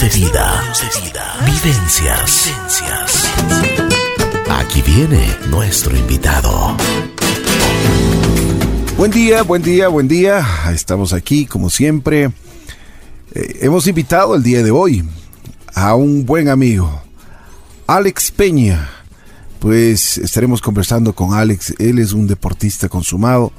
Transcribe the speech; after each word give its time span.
De 0.00 0.08
vida. 0.08 0.64
Vivencias. 1.44 2.50
Aquí 4.48 4.80
viene 4.80 5.36
nuestro 5.50 5.94
invitado. 5.94 6.74
Buen 8.96 9.10
día, 9.10 9.42
buen 9.42 9.62
día, 9.62 9.88
buen 9.88 10.08
día. 10.08 10.46
Estamos 10.72 11.12
aquí 11.12 11.44
como 11.44 11.68
siempre. 11.68 12.32
Eh, 13.34 13.58
hemos 13.60 13.86
invitado 13.86 14.34
el 14.34 14.42
día 14.42 14.62
de 14.62 14.70
hoy 14.70 15.04
a 15.74 15.94
un 15.94 16.24
buen 16.24 16.48
amigo, 16.48 17.02
Alex 17.86 18.30
Peña. 18.32 18.88
Pues 19.58 20.16
estaremos 20.16 20.62
conversando 20.62 21.14
con 21.14 21.34
Alex. 21.34 21.74
Él 21.78 21.98
es 21.98 22.14
un 22.14 22.26
deportista 22.26 22.88
consumado. 22.88 23.52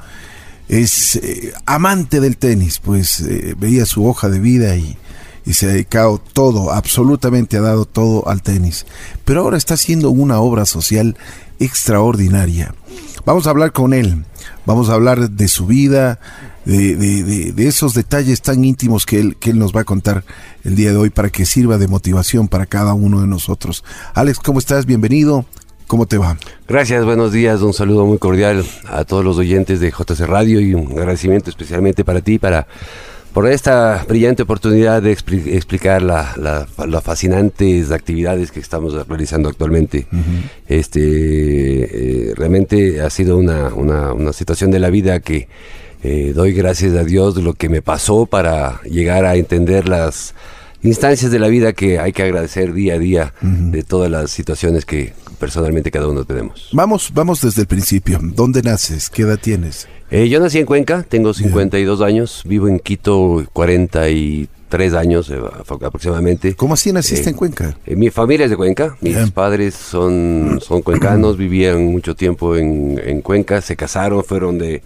Es 0.67 1.15
eh, 1.15 1.53
amante 1.67 2.19
del 2.19 2.37
tenis, 2.37 2.79
pues 2.79 3.21
eh, 3.21 3.53
veía 3.55 3.85
su 3.85 4.07
hoja 4.07 4.29
de 4.29 4.39
vida 4.39 4.75
y, 4.75 4.97
y 5.45 5.53
se 5.53 5.65
ha 5.65 5.69
dedicado 5.69 6.21
todo, 6.33 6.71
absolutamente 6.71 7.57
ha 7.57 7.61
dado 7.61 7.85
todo 7.85 8.27
al 8.27 8.41
tenis. 8.41 8.85
Pero 9.25 9.41
ahora 9.41 9.57
está 9.57 9.73
haciendo 9.73 10.09
una 10.09 10.39
obra 10.39 10.65
social 10.65 11.17
extraordinaria. 11.59 12.73
Vamos 13.25 13.47
a 13.47 13.51
hablar 13.51 13.71
con 13.71 13.93
él, 13.93 14.25
vamos 14.65 14.89
a 14.89 14.93
hablar 14.93 15.29
de 15.29 15.47
su 15.47 15.65
vida, 15.65 16.19
de, 16.65 16.95
de, 16.95 17.67
esos 17.67 17.93
detalles 17.93 18.41
tan 18.41 18.63
íntimos 18.63 19.05
que 19.05 19.19
él, 19.19 19.35
que 19.37 19.49
él 19.49 19.59
nos 19.59 19.75
va 19.75 19.81
a 19.81 19.85
contar 19.85 20.23
el 20.63 20.75
día 20.75 20.91
de 20.91 20.97
hoy 20.97 21.09
para 21.09 21.29
que 21.29 21.45
sirva 21.45 21.77
de 21.77 21.87
motivación 21.87 22.47
para 22.47 22.65
cada 22.65 22.93
uno 22.93 23.21
de 23.21 23.27
nosotros. 23.27 23.83
Alex, 24.13 24.39
¿cómo 24.39 24.59
estás? 24.59 24.85
Bienvenido. 24.85 25.45
¿Cómo 25.87 26.05
te 26.05 26.17
va? 26.17 26.37
Gracias, 26.67 27.03
buenos 27.05 27.33
días. 27.33 27.61
Un 27.61 27.73
saludo 27.73 28.05
muy 28.05 28.17
cordial 28.17 28.65
a 28.87 29.03
todos 29.03 29.23
los 29.23 29.37
oyentes 29.37 29.79
de 29.79 29.91
JC 29.91 30.21
Radio 30.21 30.59
y 30.59 30.73
un 30.73 30.91
agradecimiento 30.91 31.49
especialmente 31.49 32.05
para 32.05 32.21
ti, 32.21 32.39
para 32.39 32.67
por 33.33 33.47
esta 33.47 34.05
brillante 34.07 34.43
oportunidad 34.43 35.01
de 35.01 35.11
explicar 35.11 36.03
las 36.03 36.37
la, 36.37 37.01
fascinantes 37.01 37.91
actividades 37.91 38.51
que 38.51 38.59
estamos 38.59 38.93
realizando 39.07 39.49
actualmente. 39.49 40.05
Este 40.67 40.99
eh, 42.29 42.33
realmente 42.35 43.01
ha 43.01 43.09
sido 43.09 43.37
una, 43.37 43.73
una, 43.73 44.33
situación 44.33 44.69
de 44.69 44.79
la 44.79 44.89
vida 44.89 45.19
que 45.19 45.47
eh, 46.03 46.31
doy 46.35 46.53
gracias 46.53 46.93
a 46.95 47.03
Dios 47.03 47.33
de 47.33 47.41
lo 47.41 47.53
que 47.53 47.69
me 47.69 47.81
pasó 47.81 48.27
para 48.27 48.81
llegar 48.83 49.25
a 49.25 49.35
entender 49.35 49.89
las 49.89 50.35
instancias 50.83 51.31
de 51.31 51.39
la 51.39 51.47
vida 51.47 51.73
que 51.73 51.99
hay 51.99 52.11
que 52.11 52.23
agradecer 52.23 52.73
día 52.73 52.95
a 52.95 52.99
día 52.99 53.33
de 53.41 53.83
todas 53.83 54.11
las 54.11 54.31
situaciones 54.31 54.85
que 54.85 55.13
personalmente 55.39 55.91
cada 55.91 56.07
uno 56.07 56.25
tenemos. 56.25 56.69
Vamos, 56.73 57.11
vamos 57.13 57.41
desde 57.41 57.61
el 57.61 57.67
principio. 57.67 58.19
¿Dónde 58.21 58.61
naces? 58.61 59.09
¿Qué 59.09 59.23
edad 59.23 59.39
tienes? 59.39 59.87
Eh, 60.11 60.29
yo 60.29 60.39
nací 60.39 60.59
en 60.59 60.65
Cuenca, 60.65 61.03
tengo 61.07 61.33
52 61.33 62.01
años, 62.01 62.43
vivo 62.45 62.67
en 62.67 62.79
Quito 62.79 63.43
43 63.51 64.93
años 64.93 65.29
eh, 65.29 65.39
aproximadamente. 65.67 66.53
¿Cómo 66.55 66.75
así 66.75 66.91
naciste 66.91 67.31
en 67.31 67.35
Cuenca? 67.35 67.75
Eh, 67.85 67.95
mi 67.95 68.09
familia 68.09 68.43
es 68.45 68.51
de 68.51 68.57
Cuenca, 68.57 68.95
mis 69.01 69.17
padres 69.31 69.73
son, 69.73 70.59
son 70.61 70.81
cuencanos, 70.81 71.35
vivían 71.35 71.87
mucho 71.87 72.15
tiempo 72.15 72.55
en, 72.55 73.01
en 73.03 73.21
Cuenca, 73.21 73.59
se 73.61 73.75
casaron, 73.75 74.23
fueron 74.23 74.59
de 74.59 74.83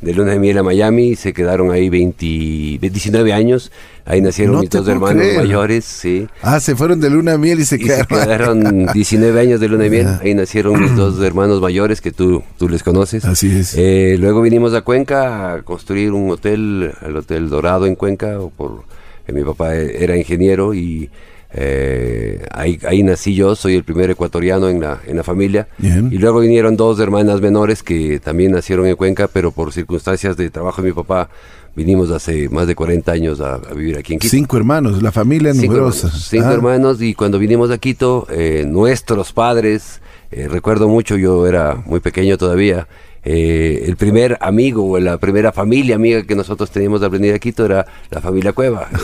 de 0.00 0.14
luna 0.14 0.32
de 0.32 0.38
miel 0.38 0.58
a 0.58 0.62
Miami, 0.62 1.16
se 1.16 1.32
quedaron 1.32 1.72
ahí 1.72 1.88
20, 1.88 2.78
19 2.80 3.32
años, 3.32 3.72
ahí 4.04 4.20
nacieron 4.20 4.60
mis 4.60 4.70
dos 4.70 4.86
hermanos 4.86 5.26
mayores, 5.36 5.84
sí. 5.84 6.28
Ah, 6.40 6.60
se 6.60 6.76
fueron 6.76 7.00
de 7.00 7.10
luna 7.10 7.32
de 7.32 7.38
miel 7.38 7.60
y 7.60 7.64
se, 7.64 7.78
quedaron. 7.78 8.06
se 8.06 8.24
quedaron 8.24 8.86
19 8.92 9.40
años 9.40 9.60
de 9.60 9.68
luna 9.68 9.84
de 9.84 9.90
miel, 9.90 10.08
ahí 10.22 10.34
nacieron 10.34 10.80
mis 10.80 10.94
dos 10.94 11.20
hermanos 11.24 11.60
mayores 11.60 12.00
que 12.00 12.12
tú, 12.12 12.42
tú 12.58 12.68
les 12.68 12.82
conoces. 12.82 13.24
Así 13.24 13.50
es. 13.58 13.74
Eh, 13.76 14.16
luego 14.18 14.40
vinimos 14.40 14.72
a 14.74 14.82
Cuenca 14.82 15.54
a 15.54 15.62
construir 15.62 16.12
un 16.12 16.30
hotel, 16.30 16.92
el 17.04 17.16
Hotel 17.16 17.48
Dorado 17.48 17.86
en 17.86 17.96
Cuenca, 17.96 18.38
por, 18.56 18.84
eh, 19.26 19.32
mi 19.32 19.42
papá 19.42 19.74
era 19.74 20.16
ingeniero 20.16 20.74
y 20.74 21.10
eh, 21.50 22.44
ahí, 22.52 22.78
ahí, 22.86 23.02
nací 23.02 23.34
yo, 23.34 23.54
soy 23.54 23.74
el 23.74 23.84
primer 23.84 24.10
ecuatoriano 24.10 24.68
en 24.68 24.80
la, 24.80 25.00
en 25.06 25.16
la 25.16 25.22
familia. 25.22 25.68
Y 25.80 26.18
luego 26.18 26.40
vinieron 26.40 26.76
dos 26.76 27.00
hermanas 27.00 27.40
menores 27.40 27.82
que 27.82 28.20
también 28.20 28.52
nacieron 28.52 28.86
en 28.86 28.96
Cuenca, 28.96 29.28
pero 29.28 29.50
por 29.50 29.72
circunstancias 29.72 30.36
de 30.36 30.50
trabajo 30.50 30.82
de 30.82 30.88
mi 30.88 30.94
papá 30.94 31.30
vinimos 31.74 32.10
hace 32.10 32.48
más 32.48 32.66
de 32.66 32.74
40 32.74 33.12
años 33.12 33.40
a, 33.40 33.58
vivir 33.74 33.96
aquí 33.96 34.12
en 34.12 34.18
Quito. 34.18 34.30
Cinco 34.30 34.56
hermanos, 34.56 35.00
la 35.02 35.12
familia 35.12 35.54
numerosa. 35.54 36.10
cinco 36.10 36.48
ah. 36.48 36.54
hermanos 36.54 37.00
y 37.00 37.14
cuando 37.14 37.38
vinimos 37.38 37.70
a 37.70 37.78
Quito, 37.78 38.26
eh, 38.30 38.64
nuestros 38.66 39.32
padres, 39.32 40.00
eh, 40.30 40.48
recuerdo 40.48 40.88
mucho, 40.88 41.16
yo 41.16 41.46
era 41.46 41.76
muy 41.86 42.00
pequeño 42.00 42.36
todavía, 42.36 42.88
eh, 43.24 43.84
el 43.86 43.96
primer 43.96 44.38
amigo 44.40 44.88
o 44.88 44.98
la 44.98 45.18
primera 45.18 45.52
familia 45.52 45.96
amiga 45.96 46.22
que 46.22 46.34
nosotros 46.34 46.70
teníamos 46.70 47.00
de 47.00 47.08
venir 47.08 47.34
a 47.34 47.38
Quito 47.38 47.64
era 47.64 47.86
la 48.10 48.20
familia 48.20 48.52
Cueva. 48.52 48.88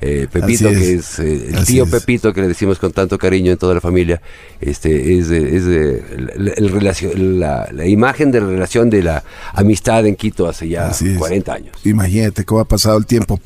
Eh, 0.00 0.22
eh, 0.22 0.28
Pepito, 0.30 0.68
que 0.68 0.94
es 0.94 1.18
el 1.18 1.64
tío 1.64 1.86
Pepito, 1.86 2.32
que 2.32 2.40
le 2.40 2.48
decimos 2.48 2.78
con 2.78 2.92
tanto 2.92 3.18
cariño 3.18 3.52
en 3.52 3.58
toda 3.58 3.74
la 3.74 3.80
familia, 3.80 4.20
este 4.60 5.18
es, 5.18 5.30
es 5.30 5.64
el, 5.66 7.40
la, 7.40 7.68
la, 7.72 7.86
imagen 7.86 8.30
de 8.30 8.40
la 8.40 8.46
relación 8.46 8.90
de 8.90 9.02
la 9.02 9.24
amistad 9.54 10.06
en 10.06 10.14
Quito 10.16 10.48
hace 10.48 10.68
ya 10.68 10.92
40 11.18 11.52
años. 11.52 11.76
Imagínate 11.84 12.44
cómo 12.44 12.60
ha 12.60 12.64
pasado 12.64 12.96
el 12.98 13.06
tiempo. 13.06 13.40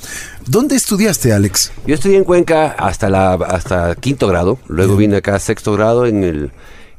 ¿Dónde 0.47 0.76
estudiaste, 0.76 1.32
Alex? 1.32 1.72
Yo 1.87 1.94
estudié 1.94 2.19
en 2.19 2.25
Cuenca 2.25 2.72
hasta, 2.78 3.09
la, 3.09 3.34
hasta 3.34 3.94
quinto 3.94 4.26
grado, 4.28 4.59
luego 4.69 4.97
vine 4.97 5.16
acá 5.16 5.37
a 5.37 5.38
sexto 5.38 5.72
grado 5.72 6.06
en 6.06 6.25
el 6.25 6.50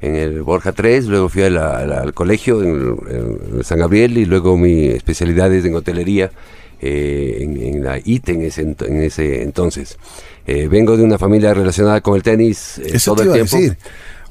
en 0.04 0.16
el 0.18 0.44
Borja 0.44 0.74
3, 0.74 1.06
luego 1.06 1.30
fui 1.30 1.44
al 1.44 2.14
colegio 2.14 2.62
en, 2.62 3.64
San 3.64 3.80
Gabriel 3.80 4.18
y 4.18 4.26
luego 4.26 4.58
mi 4.58 4.88
especialidad 4.88 5.52
es 5.54 5.64
en 5.64 5.76
hotelería 5.76 6.30
eh, 6.82 7.38
en, 7.40 7.82
la 7.82 7.98
IT 8.04 8.28
en 8.28 8.42
ese, 8.42 8.62
en 8.62 9.02
ese 9.02 9.44
entonces. 9.44 9.98
Eh, 10.46 10.68
vengo 10.70 10.98
de 10.98 11.04
una 11.04 11.18
familia 11.18 11.54
relacionada 11.54 12.02
con 12.02 12.18
el 12.18 12.22
tenis 12.22 12.80
eh, 12.80 12.98
todo 13.04 13.24
el 13.24 13.32
tiempo. 13.32 13.56
Decir. 13.56 13.78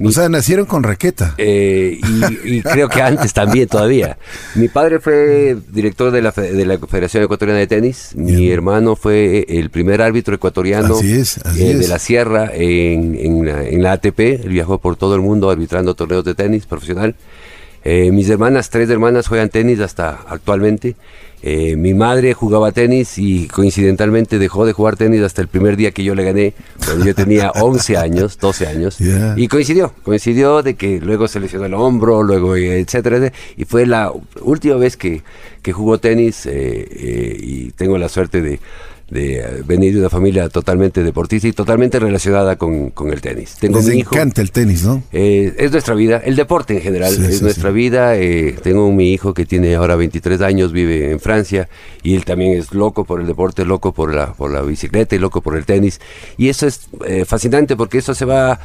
O 0.00 0.10
sea, 0.10 0.28
nacieron 0.28 0.66
con 0.66 0.82
raqueta. 0.82 1.34
Eh, 1.38 2.00
y, 2.44 2.62
creo 2.62 2.88
que 2.88 3.02
antes 3.02 3.32
también 3.32 3.68
todavía. 3.68 4.18
Mi 4.54 4.68
padre 4.68 5.00
fue 5.00 5.56
director 5.70 6.10
de 6.10 6.22
la, 6.22 6.30
de 6.30 6.64
la 6.64 6.78
Federación 6.78 7.22
Ecuatoriana 7.24 7.60
de 7.60 7.66
Tenis. 7.66 8.12
Mi 8.14 8.50
hermano 8.50 8.96
fue 8.96 9.44
el 9.48 9.70
primer 9.70 10.02
árbitro 10.02 10.34
ecuatoriano 10.34 10.98
eh, 11.00 11.74
de 11.74 11.88
la 11.88 11.98
Sierra 11.98 12.50
en, 12.52 13.16
en, 13.18 13.46
la, 13.46 13.62
en, 13.68 13.82
la, 13.82 13.92
ATP. 13.92 14.20
Él 14.20 14.48
viajó 14.48 14.78
por 14.78 14.96
todo 14.96 15.14
el 15.14 15.20
mundo 15.20 15.50
arbitrando 15.50 15.94
torneos 15.94 16.24
de 16.24 16.34
tenis 16.34 16.66
profesional. 16.66 17.14
Eh, 17.84 18.12
mis 18.12 18.28
hermanas, 18.28 18.70
tres 18.70 18.88
hermanas, 18.90 19.26
juegan 19.26 19.48
tenis 19.48 19.80
hasta 19.80 20.20
actualmente. 20.28 20.96
Eh, 21.44 21.74
mi 21.76 21.92
madre 21.92 22.34
jugaba 22.34 22.70
tenis 22.70 23.18
y 23.18 23.48
coincidentalmente 23.48 24.38
dejó 24.38 24.64
de 24.64 24.72
jugar 24.72 24.96
tenis 24.96 25.22
hasta 25.22 25.42
el 25.42 25.48
primer 25.48 25.76
día 25.76 25.90
que 25.90 26.04
yo 26.04 26.14
le 26.14 26.24
gané, 26.24 26.54
cuando 26.84 27.04
yo 27.04 27.14
tenía 27.14 27.50
11 27.60 27.96
años, 27.96 28.38
12 28.38 28.66
años. 28.66 28.98
Y 29.36 29.48
coincidió, 29.48 29.92
coincidió 30.04 30.62
de 30.62 30.74
que 30.74 31.00
luego 31.00 31.26
se 31.26 31.40
lesionó 31.40 31.66
el 31.66 31.74
hombro, 31.74 32.22
luego 32.22 32.56
etcétera, 32.56 33.32
y 33.56 33.64
fue 33.64 33.86
la 33.86 34.12
última 34.40 34.76
vez 34.76 34.96
que, 34.96 35.22
que 35.62 35.72
jugó 35.72 35.98
tenis 35.98 36.46
eh, 36.46 37.36
y 37.40 37.70
tengo 37.72 37.98
la 37.98 38.08
suerte 38.08 38.40
de 38.40 38.60
de 39.10 39.62
venir 39.66 39.94
de 39.94 40.00
una 40.00 40.10
familia 40.10 40.48
totalmente 40.48 41.02
deportista 41.02 41.48
y 41.48 41.52
totalmente 41.52 41.98
relacionada 41.98 42.56
con, 42.56 42.92
el 43.12 43.20
tenis. 43.20 43.56
Tengo 43.60 43.78
Les 43.78 43.88
encanta 43.88 44.40
el 44.40 44.50
tenis, 44.50 44.84
¿no? 44.84 45.02
Eh, 45.12 45.54
es 45.58 45.72
nuestra 45.72 45.94
vida, 45.94 46.22
el 46.24 46.36
deporte 46.36 46.74
en 46.74 46.80
general 46.80 47.12
es 47.12 47.42
nuestra 47.42 47.70
vida. 47.70 48.16
Eh, 48.16 48.54
tengo 48.62 48.90
mi 48.90 49.12
hijo 49.12 49.34
que 49.34 49.44
tiene 49.44 49.74
ahora 49.74 49.96
23 49.96 50.40
años, 50.40 50.72
vive 50.72 51.10
en 51.10 51.20
Francia 51.20 51.68
y 52.02 52.14
él 52.14 52.24
también 52.24 52.52
es 52.58 52.72
loco 52.72 53.04
por 53.04 53.20
el 53.20 53.26
deporte, 53.26 53.64
loco 53.64 53.92
por 53.92 54.14
la, 54.14 54.32
por 54.32 54.50
la 54.50 54.62
bicicleta 54.62 55.14
y 55.14 55.18
loco 55.18 55.42
por 55.42 55.56
el 55.56 55.66
tenis. 55.66 56.00
Y 56.36 56.48
eso 56.48 56.66
es 56.66 56.88
eh, 57.06 57.24
fascinante 57.26 57.76
porque 57.76 57.98
eso 57.98 58.14
se 58.14 58.24
va 58.24 58.60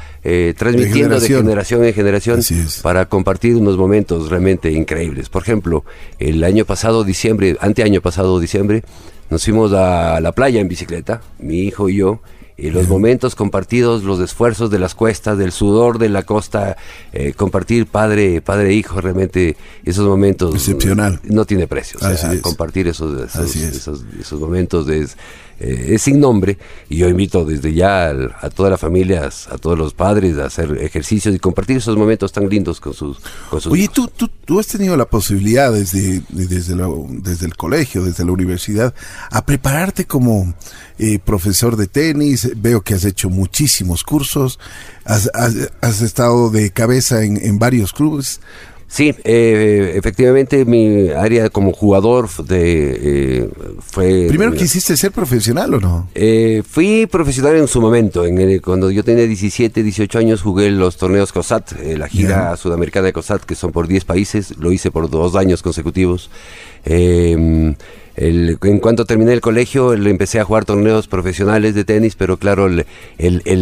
transmitiendo 0.57 1.19
de 1.19 1.27
generación. 1.27 1.83
en 1.83 1.93
generación 1.93 2.41
para 2.81 3.05
compartir 3.05 3.55
unos 3.55 3.77
momentos 3.77 4.29
realmente 4.29 4.71
increíbles. 4.71 5.29
Por 5.29 5.41
ejemplo, 5.41 5.83
el 6.19 6.43
año 6.43 6.65
pasado, 6.65 7.03
diciembre, 7.03 7.57
anteaño 7.59 8.01
pasado, 8.01 8.39
diciembre, 8.39 8.83
nos 9.29 9.43
fuimos 9.43 9.73
a 9.73 10.19
la 10.21 10.31
playa 10.31 10.61
en 10.61 10.67
bicicleta, 10.67 11.21
mi 11.39 11.59
hijo 11.61 11.89
y 11.89 11.97
yo, 11.97 12.21
y 12.57 12.71
los 12.71 12.87
momentos 12.87 13.35
compartidos, 13.35 14.03
los 14.03 14.19
esfuerzos 14.19 14.71
de 14.71 14.79
las 14.79 14.95
cuestas, 14.95 15.37
del 15.37 15.51
sudor 15.51 15.99
de 15.99 16.09
la 16.09 16.23
costa, 16.23 16.75
eh, 17.13 17.33
compartir 17.33 17.85
padre, 17.85 18.41
padre 18.41 18.69
e 18.69 18.73
hijo, 18.73 18.99
realmente 18.99 19.55
esos 19.85 20.07
momentos 20.07 20.55
excepcional, 20.55 21.19
no, 21.23 21.45
tiene 21.45 21.67
precio. 21.67 21.99
compartir 22.41 22.87
esos, 22.87 23.35
esos, 23.35 24.03
esos, 24.19 24.39
momentos 24.39 24.89
es, 24.89 25.17
eh, 25.59 25.95
es 25.95 26.03
sin 26.03 26.19
nombre 26.19 26.57
y 26.87 26.97
yo 26.97 27.09
invito 27.09 27.43
desde 27.43 27.73
ya 27.73 28.09
a, 28.09 28.49
todas 28.49 28.71
las 28.71 28.79
familias, 28.79 29.47
a 29.51 29.57
todos 29.57 29.77
los 29.77 29.93
padres 29.93 30.37
a 30.37 30.45
hacer 30.45 30.77
ejercicios 30.81 31.33
y 31.33 31.39
compartir 31.39 31.77
esos 31.77 31.97
momentos 31.97 32.31
tan 32.31 32.47
lindos 32.47 32.79
con 32.79 32.93
sus, 32.93 33.17
con 33.49 33.59
Oye, 33.71 33.89
¿tú, 33.91 34.07
tú, 34.07 34.29
tú, 34.45 34.59
has 34.59 34.67
tenido 34.67 34.95
la 34.95 35.05
posibilidad 35.05 35.73
desde, 35.73 36.21
desde, 36.29 36.75
desde 37.09 37.45
el 37.45 37.55
colegio, 37.55 38.03
desde 38.03 38.23
la 38.23 38.31
universidad, 38.31 38.93
a 39.31 39.45
prepararte 39.45 40.05
como 40.05 40.53
eh, 40.99 41.19
profesor 41.19 41.75
de 41.75 41.87
tenis, 41.87 42.51
veo 42.55 42.81
que 42.81 42.93
has 42.93 43.05
hecho 43.05 43.29
muchísimos 43.29 44.03
cursos, 44.03 44.59
has, 45.05 45.29
has, 45.33 46.01
estado 46.01 46.51
de 46.51 46.69
cabeza 46.71 47.23
en, 47.23 47.37
en 47.43 47.57
varios 47.57 47.93
clubes. 47.93 48.41
Sí, 48.89 49.13
eh, 49.25 49.93
efectivamente 49.95 50.63
mi 50.63 51.09
área 51.09 51.49
como 51.49 51.73
jugador 51.73 52.29
de 52.45 52.99
eh, 53.43 53.49
fue... 53.81 54.27
¿Primero 54.29 54.53
quisiste 54.53 54.95
ser 54.95 55.11
profesional 55.11 55.73
o 55.73 55.79
no? 55.81 56.09
Eh, 56.15 56.63
fui 56.65 57.05
profesional 57.05 57.57
en 57.57 57.67
su 57.67 57.81
momento. 57.81 58.25
En 58.25 58.37
el- 58.39 58.61
cuando 58.61 58.89
yo 58.89 59.03
tenía 59.03 59.25
17, 59.27 59.83
18 59.83 60.19
años 60.19 60.41
jugué 60.41 60.71
los 60.71 60.95
torneos 60.95 61.33
COSAT, 61.33 61.73
eh, 61.81 61.97
la 61.97 62.07
gira 62.07 62.55
sudamericana 62.55 63.07
de 63.07 63.13
COSAT, 63.13 63.43
que 63.43 63.55
son 63.55 63.73
por 63.73 63.87
10 63.87 64.05
países. 64.05 64.57
Lo 64.57 64.71
hice 64.71 64.89
por 64.89 65.09
dos 65.09 65.35
años 65.35 65.61
consecutivos. 65.61 66.29
Eh, 66.85 67.75
el- 68.17 68.57
en 68.63 68.79
cuanto 68.79 69.05
terminé 69.05 69.31
el 69.31 69.41
colegio, 69.41 69.95
le 69.95 70.09
empecé 70.09 70.39
a 70.39 70.43
jugar 70.43 70.65
torneos 70.65 71.07
profesionales 71.07 71.75
de 71.75 71.85
tenis, 71.85 72.15
pero 72.15 72.37
claro, 72.37 72.65
el, 72.67 72.85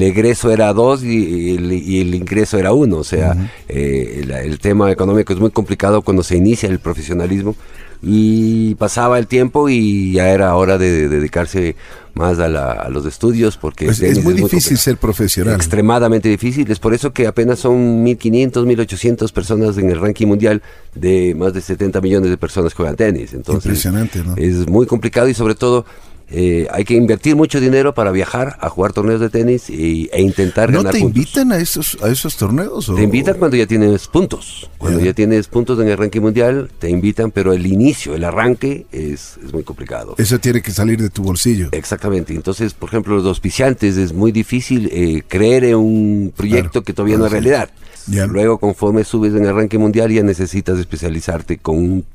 egreso 0.04 0.50
era 0.52 0.72
dos 0.74 1.04
y, 1.04 1.56
el, 1.56 1.74
y 1.74 2.00
el 2.02 2.16
ingreso 2.16 2.57
era 2.57 2.72
uno. 2.72 2.98
O 2.98 3.04
sea, 3.04 3.36
eh, 3.68 4.22
el, 4.24 4.31
el 4.31 4.60
tema 4.60 4.92
económico 4.92 5.34
es 5.34 5.40
muy 5.40 5.52
complicado 5.52 6.02
cuando 6.02 6.24
se 6.24 6.38
inicia 6.38 6.69
el 6.69 6.80
profesionalismo. 6.80 7.56
Y 8.02 8.75
pasaba 8.75 9.18
el 9.19 9.28
tiempo 9.28 9.68
y 9.68 10.13
ya 10.13 10.30
era 10.30 10.56
hora 10.56 10.78
de, 10.78 10.92
de 10.92 11.10
dedicarse 11.10 11.75
más 12.16 12.40
a, 12.40 12.48
la- 12.48 12.72
a 12.72 12.90
los 12.90 13.06
estudios 13.06 13.58
porque 13.58 13.86
Pues 13.86 14.02
es 14.02 14.24
muy 14.24 14.34
difícil 14.34 14.50
complicado. 14.52 14.78
ser 14.82 14.98
profesional. 14.98 15.56
Extremadamente 15.56 16.30
difícil. 16.30 16.70
Es 16.72 16.80
por 16.80 16.94
eso 16.94 17.12
que 17.14 17.28
apenas 17.28 17.60
son 17.60 18.04
1.500, 18.06 18.66
1.800 18.66 19.32
personas 19.32 19.78
en 19.78 19.90
el 19.90 20.00
ranking 20.00 20.28
mundial 20.28 20.62
de 20.96 21.36
más 21.36 21.54
de 21.54 21.62
70 21.62 22.02
millones 22.02 22.30
de 22.30 22.38
personas 22.38 22.74
que 22.74 22.78
juegan 22.78 22.96
tenis. 22.96 23.34
Entonces, 23.34 23.66
Impresionante, 23.66 24.24
¿no? 24.24 24.36
Es 24.38 24.68
muy 24.68 24.86
complicado 24.86 25.28
y 25.28 25.34
sobre 25.34 25.56
todo 25.56 25.86
eh, 26.27 26.68
hay 26.72 26.83
que 26.86 26.95
invertir 26.95 27.36
mucho 27.36 27.60
dinero 27.60 27.94
para 27.94 28.10
viajar 28.12 28.57
a 28.60 28.68
jugar 28.69 28.94
torneos 28.94 29.22
de 29.22 29.30
tenis 29.30 29.69
y- 29.69 30.10
e 30.12 30.22
intentar 30.24 30.72
¿No 30.72 30.80
ganar 30.80 30.94
te 30.94 31.00
puntos. 31.00 31.18
invitan 31.18 31.51
a 31.51 31.57
esos, 31.57 31.98
a 32.01 32.10
esos 32.10 32.36
torneos? 32.36 32.89
o- 32.89 32.95
Te 32.95 33.04
invitan 33.04 33.38
cuando 33.38 33.56
ya 33.57 33.68
tienes 33.68 34.07
puntos. 34.07 34.69
Cuando 34.80 35.00
Ya. 35.00 35.06
ya 35.07 35.13
tienes 35.13 35.48
puntos 35.48 35.80
en 35.80 35.88
el 35.88 35.98
ranking 35.98 36.22
mundial, 36.22 36.72
te 36.80 36.89
invitan, 36.89 37.30
pero 37.31 37.54
el 37.54 37.66
inicio, 37.68 38.16
el 38.16 38.24
arranque 38.24 38.88
es, 38.92 39.38
es 39.45 39.54
muy 39.54 39.63
complicado. 39.63 40.16
Eso 40.18 40.39
tiene 40.39 40.62
que 40.63 40.72
salir 40.72 41.00
de 41.00 41.10
tu 41.12 41.22
bolsillo. 41.22 41.69
Exactamente. 41.72 42.33
Entonces, 42.33 42.74
por 42.74 42.89
ejemplo, 42.89 43.16
los 43.16 43.25
auspiciantes 43.25 43.95
es 43.98 44.12
muy 44.12 44.31
difícil 44.31 44.89
eh, 44.92 45.22
creer 45.27 45.63
en 45.66 45.75
un 45.75 46.33
proyecto 46.36 46.72
Claro, 46.72 46.83
que 46.86 46.94
todavía 46.94 47.18
no 47.18 47.25
es 47.25 47.31
sí. 47.31 47.33
realidad. 47.39 47.69
Luego, 48.07 48.57
conforme 48.60 49.04
subes 49.04 49.33
en 49.36 49.45
el 49.45 49.56
ranking 49.56 49.80
mundial, 49.80 50.12
ya 50.12 50.22
necesitas 50.24 50.77
especializarte 50.80 51.57
con 51.60 51.77
un, 51.77 52.06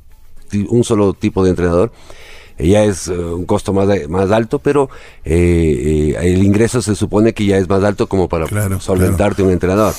un 0.69 0.83
solo 0.83 1.13
tipo 1.13 1.43
de 1.43 1.49
entrenador. 1.51 1.91
Ya 2.61 2.83
es 2.83 3.07
eh, 3.07 3.11
un 3.13 3.45
costo 3.45 3.73
más, 3.73 3.87
más 4.09 4.31
alto, 4.31 4.59
pero 4.59 4.89
eh, 5.25 6.13
eh, 6.15 6.33
el 6.33 6.43
ingreso 6.43 6.81
se 6.81 6.95
supone 6.95 7.33
que 7.33 7.45
ya 7.45 7.57
es 7.57 7.67
más 7.67 7.83
alto 7.83 8.07
como 8.07 8.27
para 8.29 8.45
Claro, 8.45 8.79
solventarte 8.79 9.43
un 9.43 9.51
entrenador. 9.51 9.93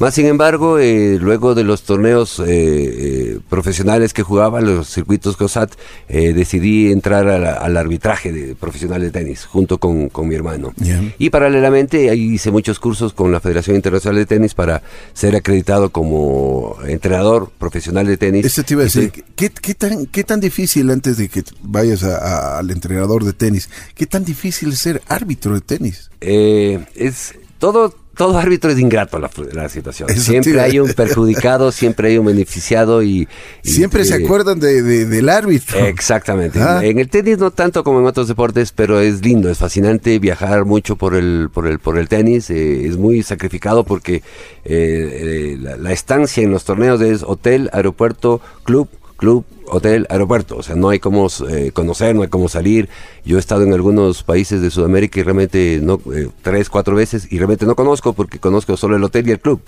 Más 0.00 0.14
sin 0.14 0.26
embargo, 0.26 0.78
eh, 0.80 1.18
luego 1.20 1.54
de 1.54 1.62
los 1.62 1.84
torneos 1.84 2.40
eh, 2.40 2.44
eh, 2.48 3.38
profesionales 3.48 4.12
que 4.12 4.22
jugaba, 4.24 4.60
los 4.60 4.88
circuitos 4.92 5.36
COSAT, 5.36 5.72
eh, 6.08 6.32
decidí 6.32 6.90
entrar 6.90 7.28
a 7.28 7.38
la- 7.38 7.52
al 7.54 7.76
arbitraje 7.76 8.32
de 8.32 8.54
profesional 8.56 9.00
de 9.00 9.10
tenis 9.12 9.44
junto 9.44 9.78
con, 9.78 10.08
con 10.08 10.26
mi 10.26 10.34
hermano. 10.34 10.72
Y 11.18 11.30
paralelamente 11.30 12.10
ahí 12.10 12.34
hice 12.34 12.50
muchos 12.50 12.80
cursos 12.80 13.12
con 13.12 13.30
la 13.30 13.38
Federación 13.40 13.76
Internacional 13.76 14.16
de 14.18 14.26
Tenis 14.26 14.52
para 14.54 14.82
ser 15.12 15.36
acreditado 15.36 15.90
como 15.90 16.76
entrenador 16.88 17.50
profesional 17.56 18.06
de 18.06 18.16
tenis. 18.16 18.44
Eso 18.46 18.64
te 18.64 18.74
iba 18.74 18.82
a 18.82 18.84
decir, 18.84 19.12
¿qué, 19.36 19.48
qué 19.50 19.74
tan, 19.74 20.06
¿qué 20.06 20.24
tan 20.24 20.40
difícil 20.40 20.90
antes 20.90 21.18
de 21.18 21.28
que 21.28 21.44
vayas 21.62 22.02
a- 22.02 22.16
a- 22.18 22.58
al 22.58 22.70
entrenador 22.72 23.22
de 23.24 23.32
tenis? 23.32 23.70
¿Qué 23.94 24.06
tan 24.06 24.24
difícil 24.24 24.70
es 24.72 24.80
ser 24.80 25.02
árbitro 25.06 25.54
de 25.54 25.60
tenis? 25.60 26.10
Eh, 26.20 26.84
es 26.96 27.34
todo 27.58 27.94
todo 28.16 28.38
árbitro 28.38 28.70
es 28.70 28.78
ingrato 28.78 29.18
la, 29.18 29.30
la 29.52 29.68
situación. 29.68 30.08
Eso 30.10 30.20
siempre 30.22 30.60
hay 30.60 30.78
un 30.78 30.92
perjudicado, 30.92 31.70
siempre 31.72 32.08
hay 32.08 32.18
un 32.18 32.26
beneficiado 32.26 33.02
y, 33.02 33.28
y- 33.62 33.70
Siempre 33.70 34.04
se 34.04 34.16
eh, 34.16 34.24
acuerdan 34.24 34.60
de, 34.60 34.82
de- 34.82 35.06
del 35.06 35.28
árbitro. 35.28 35.78
Exactamente. 35.86 36.60
Ah. 36.60 36.80
En 36.84 36.98
el 36.98 37.08
tenis 37.08 37.38
no 37.38 37.50
tanto 37.50 37.84
como 37.84 38.00
en 38.00 38.06
otros 38.06 38.28
deportes, 38.28 38.72
pero 38.72 39.00
es 39.00 39.22
lindo, 39.24 39.50
es 39.50 39.58
fascinante 39.58 40.18
viajar 40.18 40.64
mucho 40.64 40.96
por 40.96 41.14
el 41.14 41.48
por 41.52 41.66
el 41.66 41.78
por 41.78 41.98
el 41.98 42.08
tenis. 42.08 42.50
eh, 42.50 42.86
es 42.86 42.96
muy 42.96 43.22
sacrificado 43.22 43.84
porque 43.84 44.16
eh, 44.16 44.22
eh, 44.64 45.56
la, 45.60 45.76
la 45.76 45.92
estancia 45.92 46.42
en 46.42 46.50
los 46.50 46.64
torneos 46.64 47.00
es 47.00 47.22
hotel, 47.22 47.68
aeropuerto, 47.72 48.40
club, 48.64 48.88
club, 49.16 49.44
hotel, 49.66 50.06
aeropuerto. 50.10 50.56
O 50.56 50.62
sea, 50.62 50.76
no 50.76 50.88
hay 50.88 50.98
cómo 50.98 51.28
eh, 51.48 51.70
conocer, 51.72 52.14
no 52.14 52.22
hay 52.22 52.28
cómo 52.28 52.48
salir. 52.48 52.88
Yo 53.24 53.36
he 53.36 53.40
estado 53.40 53.62
en 53.62 53.72
algunos 53.72 54.22
países 54.22 54.60
de 54.60 54.70
Sudamérica 54.70 55.20
y 55.20 55.22
realmente 55.22 55.80
no 55.82 56.00
eh, 56.14 56.28
tres, 56.42 56.68
cuatro 56.70 56.94
veces 56.94 57.30
y 57.30 57.38
realmente 57.38 57.66
no 57.66 57.74
conozco 57.74 58.12
porque 58.12 58.38
conozco 58.38 58.76
solo 58.76 58.96
el 58.96 59.04
hotel 59.04 59.28
y 59.28 59.32
el 59.32 59.40
club. 59.40 59.60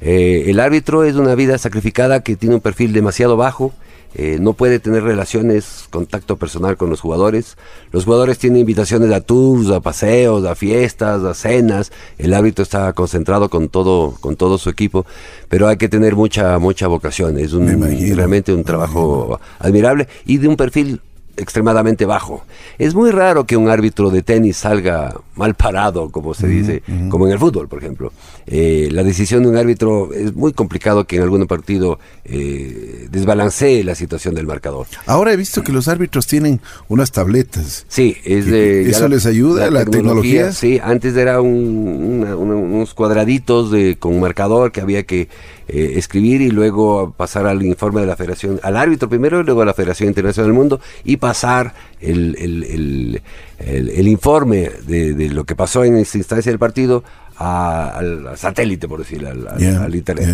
Eh, 0.00 0.44
el 0.46 0.60
árbitro 0.60 1.04
es 1.04 1.16
una 1.16 1.34
vida 1.34 1.58
sacrificada 1.58 2.22
que 2.22 2.36
tiene 2.36 2.54
un 2.54 2.60
perfil 2.60 2.92
demasiado 2.92 3.36
bajo. 3.36 3.72
Eh, 4.14 4.38
no 4.40 4.54
puede 4.54 4.80
tener 4.80 5.04
relaciones, 5.04 5.84
contacto 5.90 6.36
personal 6.36 6.76
con 6.76 6.90
los 6.90 7.00
jugadores. 7.00 7.56
Los 7.92 8.04
jugadores 8.04 8.38
tienen 8.38 8.60
invitaciones 8.60 9.12
a 9.12 9.20
tours, 9.20 9.70
a 9.70 9.80
paseos, 9.80 10.44
a 10.44 10.54
fiestas, 10.54 11.22
a 11.22 11.34
cenas. 11.34 11.92
El 12.18 12.34
árbitro 12.34 12.62
está 12.62 12.92
concentrado 12.92 13.48
con 13.48 13.68
todo, 13.68 14.16
con 14.20 14.36
todo 14.36 14.58
su 14.58 14.68
equipo, 14.68 15.06
pero 15.48 15.68
hay 15.68 15.76
que 15.76 15.88
tener 15.88 16.16
mucha, 16.16 16.58
mucha 16.58 16.88
vocación. 16.88 17.38
Es 17.38 17.52
un, 17.52 17.70
imagino, 17.70 18.16
realmente 18.16 18.52
un 18.52 18.64
trabajo 18.64 19.38
admirable 19.58 20.08
y 20.26 20.38
de 20.38 20.48
un 20.48 20.56
perfil 20.56 21.00
extremadamente 21.40 22.04
bajo. 22.06 22.44
Es 22.78 22.94
muy 22.94 23.10
raro 23.10 23.44
que 23.46 23.56
un 23.56 23.68
árbitro 23.68 24.10
de 24.10 24.22
tenis 24.22 24.56
salga 24.58 25.14
mal 25.34 25.54
parado, 25.54 26.10
como 26.10 26.34
se 26.34 26.46
dice, 26.46 26.82
como 27.08 27.26
en 27.26 27.32
el 27.32 27.38
fútbol, 27.38 27.66
por 27.68 27.78
ejemplo. 27.78 28.12
Eh, 28.46 28.88
la 28.92 29.02
decisión 29.02 29.42
de 29.42 29.48
un 29.48 29.56
árbitro 29.56 30.12
es 30.12 30.34
muy 30.34 30.52
complicado 30.52 31.04
que 31.06 31.16
en 31.16 31.22
algún 31.22 31.46
partido 31.46 31.98
eh, 32.24 33.06
desbalancee 33.10 33.82
la 33.84 33.94
situación 33.94 34.34
del 34.34 34.46
marcador. 34.46 34.86
Ahora 35.06 35.32
he 35.32 35.36
visto 35.36 35.62
que 35.62 35.72
los 35.72 35.88
árbitros 35.88 36.26
tienen 36.26 36.60
unas 36.88 37.12
tabletas. 37.12 37.86
Sí, 37.88 38.16
es 38.24 38.46
¿Y 38.46 38.50
de... 38.50 38.90
eso 38.90 39.08
les 39.08 39.26
ayuda, 39.26 39.70
la 39.70 39.84
tecnología? 39.84 40.52
Sí, 40.52 40.78
antes 40.82 41.16
era 41.16 41.40
un- 41.40 42.20
una- 42.20 42.36
una- 42.36 42.54
unos 42.56 42.94
cuadraditos 42.94 43.70
de, 43.70 43.96
con 43.98 44.20
marcador 44.20 44.72
que 44.72 44.80
había 44.80 45.02
que 45.04 45.28
eh, 45.72 45.92
escribir 45.96 46.40
y 46.42 46.50
luego 46.50 47.12
pasar 47.16 47.46
al 47.46 47.62
informe 47.62 48.00
de 48.00 48.06
la 48.06 48.16
Federación, 48.16 48.60
al 48.62 48.76
árbitro 48.76 49.08
primero 49.08 49.40
y 49.40 49.44
luego 49.44 49.62
a 49.62 49.64
la 49.64 49.74
Federación 49.74 50.08
Internacional 50.08 50.48
del 50.48 50.54
Mundo 50.58 50.80
y 51.04 51.16
pasar 51.16 51.74
el, 52.00 52.36
el- 52.38 52.64
el- 53.58 54.08
informe 54.08 54.70
de, 54.86 55.14
de 55.14 55.28
lo 55.30 55.44
que 55.44 55.54
pasó 55.54 55.84
en 55.84 55.96
esta 55.96 56.18
instancia 56.18 56.50
del 56.50 56.58
partido 56.58 57.04
a- 57.36 57.88
al, 57.96 58.36
satélite, 58.36 58.88
por 58.88 58.98
decirlo, 59.00 59.28
al, 59.30 59.46
al- 59.48 59.58
Ya, 59.58 59.84
al 59.84 59.94
internet. 59.94 60.26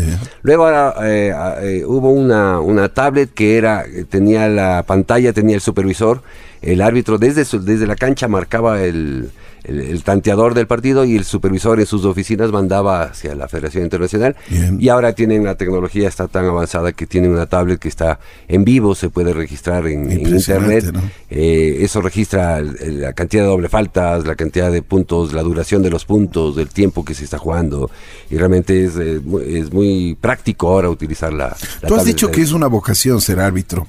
Luego 0.42 0.66
ahora, 0.66 0.94
eh, 1.08 1.32
ah, 1.34 1.56
eh, 1.60 1.84
hubo 1.86 2.10
una, 2.10 2.60
una 2.60 2.88
tablet 2.88 3.32
que 3.34 3.56
era 3.58 3.84
tenía 4.08 4.48
la 4.48 4.84
pantalla, 4.86 5.32
tenía 5.32 5.54
el 5.56 5.60
supervisor, 5.60 6.22
el 6.62 6.80
árbitro 6.80 7.18
desde, 7.18 7.44
su- 7.44 7.62
desde 7.62 7.86
la 7.86 7.96
cancha 7.96 8.26
marcaba 8.28 8.82
el, 8.82 9.30
el- 9.66 9.80
el 9.80 10.02
tanteador 10.02 10.54
del 10.54 10.66
partido 10.66 11.04
y 11.04 11.16
el 11.16 11.24
supervisor 11.24 11.80
en 11.80 11.86
sus 11.86 12.04
oficinas 12.04 12.50
mandaba 12.52 13.02
hacia 13.02 13.34
la 13.34 13.48
Federación 13.48 13.84
Internacional. 13.84 14.36
Bien. 14.48 14.78
Y 14.80 14.88
ahora 14.88 15.12
tienen 15.12 15.44
la 15.44 15.56
tecnología, 15.56 16.08
está 16.08 16.28
tan 16.28 16.44
avanzada 16.46 16.92
que 16.92 17.06
tienen 17.06 17.30
una 17.32 17.46
tablet 17.46 17.78
que 17.78 17.88
está 17.88 18.18
en 18.48 18.64
vivo, 18.64 18.94
se 18.94 19.08
puede 19.10 19.32
registrar 19.32 19.86
en, 19.86 20.10
internet. 20.10 20.84
¿no? 20.92 21.00
Eh, 21.30 21.78
eso 21.80 22.00
registra 22.00 22.58
el- 22.58 22.76
el- 22.80 23.00
la 23.02 23.12
cantidad 23.12 23.42
de 23.42 23.48
doble 23.48 23.68
faltas, 23.68 24.26
la 24.26 24.34
cantidad 24.36 24.70
de 24.70 24.82
puntos, 24.82 25.32
la 25.32 25.42
duración 25.42 25.82
de 25.82 25.90
los 25.90 26.04
puntos, 26.04 26.56
del 26.56 26.68
tiempo 26.68 27.04
que 27.04 27.14
se 27.14 27.24
está 27.24 27.38
jugando. 27.38 27.90
Y 28.30 28.36
realmente 28.36 28.84
es, 28.84 28.96
eh, 28.96 29.20
muy, 29.24 29.56
es 29.58 29.72
muy 29.72 30.16
práctico 30.20 30.68
ahora 30.68 30.88
utilizar 30.90 31.32
la, 31.32 31.48
la 31.48 31.88
Tú 31.88 31.94
has 31.94 32.00
tablet 32.00 32.06
dicho 32.06 32.30
que 32.30 32.42
es 32.42 32.52
una 32.52 32.66
vocación 32.68 33.20
ser 33.20 33.40
árbitro, 33.40 33.86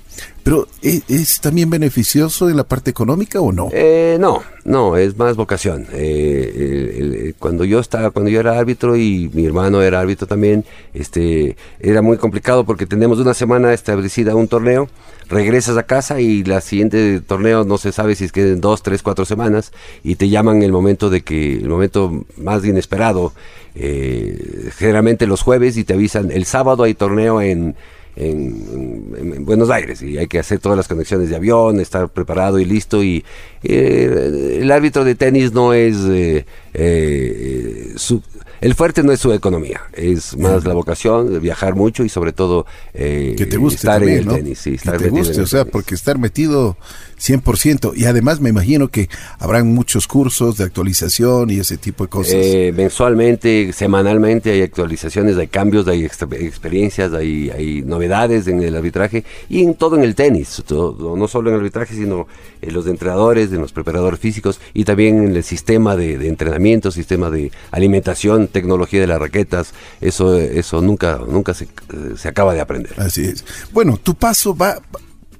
pero 0.47 0.65
¿e- 0.81 1.01
¿es, 1.09 1.41
también 1.41 1.69
beneficioso 1.69 2.49
en 2.49 2.55
la 2.55 2.63
parte 2.63 2.89
económica 2.89 3.41
o 3.41 3.51
no? 3.51 3.67
Eh, 3.73 4.15
no, 4.17 4.43
no, 4.63 4.95
es 4.95 5.17
más 5.17 5.35
vocación. 5.35 5.87
Eh, 5.91 6.53
el- 6.97 7.15
el- 7.15 7.35
cuando 7.37 7.65
yo 7.65 7.81
estaba, 7.81 8.11
cuando 8.11 8.31
yo 8.31 8.39
era 8.39 8.57
árbitro 8.57 8.95
y 8.95 9.29
mi 9.33 9.45
hermano 9.45 9.81
era 9.81 9.99
árbitro 9.99 10.25
también, 10.25 10.63
este, 10.93 11.57
era 11.81 12.01
muy 12.01 12.15
complicado 12.15 12.63
porque 12.63 12.85
tenemos 12.85 13.19
una 13.19 13.33
semana 13.33 13.73
establecida 13.73 14.35
un 14.35 14.47
torneo, 14.47 14.87
regresas 15.27 15.75
a 15.75 15.83
casa 15.83 16.21
y 16.21 16.45
la 16.45 16.61
siguiente 16.61 17.19
torneo 17.19 17.65
no 17.65 17.77
se 17.77 17.91
sabe 17.91 18.15
si 18.15 18.23
es 18.23 18.31
que 18.31 18.53
en 18.53 18.61
dos, 18.61 18.83
tres, 18.83 19.03
cuatro 19.03 19.25
semanas 19.25 19.73
y 20.01 20.15
te 20.15 20.29
llaman 20.29 20.63
el 20.63 20.71
momento 20.71 21.09
de 21.09 21.23
que, 21.23 21.57
el 21.57 21.67
momento 21.67 22.23
más 22.37 22.63
inesperado, 22.63 23.33
eh, 23.75 24.69
generalmente 24.77 25.27
los 25.27 25.41
jueves 25.41 25.75
y 25.75 25.83
te 25.83 25.93
avisan 25.93 26.31
el 26.31 26.45
sábado 26.45 26.83
hay 26.83 26.93
torneo 26.93 27.41
en 27.41 27.75
en, 28.17 29.13
en- 29.17 29.33
en 29.33 29.45
Buenos 29.45 29.69
Aires 29.69 30.01
y 30.01 30.17
hay 30.17 30.27
que 30.27 30.39
hacer 30.39 30.59
todas 30.59 30.75
las 30.77 30.87
conexiones 30.87 31.29
de 31.29 31.35
avión, 31.35 31.79
estar 31.79 32.09
preparado 32.09 32.59
y 32.59 32.65
listo 32.65 33.03
y 33.03 33.23
eh, 33.63 34.59
el 34.61 34.71
árbitro 34.71 35.03
de 35.03 35.15
tenis 35.15 35.53
no 35.53 35.73
es 35.73 35.95
eh, 36.09 36.45
eh, 36.77 37.93
su- 37.95 38.21
el 38.61 38.73
fuerte 38.73 39.03
no 39.03 39.11
es 39.11 39.19
su 39.19 39.31
economía, 39.33 39.81
es 39.93 40.35
más 40.37 40.65
la 40.65 40.73
vocación, 40.73 41.31
de 41.31 41.39
viajar 41.39 41.75
mucho 41.75 42.03
y 42.03 42.09
sobre 42.09 42.31
todo 42.33 42.65
eh, 42.93 43.35
Que 43.37 43.45
te 43.45 43.57
guste 43.57 43.75
estar 43.77 43.99
también, 43.99 44.13
en 44.13 44.19
el 44.23 44.25
¿no? 44.27 44.33
tenis, 44.35 44.59
sí, 44.59 44.69
que 44.71 44.75
estar 44.77 44.97
te 44.97 45.03
metido 45.05 45.17
en 45.17 45.23
guste, 45.27 45.41
o 45.41 45.47
sea, 45.47 45.59
tenis. 45.61 45.71
porque 45.71 45.93
estar 45.95 46.17
metido 46.17 46.75
100%. 47.19 47.93
Y 47.95 48.05
además 48.05 48.39
me 48.39 48.49
imagino 48.49 48.87
que 48.87 49.09
habrán 49.39 49.73
muchos 49.73 50.07
cursos 50.07 50.57
de 50.57 50.63
actualización 50.63 51.49
y 51.49 51.59
ese 51.59 51.77
tipo 51.77 52.03
de 52.05 52.09
cosas. 52.09 52.33
Eh, 52.35 52.73
mensualmente, 52.75 53.73
semanalmente 53.73 54.51
hay 54.51 54.61
actualizaciones, 54.61 55.37
hay 55.37 55.47
cambios, 55.47 55.87
hay 55.87 56.05
experiencias, 56.05 57.13
hay, 57.13 57.49
hay, 57.49 57.81
novedades 57.81 58.47
en 58.47 58.61
el 58.61 58.75
arbitraje 58.75 59.23
y 59.49 59.63
en 59.63 59.75
todo 59.75 59.97
en 59.97 60.03
el 60.03 60.15
tenis. 60.15 60.63
no 60.69 61.27
solo 61.27 61.49
en 61.49 61.55
el 61.55 61.59
arbitraje, 61.61 61.95
sino 61.95 62.27
en 62.61 62.73
los 62.73 62.87
entrenadores, 62.87 63.51
en 63.51 63.61
los 63.61 63.71
preparadores 63.71 64.19
físicos 64.19 64.59
y 64.73 64.83
también 64.83 65.23
en 65.23 65.35
el 65.35 65.43
sistema 65.43 65.95
de, 65.95 66.13
entrenamiento, 66.27 66.66
sistema 66.91 67.29
de 67.29 67.51
alimentación, 67.71 68.47
tecnología 68.47 69.01
de 69.01 69.07
las 69.07 69.19
raquetas. 69.19 69.73
Eso, 70.01 70.37
eso 70.37 70.81
nunca, 70.81 71.19
nunca 71.27 71.53
se, 71.53 71.67
se 72.15 72.27
acaba 72.27 72.53
de 72.53 72.61
aprender. 72.61 72.93
Así 72.97 73.25
es. 73.25 73.45
Bueno, 73.71 73.97
tu 74.01 74.15
paso 74.15 74.55
va 74.55 74.81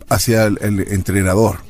hacia 0.09 0.45
el 0.45 0.57
entrenador 0.61 1.67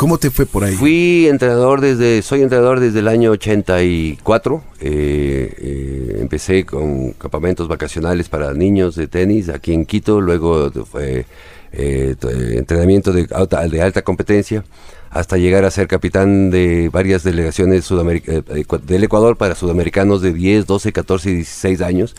¿Cómo 0.00 0.16
te 0.16 0.30
fue 0.30 0.46
por 0.46 0.64
ahí? 0.64 0.74
Fui 0.76 1.26
entrenador 1.28 1.82
desde, 1.82 2.22
soy 2.22 2.40
entrenador 2.40 2.80
desde 2.80 3.00
el 3.00 3.06
año 3.06 3.32
84. 3.32 4.64
Eh, 4.80 5.54
eh, 5.58 6.16
empecé 6.20 6.64
con 6.64 7.12
campamentos 7.12 7.68
vacacionales 7.68 8.30
para 8.30 8.54
niños 8.54 8.96
de 8.96 9.08
tenis 9.08 9.50
aquí 9.50 9.74
en 9.74 9.84
Quito, 9.84 10.22
luego 10.22 10.70
fue 10.86 11.26
eh, 11.72 12.16
entrenamiento 12.56 13.12
de 13.12 13.28
alta, 13.30 13.68
de 13.68 13.82
alta 13.82 14.00
competencia 14.00 14.64
hasta 15.10 15.36
llegar 15.36 15.64
a 15.64 15.70
ser 15.70 15.88
capitán 15.88 16.50
de 16.50 16.88
varias 16.88 17.24
delegaciones 17.24 17.88
del 17.88 19.04
Ecuador 19.04 19.36
para 19.36 19.56
sudamericanos 19.56 20.22
de 20.22 20.32
10, 20.32 20.66
12, 20.66 20.92
14 20.92 21.30
y 21.30 21.34
16 21.34 21.82
años. 21.82 22.16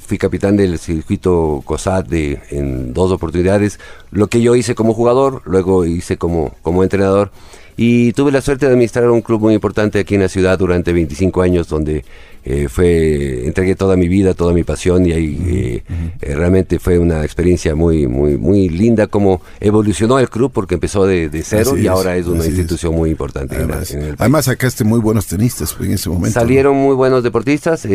Fui 0.00 0.16
capitán 0.16 0.56
del 0.56 0.78
circuito 0.78 1.62
COSAT 1.66 2.08
de, 2.08 2.40
en 2.50 2.94
dos 2.94 3.12
oportunidades, 3.12 3.78
lo 4.10 4.28
que 4.28 4.40
yo 4.40 4.56
hice 4.56 4.74
como 4.74 4.94
jugador, 4.94 5.42
luego 5.44 5.84
hice 5.84 6.16
como, 6.16 6.54
como 6.62 6.82
entrenador 6.82 7.30
y 7.76 8.12
tuve 8.12 8.32
la 8.32 8.40
suerte 8.40 8.66
de 8.66 8.72
administrar 8.72 9.10
un 9.10 9.20
club 9.20 9.42
muy 9.42 9.54
importante 9.54 9.98
aquí 9.98 10.14
en 10.14 10.22
la 10.22 10.28
ciudad 10.28 10.58
durante 10.58 10.92
25 10.92 11.42
años 11.42 11.68
donde 11.68 12.04
eh, 12.44 12.68
fue 12.68 13.44
entregué 13.46 13.74
toda 13.74 13.96
mi 13.96 14.08
vida, 14.08 14.32
toda 14.32 14.54
mi 14.54 14.64
pasión 14.64 15.04
y 15.04 15.12
ahí 15.12 15.38
eh, 15.46 15.82
eh, 16.22 16.34
realmente 16.34 16.78
fue 16.78 16.98
una 16.98 17.24
experiencia 17.24 17.74
muy 17.74 18.06
muy 18.06 18.38
muy 18.38 18.68
linda 18.68 19.08
como 19.08 19.42
evolucionó 19.60 20.18
el 20.18 20.30
club 20.30 20.52
porque 20.54 20.74
empezó 20.74 21.06
de, 21.06 21.28
cero 21.44 21.76
y 21.76 21.86
ahora 21.86 22.16
es 22.16 22.26
una 22.26 22.46
institución 22.46 22.94
muy 22.94 23.10
importante. 23.10 23.56
Además, 23.56 23.94
además 24.16 24.44
sacaste 24.46 24.84
muy 24.84 25.00
buenos 25.00 25.26
tenistas 25.26 25.76
en 25.80 25.92
ese 25.92 26.08
momento. 26.08 26.38
Salieron 26.38 26.76
muy 26.76 26.94
buenos 26.94 27.22
deportistas. 27.22 27.86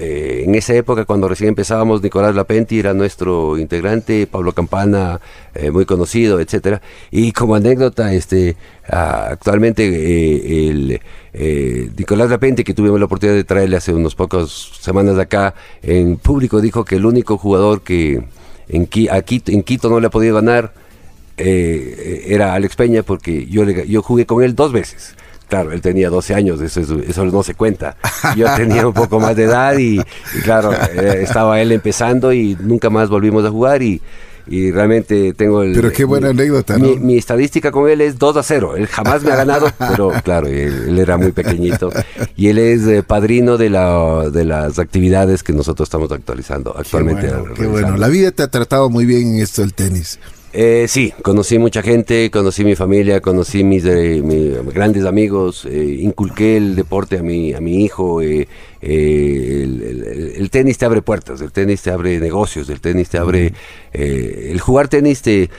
Eh, 0.00 0.18
eh, 0.18 0.44
en 0.44 0.54
esa 0.54 0.74
época, 0.74 1.04
cuando 1.04 1.28
recién 1.28 1.48
empezábamos, 1.48 2.02
Nicolás 2.02 2.34
Lapenti 2.34 2.78
era 2.78 2.94
nuestro 2.94 3.58
integrante, 3.58 4.26
Pablo 4.26 4.52
Campana, 4.52 5.20
eh, 5.54 5.70
muy 5.70 5.84
conocido, 5.86 6.40
etcétera. 6.40 6.80
Y 7.10 7.32
como 7.32 7.54
anécdota, 7.56 8.12
este, 8.12 8.56
actualmente 8.86 9.84
eh, 9.86 10.68
el 10.68 11.00
Nicolás 11.96 12.30
Lapenti, 12.30 12.64
que 12.64 12.74
tuvimos 12.74 12.98
la 12.98 13.06
oportunidad 13.06 13.36
de 13.36 13.44
traerle 13.44 13.76
hace 13.76 13.92
unos 13.92 14.14
pocos 14.14 14.78
semanas 14.80 15.16
de 15.16 15.22
acá, 15.22 15.54
en 15.82 16.16
público 16.16 16.60
dijo 16.60 16.84
que 16.84 16.96
el 16.96 17.04
único 17.04 17.36
jugador 17.36 17.82
que 17.82 18.22
en, 18.68 18.88
aquí, 19.10 19.42
en 19.46 19.62
Quito 19.62 19.90
no 19.90 20.00
le 20.00 20.06
ha 20.06 20.10
podido 20.10 20.34
ganar 20.34 20.72
era 21.36 22.54
Alex 22.54 22.74
Peña, 22.74 23.04
porque 23.04 23.46
yo, 23.46 23.64
yo 23.64 24.02
jugué 24.02 24.26
con 24.26 24.42
él 24.42 24.56
dos 24.56 24.72
veces. 24.72 25.14
Claro, 25.48 25.72
él 25.72 25.80
tenía 25.80 26.10
12 26.10 26.34
años, 26.34 26.60
eso, 26.60 26.80
eso 26.80 27.24
no 27.24 27.42
se 27.42 27.54
cuenta. 27.54 27.96
Yo 28.36 28.46
tenía 28.56 28.86
un 28.86 28.92
poco 28.92 29.18
más 29.18 29.34
de 29.34 29.44
edad 29.44 29.78
y, 29.78 29.98
claro, 30.42 30.72
eh, 30.72 31.20
estaba 31.22 31.60
él 31.60 31.72
empezando 31.72 32.32
y 32.32 32.56
nunca 32.60 32.90
más 32.90 33.08
volvimos 33.08 33.44
a 33.46 33.50
jugar 33.50 33.82
y, 33.82 34.02
y 34.46 34.70
realmente 34.70 35.32
tengo 35.34 35.62
el... 35.62 35.72
Pero 35.72 35.92
qué 35.92 36.04
buena 36.04 36.30
anécdota, 36.30 36.76
¿no? 36.76 36.96
Mi, 36.96 37.16
estadística 37.16 37.70
con 37.70 37.88
él 37.88 38.00
es 38.02 38.18
2 38.18 38.36
a 38.36 38.42
0. 38.42 38.76
Él 38.76 38.86
jamás 38.86 39.22
me 39.22 39.32
ha 39.32 39.36
ganado, 39.36 39.70
pero 39.78 40.12
claro, 40.22 40.48
él, 40.48 40.98
era 40.98 41.16
muy 41.16 41.32
pequeñito. 41.32 41.90
Y 42.36 42.48
él 42.48 42.58
es 42.58 42.86
eh, 42.86 43.02
padrino 43.02 43.56
de, 43.56 43.70
la, 43.70 44.30
de 44.30 44.44
las 44.44 44.78
actividades 44.78 45.42
que 45.42 45.52
nosotros 45.52 45.86
estamos 45.86 46.12
actualizando 46.12 46.74
actualmente. 46.76 47.28
Qué 47.28 47.34
bueno, 47.34 47.54
qué 47.54 47.66
bueno. 47.66 47.96
La 47.96 48.08
vida 48.08 48.32
te 48.32 48.42
ha 48.42 48.48
tratado 48.48 48.90
muy 48.90 49.06
bien 49.06 49.34
en 49.34 49.42
esto 49.42 49.62
del 49.62 49.72
tenis. 49.74 50.18
Eh, 50.52 50.86
sí, 50.88 51.12
conocí 51.22 51.58
mucha 51.58 51.82
gente, 51.82 52.30
conocí 52.30 52.64
mi 52.64 52.74
familia, 52.74 53.20
conocí 53.20 53.64
mis, 53.64 53.84
eh, 53.84 54.22
grandes 54.72 55.04
amigos, 55.04 55.66
eh, 55.66 55.98
inculqué 56.00 56.56
el 56.56 56.74
deporte 56.74 57.18
a 57.18 57.22
mi, 57.22 57.52
a 57.52 57.60
mi 57.60 57.84
hijo. 57.84 58.22
Eh, 58.22 58.48
el, 58.80 60.48
tenis 60.50 60.78
te 60.78 60.86
abre 60.86 61.02
puertas, 61.02 61.40
el 61.42 61.52
tenis 61.52 61.82
te 61.82 61.90
abre 61.90 62.18
negocios, 62.18 62.70
el 62.70 62.80
tenis 62.80 63.10
te 63.10 63.18
abre... 63.18 63.52
el 63.92 64.58
jugar 64.60 64.88
tenis 64.88 65.20
te, 65.20 65.50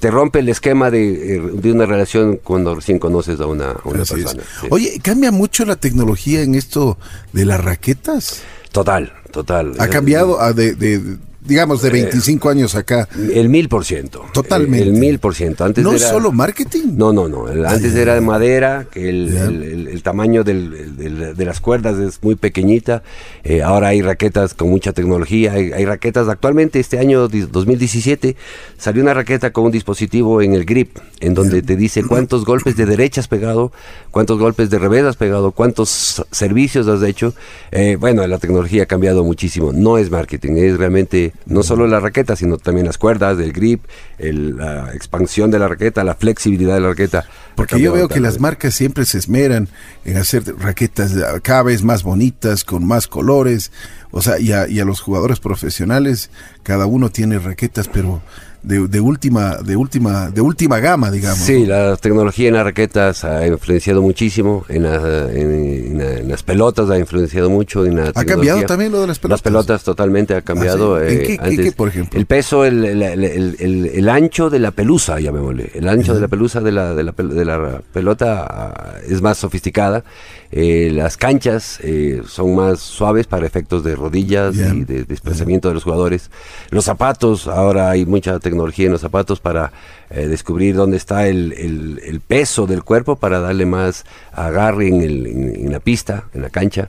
te 0.00 0.10
rompe 0.10 0.40
el 0.40 0.48
esquema 0.48 0.90
de, 0.90 1.40
una 1.64 1.86
relación 1.86 2.40
cuando 2.42 2.74
recién 2.74 2.98
conoces 2.98 3.40
a 3.40 3.46
una, 3.46 3.74
persona. 3.74 4.42
Oye, 4.70 4.98
¿cambia 5.02 5.30
mucho 5.30 5.64
la 5.64 5.76
tecnología 5.76 6.42
en 6.42 6.54
esto 6.54 6.98
de 7.32 7.44
las 7.44 7.62
raquetas? 7.62 8.42
Total, 8.72 9.12
total. 9.30 9.74
Ha 9.78 9.88
cambiado 9.88 10.38
de, 10.52 11.18
digamos, 11.40 11.82
de 11.82 11.90
25 11.90 12.48
eh, 12.48 12.52
años 12.52 12.74
acá. 12.74 13.08
El 13.32 13.48
mil 13.48 13.68
por 13.68 13.84
ciento. 13.84 14.24
Totalmente. 14.32 14.82
El 14.82 14.92
mil 14.92 15.18
por 15.18 15.34
ciento. 15.34 15.64
Antes 15.64 15.84
¿No 15.84 15.98
solo 15.98 16.32
marketing? 16.32 16.96
No, 16.96 17.12
no, 17.12 17.28
no. 17.28 17.46
antes 17.66 17.94
era 17.94 18.14
de 18.14 18.20
madera, 18.20 18.86
que 18.90 19.08
el, 19.08 20.00
tamaño 20.02 20.44
de 20.44 21.44
las 21.44 21.60
cuerdas 21.60 21.98
es 21.98 22.22
muy 22.22 22.34
pequeñita. 22.34 23.02
Eh, 23.44 23.62
ahora 23.62 23.88
hay 23.88 24.02
raquetas 24.02 24.54
con 24.54 24.70
mucha 24.70 24.92
tecnología. 24.92 25.52
Hay, 25.52 25.84
raquetas, 25.84 26.28
actualmente 26.28 26.80
este 26.80 26.98
año 26.98 27.28
2017 27.28 28.36
salió 28.76 29.02
una 29.02 29.14
raqueta 29.14 29.52
con 29.52 29.64
un 29.64 29.70
dispositivo 29.70 30.42
en 30.42 30.54
el 30.54 30.64
grip, 30.64 30.98
en 31.20 31.34
donde 31.34 31.62
te 31.62 31.76
dice 31.76 32.02
cuántos 32.06 32.44
golpes 32.44 32.76
de 32.76 32.86
derecha 32.86 33.20
has 33.20 33.28
pegado, 33.28 33.72
cuántos 34.10 34.38
golpes 34.38 34.70
de 34.70 34.78
revés 34.78 35.04
has 35.04 35.16
pegado, 35.16 35.52
cuántos 35.52 36.24
servicios 36.30 36.88
has 36.88 37.02
hecho. 37.02 37.34
Eh, 37.70 37.96
bueno, 37.98 38.26
la 38.26 38.38
tecnología 38.38 38.84
ha 38.84 38.86
cambiado 38.86 39.24
muchísimo. 39.24 39.72
No 39.72 39.98
es 39.98 40.10
marketing, 40.10 40.56
es 40.56 40.78
realmente 40.78 41.27
no 41.46 41.62
solo 41.62 41.86
la 41.86 42.00
raqueta, 42.00 42.36
sino 42.36 42.58
también 42.58 42.86
las 42.86 42.98
cuerdas, 42.98 43.38
el 43.38 43.52
grip, 43.52 43.84
la 44.18 44.92
expansión 44.94 45.50
de 45.50 45.58
la 45.58 45.68
raqueta, 45.68 46.04
la 46.04 46.14
flexibilidad 46.14 46.74
de 46.74 46.80
la 46.80 46.88
raqueta. 46.88 47.26
Porque 47.54 47.80
yo 47.80 47.92
veo 47.92 48.08
que 48.08 48.20
las 48.20 48.40
marcas 48.40 48.74
siempre 48.74 49.04
se 49.04 49.18
esmeran 49.18 49.68
en 50.04 50.16
hacer 50.16 50.44
raquetas 50.58 51.14
cada 51.42 51.62
vez 51.62 51.82
más 51.82 52.02
bonitas, 52.02 52.64
con 52.64 52.86
más 52.86 53.08
colores, 53.08 53.72
o 54.10 54.22
sea, 54.22 54.38
y 54.38 54.52
a, 54.52 54.68
y 54.68 54.80
a 54.80 54.84
los 54.84 55.00
jugadores 55.00 55.40
profesionales, 55.40 56.30
cada 56.62 56.86
uno 56.86 57.10
tiene 57.10 57.38
raquetas, 57.38 57.88
pero 57.88 58.22
de, 58.62 59.00
última 59.00 59.56
de 59.56 59.76
última 59.76 60.30
de 60.30 60.40
última 60.40 60.78
gama 60.80 61.10
digamos 61.10 61.38
sí 61.38 61.64
la 61.64 61.96
tecnología 61.96 62.48
en 62.48 62.54
las 62.54 62.64
raquetas 62.64 63.24
ha 63.24 63.46
influenciado 63.46 64.02
muchísimo 64.02 64.64
en, 64.68 64.84
en, 64.84 66.28
las 66.28 66.42
pelotas 66.42 66.90
ha 66.90 66.98
influenciado 66.98 67.50
mucho 67.50 67.86
en 67.86 67.98
ha 68.00 68.12
cambiado 68.12 68.62
también 68.64 68.92
lo 68.92 69.00
de 69.00 69.06
las 69.06 69.18
pelotas 69.18 69.38
las 69.38 69.42
pelotas 69.42 69.84
totalmente 69.84 70.34
ha 70.34 70.42
cambiado 70.42 70.96
ah, 70.96 71.08
¿En, 71.08 71.38
qué, 71.56 71.72
por 71.72 71.88
ejemplo 71.88 72.18
el 72.18 72.26
peso 72.26 72.64
el, 72.64 72.84
el, 72.84 74.08
ancho 74.08 74.50
de 74.50 74.58
la 74.58 74.70
pelusa 74.72 75.20
llamémosle 75.20 75.70
el 75.74 75.88
ancho 75.88 76.14
de 76.14 76.20
la 76.20 76.28
pelusa 76.28 76.60
de 76.60 76.72
la, 76.72 76.94
de 76.94 77.04
la, 77.04 77.12
de 77.12 77.44
la 77.44 77.80
pelota 77.92 78.46
ah, 78.48 78.94
es 79.08 79.22
más 79.22 79.38
sofisticada 79.38 80.04
eh, 80.50 80.90
las 80.92 81.18
canchas 81.18 81.78
eh, 81.82 82.22
son 82.26 82.54
más 82.54 82.80
suaves 82.80 83.26
para 83.26 83.46
efectos 83.46 83.84
de 83.84 83.94
rodillas 83.94 84.56
y 84.56 84.84
de 84.84 85.04
desplazamiento 85.04 85.68
de 85.68 85.74
los 85.74 85.84
jugadores. 85.84 86.30
Los 86.70 86.86
zapatos, 86.86 87.46
ahora 87.48 87.90
hay 87.90 88.06
mucha 88.06 88.38
tecnología 88.38 88.47
en 88.52 88.92
los 88.92 89.00
zapatos 89.00 89.40
para 89.40 89.72
eh, 90.10 90.26
descubrir 90.26 90.74
dónde 90.74 90.96
está 90.96 91.28
el, 91.28 91.52
el, 91.52 92.20
peso 92.20 92.66
del 92.66 92.84
cuerpo 92.84 93.16
para 93.16 93.40
darle 93.40 93.66
más 93.66 94.04
agarre 94.32 94.88
en, 94.88 95.02
el, 95.02 95.26
en, 95.26 95.72
la 95.72 95.80
pista, 95.80 96.24
en 96.34 96.42
la 96.42 96.50
cancha. 96.50 96.88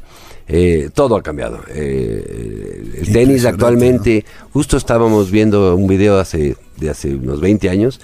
todo 0.94 1.16
ha 1.16 1.24
cambiado. 1.24 1.62
el 1.74 3.10
tenis 3.12 3.46
actualmente, 3.46 4.26
justo 4.52 4.78
estábamos 4.78 5.32
viendo 5.32 5.76
un 5.76 5.88
video 5.88 6.20
hace, 6.20 6.56
de 6.78 6.90
hace 6.90 7.16
unos 7.16 7.40
20 7.42 7.70
años, 7.70 8.02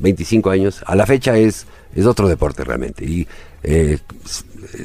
25 0.00 0.50
años, 0.50 0.82
a 0.86 0.94
la 0.94 1.06
fecha 1.06 1.36
es, 1.36 1.66
es 1.94 2.06
otro 2.06 2.28
deporte 2.28 2.64
realmente. 2.64 3.04
Y 3.04 3.26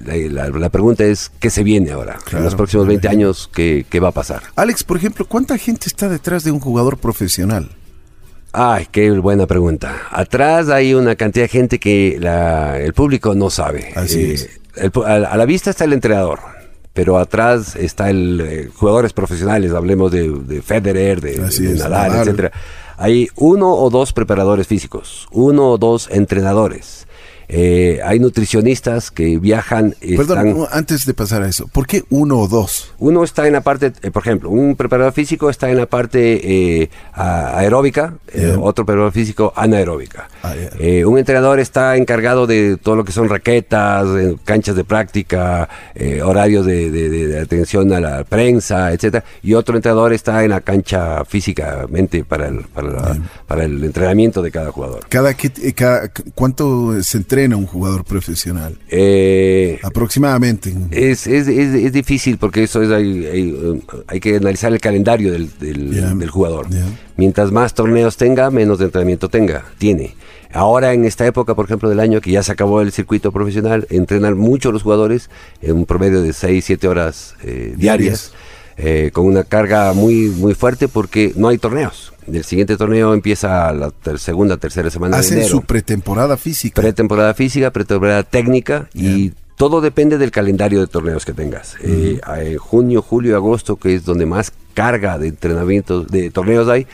la, 0.06 0.70
pregunta 0.70 1.04
es, 1.04 1.32
¿qué 1.40 1.50
se 1.50 1.64
viene 1.64 1.92
ahora? 1.92 2.20
en 2.32 2.44
los 2.44 2.56
próximos 2.56 2.88
20 2.88 3.08
años, 3.08 3.50
¿qué, 3.54 4.00
va 4.02 4.10
a 4.10 4.12
pasar? 4.12 4.44
Alex, 4.56 4.84
por 4.84 4.98
ejemplo, 4.98 5.26
¿cuánta 5.26 5.58
gente 5.58 5.88
está 5.88 6.10
detrás 6.10 6.44
de 6.44 6.52
un 6.52 6.60
jugador 6.60 6.98
profesional? 6.98 7.70
Ay, 8.52 8.88
qué 8.92 9.10
buena 9.12 9.48
pregunta. 9.48 10.04
Atrás 10.12 10.70
hay 10.70 10.94
una 10.94 11.16
cantidad 11.16 11.46
de 11.46 11.50
gente 11.50 11.80
que 11.80 12.16
el 12.16 12.94
público 12.94 13.34
no 13.34 13.50
sabe. 13.50 13.94
Así 13.96 14.22
eh, 14.22 14.34
es. 14.76 14.92
a, 14.96 15.38
la 15.38 15.46
vista 15.46 15.72
está 15.72 15.86
el 15.86 15.94
entrenador, 15.94 16.40
pero 16.94 17.18
atrás 17.18 17.76
está 17.76 18.12
el 18.12 18.42
eh, 18.42 18.70
jugadores 18.74 19.12
profesionales, 19.12 19.72
hablemos 19.72 20.12
de, 20.12 20.62
Federer, 20.64 21.20
de, 21.20 21.38
Nadal, 21.78 22.20
etcétera. 22.20 22.52
Hay 22.98 23.28
uno 23.36 23.74
o 23.74 23.90
dos 23.90 24.14
preparadores 24.14 24.68
físicos, 24.68 25.28
uno 25.32 25.72
o 25.72 25.78
dos 25.80 26.08
entrenadores 26.12 27.08
Eh, 27.48 28.00
hay 28.04 28.20
nutricionistas 28.20 29.12
que 29.12 29.38
viajan. 29.38 29.96
Perdón, 30.18 30.68
antes 30.72 31.06
de 31.06 31.14
pasar 31.14 31.44
a 31.44 31.48
eso, 31.48 31.68
¿por 31.68 31.88
qué 31.88 32.04
uno 32.10 32.40
o 32.40 32.48
dos? 32.48 32.94
Uno 33.00 33.24
está 33.24 33.48
en 33.48 33.54
la 33.54 33.62
parte, 33.62 33.94
eh, 34.02 34.12
por 34.12 34.24
ejemplo, 34.24 34.50
un 34.50 34.76
preparador 34.76 35.14
físico 35.14 35.50
está 35.50 35.70
en 35.70 35.78
la 35.78 35.86
parte 35.86 36.82
eh, 36.82 36.90
aeróbica, 37.14 38.16
otro 38.60 38.86
preparador 38.86 39.12
físico 39.12 39.54
anaeróbica. 39.56 40.30
Ah, 40.44 40.54
un 41.06 41.18
entrenador 41.18 41.60
está 41.60 41.98
encargado 41.98 42.48
de 42.48 42.78
todo 42.78 42.96
lo 42.96 43.04
que 43.04 43.12
son 43.12 43.30
raquetas, 43.30 44.08
canchas 44.46 44.76
de 44.76 44.84
práctica, 44.84 45.70
horarios 46.24 46.66
de, 46.66 47.40
atención 47.42 47.92
a 47.94 48.00
la 48.00 48.24
prensa, 48.24 48.92
etcétera, 48.92 49.24
y 49.42 49.54
otro 49.54 49.76
entrenador 49.76 50.14
está 50.14 50.44
en 50.44 50.52
la 50.52 50.62
cancha 50.62 51.24
físicamente 51.26 52.24
para 52.24 52.48
el, 52.48 52.62
para, 53.48 53.64
el 53.64 53.84
entrenamiento 53.84 54.42
de 54.42 54.52
cada 54.52 54.72
jugador. 54.72 55.06
Cada, 55.10 55.36
cada 55.76 56.10
¿Cuánto 56.36 57.02
se 57.04 57.18
entrena 57.34 57.58
un 57.58 57.66
jugador 57.66 58.04
profesional? 58.04 58.78
Eh, 58.90 59.80
Aproximadamente. 59.82 60.72
Es, 60.92 61.26
es, 61.26 61.48
es, 61.48 61.92
difícil 61.92 62.38
porque 62.38 62.64
eso 62.64 62.84
es 62.84 62.92
hay, 62.92 64.20
que 64.20 64.36
analizar 64.36 64.72
el 64.72 64.80
calendario 64.80 65.32
del, 65.32 65.50
del, 65.58 66.30
jugador. 66.30 66.68
Mientras 67.18 67.52
más 67.52 67.74
torneos 67.74 68.18
tenga, 68.18 68.52
menos 68.52 68.80
entrenamiento 68.82 69.30
tenga, 69.30 69.66
tiene. 69.80 70.16
Ahora 70.52 70.94
en 70.94 71.06
esta 71.06 71.26
época, 71.26 71.56
por 71.56 71.66
ejemplo, 71.66 71.90
del 71.90 72.00
año 72.00 72.22
que 72.22 72.30
ya 72.30 72.44
se 72.44 72.52
acabó 72.52 72.82
el 72.82 72.92
circuito 72.92 73.32
profesional, 73.32 73.88
entrenan 73.90 74.38
mucho 74.38 74.72
los 74.72 74.84
jugadores 74.84 75.32
en 75.64 75.78
un 75.78 75.86
promedio 75.88 76.22
de 76.22 76.34
6, 76.34 76.64
7 76.64 76.88
horas 76.88 77.36
eh, 77.44 77.74
diarias, 77.76 78.34
eh, 78.78 79.12
con 79.14 79.26
una 79.26 79.44
carga 79.44 79.94
muy, 79.94 80.30
muy 80.30 80.54
fuerte 80.54 80.88
porque 80.88 81.34
no 81.36 81.48
hay 81.48 81.58
torneos. 81.58 82.14
El 82.32 82.44
siguiente 82.44 82.78
torneo 82.78 83.14
empieza 83.14 83.72
la 83.74 83.92
segunda, 84.18 84.58
tercera 84.58 84.90
semana 84.90 85.20
de 85.20 85.28
enero. 85.28 85.48
su 85.48 85.62
pretemporada 85.62 86.38
física. 86.38 86.82
Pretemporada 86.82 87.34
física, 87.34 87.72
pretemporada 87.72 88.24
técnica 88.24 88.88
y 88.94 89.34
todo 89.58 89.82
depende 89.82 90.18
del 90.18 90.32
calendario 90.32 90.80
de 90.80 90.88
torneos 90.88 91.26
que 91.26 91.34
tengas. 91.34 91.76
Eh, 91.84 92.20
en 92.38 92.58
junio, 92.58 93.02
julio, 93.02 93.36
agosto, 93.36 93.76
que 93.76 93.96
es 93.96 94.06
donde 94.06 94.26
más 94.26 94.52
carga 94.74 95.18
de 95.18 95.28
entrenamientos, 95.28 96.08
de 96.08 96.32
torneos 96.32 96.68
hay, 96.70 96.88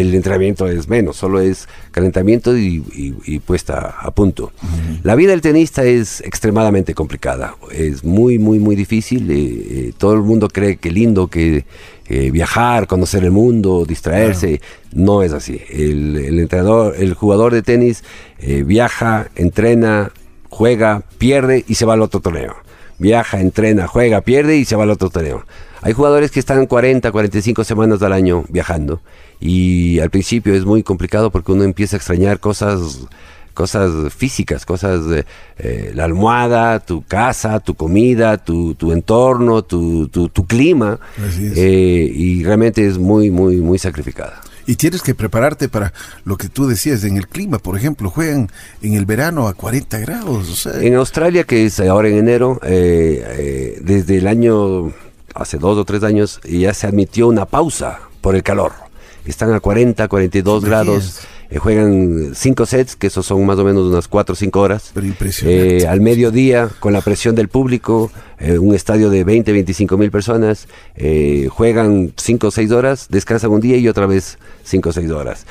el 0.00 0.14
entrenamiento 0.14 0.66
es 0.66 0.88
menos, 0.88 1.16
solo 1.16 1.40
es 1.40 1.68
calentamiento 1.90 2.56
y, 2.56 2.80
puesta 3.44 3.96
a 3.98 4.10
punto. 4.10 4.52
La 5.02 5.14
vida 5.14 5.30
del 5.30 5.40
tenista 5.40 5.84
es 5.84 6.20
extremadamente 6.20 6.94
complicada, 6.94 7.56
es 7.72 8.04
muy, 8.04 8.38
muy, 8.38 8.58
muy 8.58 8.76
difícil. 8.76 9.30
Eh, 9.30 9.34
eh, 9.36 9.92
todo 9.96 10.14
el 10.14 10.22
mundo 10.22 10.48
cree 10.48 10.76
que 10.76 10.90
lindo 10.90 11.28
que 11.28 11.64
viajar, 12.08 12.86
conocer 12.86 13.24
el 13.24 13.32
mundo, 13.32 13.84
distraerse. 13.86 14.60
No 14.92 15.22
es 15.22 15.32
así. 15.32 15.60
El, 15.68 16.38
entrenador, 16.38 16.94
el 16.98 17.14
jugador 17.14 17.52
de 17.52 17.62
tenis 17.62 18.04
eh, 18.38 18.62
viaja, 18.62 19.28
entrena, 19.34 20.12
juega, 20.48 21.02
pierde 21.18 21.64
y 21.66 21.74
se 21.74 21.84
va 21.84 21.94
al 21.94 22.02
otro 22.02 22.20
torneo. 22.20 22.54
Viaja, 22.98 23.40
entrena, 23.40 23.86
juega, 23.86 24.20
pierde 24.22 24.56
y 24.56 24.64
se 24.64 24.76
va 24.76 24.84
al 24.84 24.90
otro 24.90 25.10
torneo. 25.10 25.44
Hay 25.82 25.92
jugadores 25.92 26.30
que 26.30 26.40
están 26.40 26.66
40, 26.66 27.12
45 27.12 27.64
semanas 27.64 28.02
al 28.02 28.12
año 28.12 28.44
viajando 28.48 29.00
y 29.40 29.98
al 30.00 30.10
principio 30.10 30.54
es 30.54 30.64
muy 30.64 30.82
complicado 30.82 31.30
porque 31.30 31.52
uno 31.52 31.64
empieza 31.64 31.96
a 31.96 31.98
extrañar 31.98 32.40
cosas 32.40 33.06
cosas 33.56 34.12
físicas, 34.12 34.66
cosas 34.66 35.06
de 35.06 35.24
eh, 35.58 35.90
la 35.94 36.04
almohada, 36.04 36.78
tu 36.78 37.02
casa, 37.02 37.58
tu 37.58 37.74
comida, 37.74 38.36
tu, 38.36 38.74
tu 38.74 38.92
entorno, 38.92 39.62
tu, 39.62 40.08
tu, 40.08 40.46
clima. 40.46 41.00
Eh, 41.18 42.12
y 42.14 42.44
realmente 42.44 42.86
es 42.86 42.98
muy, 42.98 43.30
muy, 43.30 43.56
muy 43.56 43.78
sacrificada. 43.78 44.42
Y 44.66 44.76
tienes 44.76 45.00
que 45.00 45.14
prepararte 45.14 45.68
para 45.68 45.92
lo 46.24 46.36
que 46.36 46.48
tú 46.48 46.68
decías 46.68 47.02
en 47.04 47.16
el 47.16 47.28
clima, 47.28 47.58
por 47.58 47.78
ejemplo, 47.78 48.10
juegan 48.10 48.50
en 48.82 48.94
el 48.94 49.06
verano 49.06 49.48
a 49.48 49.54
40 49.54 49.98
grados. 50.00 50.66
En 50.66 50.94
Australia, 50.94 51.44
que 51.44 51.64
es 51.64 51.80
ahora 51.80 52.08
en 52.08 52.18
enero, 52.18 52.60
eh, 52.62 53.80
desde 53.80 54.18
el 54.18 54.26
año 54.26 54.92
hace 55.36 55.58
dos 55.58 55.78
o 55.78 55.84
tres 55.84 56.02
años 56.02 56.40
ya 56.44 56.74
se 56.74 56.86
admitió 56.86 57.28
una 57.28 57.46
pausa 57.46 58.00
por 58.20 58.34
el 58.34 58.42
calor. 58.42 58.72
Están 59.24 59.52
a 59.52 59.60
40, 59.60 60.08
42 60.08 60.64
grados. 60.64 61.20
Eh, 61.48 61.58
juegan 61.58 62.32
cinco 62.34 62.66
sets, 62.66 62.96
que 62.96 63.06
esos 63.06 63.24
son 63.24 63.44
más 63.46 63.58
o 63.58 63.64
menos 63.64 63.84
unas 63.84 64.08
cuatro 64.08 64.32
o 64.32 64.36
cinco 64.36 64.60
horas. 64.60 64.90
Eh, 65.48 65.86
al 65.86 66.00
mediodía, 66.00 66.68
con 66.80 66.92
la 66.92 67.00
presión 67.00 67.34
del 67.34 67.48
público, 67.48 68.10
eh, 68.38 68.58
un 68.58 68.74
estadio 68.74 69.10
de 69.10 69.22
20, 69.22 69.52
25 69.52 69.96
mil 69.96 70.10
personas, 70.10 70.66
juegan 71.50 72.12
cinco 72.16 72.48
o 72.48 72.50
seis 72.50 72.72
horas, 72.72 73.06
descansan 73.10 73.50
un 73.50 73.60
día 73.60 73.76
y 73.76 73.88
otra 73.88 74.06
vez 74.06 74.38
cinco 74.64 74.90
o 74.90 74.92
seis 74.92 75.10
horas. 75.10 75.46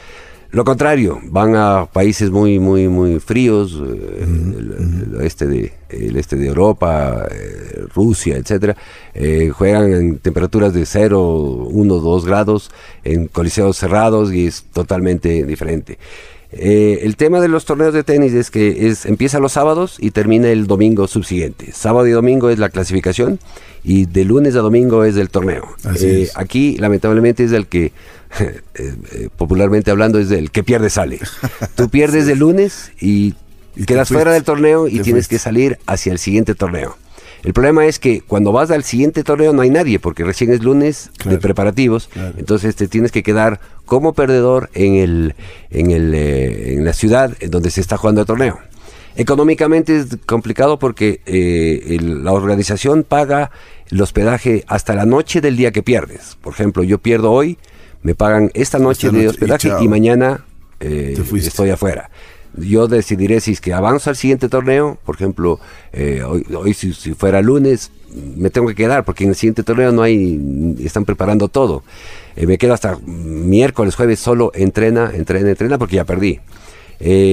Lo 0.56 0.64
contrario, 0.64 1.20
van 1.26 1.54
a 1.58 1.86
países 1.86 2.32
muy, 2.32 2.60
muy, 2.60 2.88
muy 2.88 3.20
fríos, 3.20 3.74
eh, 3.74 4.24
el, 4.24 5.18
este 5.22 5.48
de, 5.48 5.74
el 5.90 6.16
este 6.16 6.38
de 6.38 6.48
Europa, 6.48 7.28
eh, 7.30 7.84
Rusia, 7.94 8.38
etcétera, 8.38 8.78
eh, 9.14 9.52
juegan 9.54 9.92
en 9.92 10.18
temperaturas 10.20 10.74
de 10.74 10.86
0, 10.86 11.68
1, 11.70 11.96
2 11.96 12.26
grados, 12.26 12.72
en 13.04 13.28
coliseos 13.28 13.76
cerrados 13.76 14.32
y 14.32 14.48
es 14.48 14.64
totalmente 14.72 15.44
diferente. 15.44 16.00
el 16.54 17.18
tema 17.18 17.42
de 17.42 17.50
los 17.50 17.66
torneos 17.66 17.94
de 17.94 18.06
tenis 18.06 18.34
es 18.34 18.50
que 18.50 18.88
es, 18.88 19.06
empieza 19.06 19.40
los 19.40 19.52
sábados 19.52 19.98
y 20.00 20.12
termina 20.12 20.48
el 20.48 20.68
domingo 20.68 21.06
subsiguiente. 21.10 21.74
Sábado 21.74 22.08
y 22.08 22.12
domingo 22.12 22.50
es 22.50 22.60
la 22.60 22.70
clasificación 22.70 23.40
y 23.84 24.06
de 24.06 24.24
lunes 24.24 24.56
a 24.56 24.60
domingo 24.60 25.04
es 25.04 25.18
el 25.18 25.30
torneo. 25.30 25.68
Aquí, 26.36 26.78
lamentablemente, 26.78 27.44
es 27.44 27.52
el 27.52 27.68
que 27.68 27.92
popularmente 29.38 29.92
hablando, 29.92 30.20
es 30.20 30.32
el 30.32 30.52
que 30.52 30.64
pierde 30.64 30.90
sale. 30.90 31.20
Tú 31.76 31.90
pierdes 31.92 32.28
el 32.28 32.40
lunes 32.40 32.92
y, 33.00 33.34
quedas 33.86 34.10
fuera 34.10 34.32
del 34.32 34.44
torneo 34.44 34.88
y 34.88 35.00
tienes 35.00 35.28
que 35.28 35.40
salir 35.40 35.78
hacia 35.86 36.12
el 36.12 36.20
siguiente 36.20 36.56
torneo. 36.56 36.98
El 37.44 37.54
problema 37.54 37.86
es 37.86 38.00
que 38.00 38.22
cuando 38.22 38.52
vas 38.52 38.72
al 38.72 38.84
siguiente 38.84 39.24
torneo 39.24 39.54
no 39.54 39.62
hay 39.62 39.70
nadie, 39.70 40.00
porque 40.00 40.24
recién 40.24 40.52
es 40.52 40.64
lunes 40.64 41.12
de 41.26 41.38
preparativos, 41.38 42.10
entonces 42.38 42.76
te 42.76 42.88
tienes 42.88 43.12
que 43.12 43.22
quedar 43.22 43.60
como 43.86 44.14
perdedor 44.14 44.72
en, 44.74 44.96
el, 44.96 45.36
en, 45.70 45.92
el, 45.92 46.14
eh, 46.16 46.74
en 46.74 46.86
la 46.86 46.94
ciudad 46.94 47.36
en 47.40 47.52
donde 47.52 47.70
se 47.70 47.82
está 47.82 47.98
jugando 47.98 48.22
el 48.22 48.28
torneo. 48.28 48.60
Económicamente 49.16 49.96
es 49.98 50.18
complicado 50.26 50.80
porque 50.80 51.22
la 52.02 52.34
organización 52.34 53.04
paga 53.04 53.52
el 53.92 54.02
hospedaje 54.02 54.64
hasta 54.68 54.96
la 54.96 55.06
noche 55.06 55.40
del 55.40 55.56
día 55.56 55.72
que 55.72 55.84
pierdes. 55.84 56.38
Por 56.42 56.54
ejemplo, 56.54 56.84
yo 56.84 56.98
pierdo 56.98 57.32
hoy, 57.32 57.58
me 58.06 58.14
pagan 58.14 58.52
esta 58.54 58.78
noche, 58.78 59.10
de 59.10 59.28
hospedaje 59.28 59.72
y, 59.82 59.88
mañana 59.88 60.46
eh, 60.80 61.18
estoy 61.38 61.72
afuera. 61.72 62.12
Yo 62.56 62.88
decidiré 62.88 63.42
si 63.42 63.54
es 63.54 63.62
que 63.62 63.74
avanzo 63.74 64.12
al 64.12 64.16
siguiente 64.16 64.48
torneo, 64.48 65.00
por 65.04 65.16
ejemplo, 65.16 65.60
eh, 65.92 66.22
hoy, 66.22 66.76
si, 66.76 66.94
fuera 67.16 67.42
lunes, 67.42 67.90
me 68.38 68.52
tengo 68.52 68.68
que 68.68 68.76
quedar 68.76 69.06
porque 69.06 69.24
en 69.24 69.32
el 69.32 69.36
siguiente 69.36 69.64
torneo 69.64 69.92
no 69.92 70.04
hay, 70.04 70.76
están 70.84 71.04
preparando 71.04 71.48
todo. 71.48 71.84
Eh, 72.36 72.46
me 72.46 72.60
quedo 72.60 72.76
hasta 72.76 72.96
miércoles, 73.08 73.96
jueves, 73.96 74.20
solo 74.20 74.52
entrena, 74.54 75.10
entrena, 75.12 75.50
entrena 75.50 75.80
porque 75.80 75.96
ya 75.96 76.06
perdí. 76.06 76.42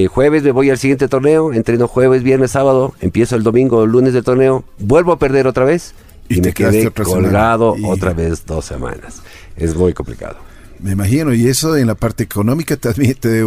jueves 0.09 0.41
me 0.41 0.51
voy 0.51 0.71
al 0.71 0.79
siguiente 0.79 1.07
torneo, 1.07 1.53
entreno 1.53 1.87
jueves, 1.87 2.23
viernes, 2.23 2.49
sábado, 2.49 2.95
empiezo 2.99 3.35
el 3.35 3.43
domingo, 3.43 3.85
lunes 3.85 4.13
del 4.13 4.23
torneo, 4.23 4.63
vuelvo 4.79 5.11
a 5.11 5.19
perder 5.19 5.45
otra 5.45 5.65
vez 5.65 5.93
y, 6.29 6.41
me 6.41 6.51
quedé 6.51 6.89
colgado 6.89 7.75
otra 7.85 8.13
vez 8.13 8.43
dos 8.47 8.65
semanas. 8.65 9.21
Es 9.55 9.75
muy 9.75 9.93
complicado. 9.93 10.52
Me 10.83 10.91
imagino, 10.91 11.33
y 11.33 11.47
eso 11.47 11.77
en 11.77 11.87
la 11.87 11.95
parte 11.95 12.25
económica 12.25 12.75
también 12.75 13.15
te, 13.15 13.41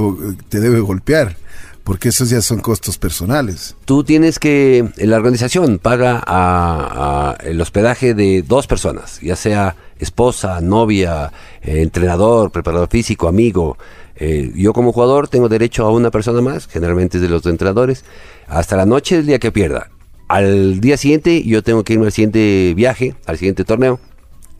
te 0.48 0.58
debe 0.58 0.80
golpear, 0.80 1.36
porque 1.84 2.08
esos 2.08 2.30
ya 2.30 2.40
son 2.40 2.60
costos 2.60 2.96
personales. 2.96 3.76
Tú 3.84 4.04
tienes 4.04 4.38
que, 4.38 4.88
la 4.96 5.18
organización 5.18 5.78
paga 5.78 6.24
a, 6.26 7.36
el 7.44 7.60
hospedaje 7.60 8.14
de 8.14 8.40
dos 8.40 8.66
personas, 8.66 9.20
ya 9.20 9.36
sea 9.36 9.76
esposa, 9.98 10.62
novia, 10.62 11.30
eh, 11.60 11.82
entrenador, 11.82 12.50
preparador 12.50 12.88
físico, 12.88 13.28
amigo. 13.28 13.76
Eh, 14.16 14.50
yo 14.56 14.72
como 14.72 14.92
jugador 14.92 15.28
tengo 15.28 15.50
derecho 15.50 15.84
a 15.84 15.90
una 15.90 16.10
persona 16.10 16.40
más, 16.40 16.66
generalmente 16.66 17.18
es 17.18 17.22
de 17.22 17.28
los 17.28 17.44
entrenadores, 17.44 18.06
hasta 18.46 18.76
la 18.76 18.86
noche 18.86 19.16
del 19.16 19.26
día 19.26 19.38
que 19.38 19.52
pierda. 19.52 19.90
Al 20.28 20.80
día 20.80 20.96
siguiente 20.96 21.42
yo 21.42 21.62
tengo 21.62 21.84
que 21.84 21.92
irme 21.92 22.06
al 22.06 22.12
siguiente 22.12 22.72
viaje, 22.74 23.14
al 23.26 23.36
siguiente 23.36 23.64
torneo, 23.64 24.00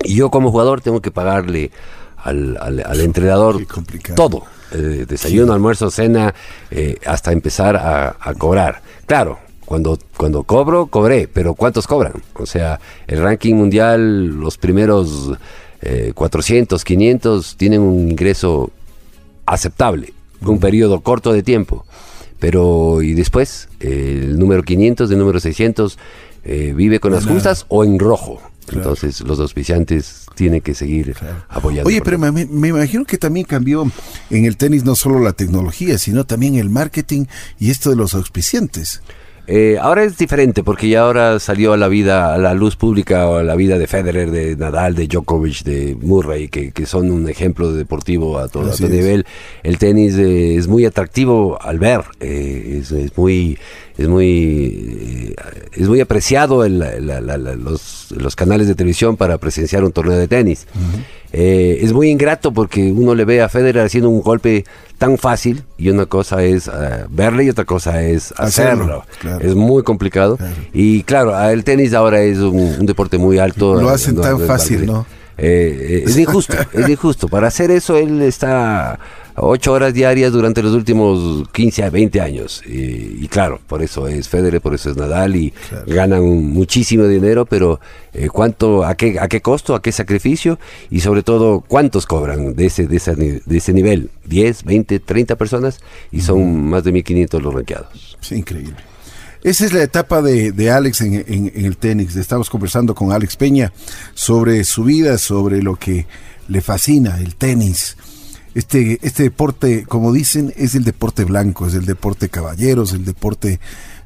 y 0.04 0.14
yo 0.14 0.30
como 0.30 0.50
jugador 0.50 0.82
tengo 0.82 1.00
que 1.00 1.10
pagarle 1.10 1.70
al, 2.26 3.00
entrenador 3.00 3.64
todo. 4.14 4.44
Eh, 4.72 5.06
desayuno, 5.08 5.52
almuerzo, 5.52 5.90
cena, 5.90 6.34
eh, 6.70 6.98
hasta 7.06 7.32
empezar 7.32 7.76
a, 7.76 8.34
cobrar. 8.34 8.82
Claro, 9.06 9.38
cuando, 9.64 9.98
cuando 10.16 10.42
cobro, 10.42 10.86
cobré, 10.86 11.28
pero 11.28 11.54
¿cuántos 11.54 11.86
cobran? 11.86 12.14
O 12.34 12.46
sea, 12.46 12.80
el 13.06 13.22
ranking 13.22 13.54
mundial, 13.54 14.26
los 14.26 14.58
primeros 14.58 15.32
400, 16.14 16.82
eh, 16.82 16.84
500 16.84 17.56
tienen 17.56 17.80
un 17.80 18.10
ingreso 18.10 18.70
aceptable, 19.46 20.12
un 20.40 20.58
periodo 20.58 21.00
corto 21.00 21.32
de 21.32 21.42
tiempo. 21.42 21.86
Pero, 22.40 23.02
y 23.02 23.14
después, 23.14 23.68
el 23.80 24.38
número 24.38 24.62
500, 24.62 25.10
el 25.10 25.18
número 25.18 25.40
600, 25.40 25.98
vive 26.74 27.00
con 27.00 27.12
las 27.12 27.24
justas 27.24 27.66
o 27.68 27.84
en 27.84 27.98
rojo. 27.98 28.40
Entonces 28.72 29.20
los 29.20 29.38
auspiciantes 29.40 30.26
tienen 30.34 30.60
que 30.60 30.74
seguir 30.74 31.14
apoyando. 31.48 31.88
Oye, 31.88 32.00
pero 32.02 32.18
me, 32.18 32.30
me, 32.32 32.68
imagino 32.68 33.04
que 33.04 33.18
también 33.18 33.46
cambió 33.46 33.90
en 34.30 34.44
el 34.44 34.56
tenis 34.56 34.84
no 34.84 34.94
solo 34.94 35.20
la 35.20 35.32
tecnología, 35.32 35.98
sino 35.98 36.24
también 36.24 36.56
el 36.56 36.70
marketing 36.70 37.26
y 37.58 37.70
esto 37.70 37.90
de 37.90 37.96
los 37.96 38.14
auspiciantes. 38.14 39.00
Eh, 39.48 39.78
ahora 39.80 40.02
es 40.02 40.18
diferente 40.18 40.64
porque 40.64 40.88
ya 40.88 41.02
ahora 41.02 41.38
salió 41.38 41.72
a 41.72 41.76
la 41.76 41.86
vida, 41.86 42.34
a 42.34 42.38
la 42.38 42.52
luz 42.52 42.74
pública, 42.74 43.38
a 43.38 43.44
la 43.44 43.54
vida 43.54 43.78
de 43.78 43.86
Federer, 43.86 44.32
de 44.32 44.56
Nadal, 44.56 44.96
de 44.96 45.06
Djokovic, 45.06 45.62
de 45.62 45.96
Murray, 46.00 46.48
que, 46.48 46.86
son 46.86 47.12
un 47.12 47.28
ejemplo 47.28 47.70
de 47.70 47.78
deportivo 47.78 48.38
a 48.38 48.48
todo, 48.48 48.72
nivel. 48.88 49.24
El 49.62 49.78
tenis 49.78 50.16
eh, 50.16 50.56
es 50.56 50.66
muy 50.66 50.84
atractivo 50.84 51.62
al 51.62 51.78
ver, 51.78 52.02
eh, 52.18 52.80
es, 52.80 53.16
muy 53.16 53.58
es 53.98 54.08
muy 54.08 55.34
es 55.72 55.88
muy 55.88 56.00
apreciado 56.00 56.66
los, 56.68 58.10
los, 58.10 58.36
canales 58.36 58.66
de 58.66 58.74
televisión 58.74 59.16
para 59.16 59.38
presenciar 59.38 59.84
un 59.84 59.92
torneo 59.92 60.16
de 60.16 60.28
tenis. 60.28 60.66
es 61.32 61.92
muy 61.92 62.10
ingrato 62.10 62.52
porque 62.52 62.92
uno 62.92 63.14
le 63.14 63.24
ve 63.24 63.42
a 63.42 63.48
Federer 63.48 63.84
haciendo 63.84 64.08
un 64.10 64.22
golpe 64.22 64.64
tan 64.98 65.18
fácil 65.18 65.64
y 65.76 65.90
una 65.90 66.06
cosa 66.06 66.42
es 66.42 66.68
uh, 66.68 67.06
verle 67.10 67.44
y 67.44 67.50
otra 67.50 67.64
cosa 67.64 68.02
es 68.02 68.32
hacerlo. 68.36 69.04
Es 69.40 69.54
muy 69.54 69.82
complicado. 69.82 70.38
Y 70.72 71.02
claro, 71.02 71.38
el 71.48 71.64
tenis 71.64 71.92
ahora 71.92 72.20
es 72.22 72.38
un, 72.38 72.86
deporte 72.86 73.18
muy 73.18 73.38
alto. 73.38 73.80
Lo 73.80 73.90
hacen 73.90 74.16
tan 74.20 74.40
fácil, 74.40 74.86
¿no? 74.86 75.06
Eh, 75.38 76.04
es 76.06 76.16
injusto, 76.16 76.56
es 76.72 76.88
injusto. 76.88 77.28
Para 77.28 77.48
hacer 77.48 77.70
eso 77.70 77.96
él 77.96 78.22
está 78.22 78.98
ocho 79.36 79.72
horas 79.72 79.92
diarias 79.92 80.32
durante 80.32 80.62
los 80.62 80.72
últimos 80.72 81.48
15 81.50 81.84
a 81.84 81.90
20 81.90 82.20
años. 82.20 82.62
Y, 82.66 83.28
claro, 83.28 83.60
por 83.66 83.82
eso 83.82 84.08
es 84.08 84.28
Federer, 84.28 84.60
por 84.60 84.74
eso 84.74 84.90
es 84.90 84.96
Nadal 84.96 85.36
y 85.36 85.52
ganan 85.86 86.24
muchísimo 86.24 87.04
dinero, 87.06 87.46
pero 87.46 87.80
eh, 88.12 88.28
¿cuánto, 88.28 88.84
a 88.84 88.94
qué, 88.94 89.18
a 89.20 89.28
qué 89.28 89.40
costo, 89.40 89.74
a 89.74 89.82
qué 89.82 89.92
sacrificio 89.92 90.58
y 90.90 91.00
sobre 91.00 91.22
todo 91.22 91.60
cuántos 91.60 92.06
cobran 92.06 92.54
de 92.54 92.66
ese, 92.66 92.86
de 92.86 92.96
ese, 92.96 93.14
de 93.14 93.56
ese 93.56 93.72
nivel? 93.72 94.10
¿10, 94.28 94.64
20, 94.64 95.00
30 95.00 95.36
personas? 95.36 95.80
Y 96.10 96.20
son 96.22 96.68
más 96.68 96.84
de 96.84 96.92
1.500 96.92 97.40
los 97.40 97.54
ranqueados. 97.54 98.16
Es 98.22 98.32
increíble. 98.32 98.76
Esa 99.42 99.64
es 99.64 99.72
la 99.72 99.82
etapa 99.82 100.22
de, 100.22 100.50
de 100.50 100.70
Alex 100.70 101.02
en, 101.02 101.24
en, 101.28 101.52
el 101.64 101.76
tenis. 101.76 102.16
Estamos 102.16 102.50
conversando 102.50 102.94
con 102.94 103.12
Alex 103.12 103.36
Peña 103.36 103.72
sobre 104.14 104.64
su 104.64 104.82
vida, 104.82 105.18
sobre 105.18 105.62
lo 105.62 105.76
que 105.76 106.06
le 106.48 106.60
fascina, 106.60 107.18
el 107.20 107.36
tenis 107.36 107.96
este, 108.56 108.98
este 109.02 109.24
deporte, 109.24 109.84
como 109.86 110.14
dicen, 110.14 110.50
es 110.56 110.74
el 110.74 110.82
deporte 110.82 111.24
blanco, 111.24 111.66
es 111.66 111.74
el 111.74 111.84
deporte 111.84 112.30
caballeros, 112.30 112.94
el 112.94 113.04
deporte, 113.04 113.60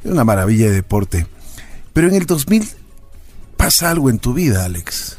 es 0.05 0.11
una 0.11 0.25
maravilla 0.25 0.67
de 0.67 0.73
deporte. 0.73 1.27
Pero 1.93 2.09
en 2.09 2.15
el 2.15 2.27
2000 2.27 2.65
pasa 3.57 3.91
algo 3.93 4.11
en 4.11 4.19
tu 4.19 4.35
vida, 4.35 4.65
Alex. 4.65 5.19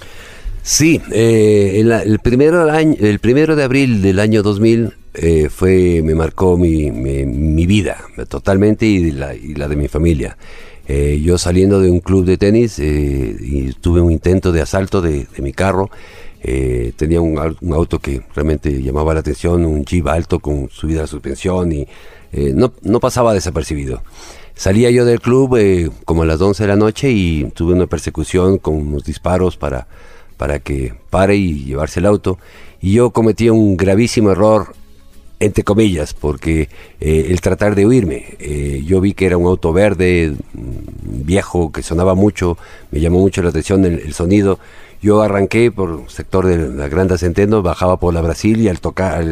Sí, 0.64 1.02
eh, 1.14 1.80
el, 1.80 2.20
primero 2.20 2.70
el 2.70 3.20
primero 3.20 3.56
de 3.56 3.64
abril 3.64 4.02
del 4.02 4.20
año 4.20 4.44
2000 4.44 4.96
eh, 5.14 5.48
fue, 5.50 6.02
me 6.04 6.14
marcó 6.14 6.58
mi, 6.58 6.92
mi, 6.92 7.66
vida 7.66 8.00
totalmente 8.28 8.86
y 8.86 9.12
la, 9.12 9.34
y 9.34 9.56
la 9.56 9.70
de 9.70 9.78
mi 9.78 9.88
familia. 9.88 10.38
Eh, 10.90 11.22
yo 11.24 11.38
saliendo 11.38 11.80
de 11.80 11.90
un 11.90 12.02
club 12.02 12.26
de 12.26 12.38
tenis 12.38 12.80
y 12.80 13.72
tuve 13.80 14.02
un 14.02 14.12
intento 14.12 14.52
de 14.52 14.62
asalto 14.62 15.02
de 15.02 15.26
mi 15.38 15.54
carro 15.54 15.90
eh, 16.44 16.94
tenía 16.96 17.22
un, 17.22 17.38
auto 17.72 18.00
que 18.00 18.22
realmente 18.34 18.82
llamaba 18.82 19.14
la 19.14 19.20
atención, 19.20 19.64
un 19.64 19.86
Jeep 19.86 20.08
alto 20.08 20.40
con 20.40 20.70
subida 20.72 21.02
de 21.02 21.08
suspensión 21.08 21.72
y 21.72 21.88
eh, 22.32 22.52
no, 22.56 22.74
no, 22.82 23.00
pasaba 23.00 23.34
desapercibido. 23.34 24.02
Salía 24.56 24.90
yo 24.90 25.06
del 25.06 25.22
club 25.22 25.56
eh, 25.58 25.92
como 26.04 26.24
a 26.24 26.26
las 26.26 26.42
11 26.42 26.64
de 26.64 26.68
la 26.68 26.76
noche 26.76 27.12
y 27.12 27.44
tuve 27.54 27.74
una 27.74 27.86
persecución 27.86 28.58
con 28.58 28.76
unos 28.76 29.04
disparos 29.04 29.56
para, 29.56 29.88
para 30.38 30.60
que 30.60 30.96
pare 31.12 31.36
y 31.36 31.66
llevarse 31.66 32.00
el 32.00 32.08
auto. 32.08 32.40
Y 32.82 32.94
yo 32.94 33.12
cometí 33.12 33.50
un 33.50 33.78
gravísimo 33.78 34.32
error, 34.32 34.74
entre 35.40 35.64
comillas, 35.64 36.16
porque 36.16 36.70
el 37.00 37.40
tratar 37.42 37.76
de 37.76 37.86
huirme. 37.86 38.38
yo 38.84 39.00
vi 39.00 39.14
que 39.14 39.28
era 39.28 39.38
un 39.38 39.46
auto 39.46 39.74
verde, 39.74 40.36
mm, 40.54 41.26
viejo, 41.26 41.72
que 41.72 41.84
sonaba 41.84 42.16
mucho, 42.16 42.58
me 42.90 43.00
llamó 43.00 43.20
mucho 43.20 43.44
la 43.44 43.50
atención 43.50 43.86
el 43.86 44.14
sonido 44.14 44.60
yo 45.02 45.22
arranqué 45.22 45.72
por 45.72 46.02
el 46.02 46.10
sector 46.10 46.46
de 46.46 46.70
la 46.70 46.88
Grande 46.88 47.18
Centeno, 47.18 47.62
bajaba 47.62 47.98
por 47.98 48.14
la 48.14 48.22
Brasil 48.22 48.60
y 48.62 48.70
al 48.70 48.80
tocar, 48.80 49.24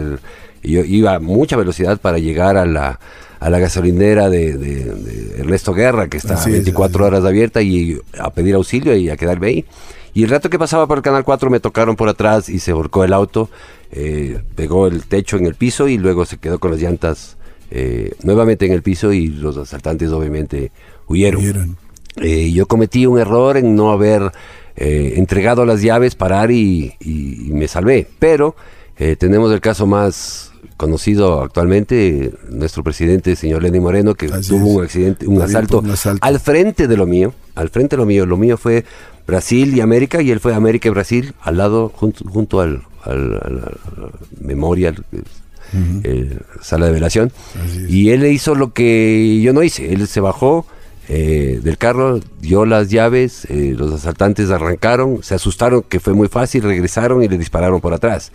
yo 0.63 0.83
iba 0.83 1.15
a 1.15 1.19
mucha 1.19 1.55
velocidad 1.57 1.99
para 1.99 2.17
llegar 2.17 2.57
a 2.57 2.65
la, 2.65 2.99
a 3.39 3.49
la 3.49 3.59
gasolinera 3.59 4.29
de, 4.29 5.35
Ernesto 5.37 5.73
Guerra, 5.73 6.07
que 6.07 6.17
está 6.17 6.43
24 6.43 7.05
horas 7.05 7.23
abierta, 7.23 7.61
y 7.61 7.99
a 8.19 8.31
pedir 8.31 8.55
auxilio 8.55 8.95
y 8.95 9.09
a 9.09 9.17
quedarme 9.17 9.47
ahí. 9.47 9.65
Y 10.13 10.23
el 10.23 10.29
rato 10.29 10.49
que 10.49 10.57
pasaba 10.57 10.87
por 10.87 10.97
el 10.97 11.03
Canal 11.03 11.23
4 11.23 11.49
me 11.49 11.59
tocaron 11.59 11.95
por 11.95 12.09
atrás 12.09 12.49
y 12.49 12.59
se 12.59 12.73
volcó 12.73 13.03
el 13.03 13.13
auto, 13.13 13.49
eh, 13.91 14.41
pegó 14.55 14.87
el 14.87 15.03
techo 15.03 15.37
en 15.37 15.45
el 15.45 15.55
piso 15.55 15.87
y 15.87 15.97
luego 15.97 16.25
se 16.25 16.37
quedó 16.37 16.59
con 16.59 16.71
las 16.71 16.81
llantas 16.81 17.37
eh, 17.71 18.13
nuevamente 18.23 18.65
en 18.65 18.73
el 18.73 18.81
piso 18.81 19.13
y 19.13 19.27
los 19.27 19.55
asaltantes 19.57 20.09
obviamente 20.09 20.71
huyeron. 21.07 21.77
Eh, 22.17 22.51
yo 22.51 22.65
cometí 22.65 23.05
un 23.05 23.19
error 23.19 23.55
en 23.57 23.75
no 23.75 23.91
haber 23.91 24.31
eh, 24.81 25.15
entregado 25.17 25.65
las 25.65 25.81
llaves, 25.81 26.15
parar 26.15 26.51
y, 26.51 26.95
me 27.51 27.67
salvé. 27.67 28.07
Pero 28.17 28.55
eh, 28.97 29.17
tenemos 29.17 29.51
el 29.51 29.59
caso 29.59 29.85
más 29.85 30.53
conocido 30.77 31.43
actualmente, 31.43 32.31
nuestro 32.49 32.81
presidente, 32.81 33.35
señor 33.35 33.61
Lenny 33.61 33.81
Moreno, 33.81 34.15
que 34.15 34.29
tuvo 34.29 34.67
un 34.67 34.83
accidente, 34.85 35.27
un 35.27 35.41
asalto, 35.41 35.83
al 36.21 36.39
frente 36.39 36.87
de 36.87 36.95
lo 36.95 37.05
mío, 37.05 37.33
al 37.55 37.67
frente 37.67 37.97
de 37.97 37.99
lo 37.99 38.05
mío. 38.05 38.25
Lo 38.25 38.37
mío 38.37 38.55
fue 38.55 38.85
Brasil 39.27 39.75
y 39.75 39.81
América, 39.81 40.21
y 40.21 40.31
él 40.31 40.39
fue 40.39 40.55
América 40.55 40.87
y 40.87 40.91
Brasil, 40.91 41.33
al 41.41 41.57
lado, 41.57 41.91
junto, 41.93 42.23
junto 42.29 42.61
al, 42.61 42.83
al, 43.03 43.77
memorial, 44.39 45.03
eh, 46.05 46.37
sala 46.61 46.85
de 46.85 46.93
velación. 46.93 47.33
Y 47.89 48.11
él 48.11 48.25
hizo 48.25 48.55
lo 48.55 48.71
que 48.71 49.41
yo 49.43 49.51
no 49.51 49.61
hice, 49.61 49.93
él 49.93 50.07
se 50.07 50.21
bajó 50.21 50.65
eh, 51.11 51.59
del 51.63 51.79
carro, 51.79 52.19
dio 52.39 52.65
las 52.65 52.89
llaves, 52.89 53.45
eh, 53.45 53.73
los 53.75 53.91
asaltantes 53.91 54.51
arrancaron, 54.51 55.23
se 55.23 55.33
asustaron 55.33 55.81
que 55.81 55.99
fue 55.99 56.13
muy 56.13 56.27
fácil, 56.27 56.61
regresaron 56.61 57.23
y 57.23 57.27
le 57.27 57.39
dispararon 57.39 57.81
por 57.81 57.95
atrás. 57.95 58.31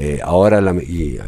Eh, 0.00 0.20
ahora, 0.22 0.60
la, 0.60 0.72
y, 0.74 1.18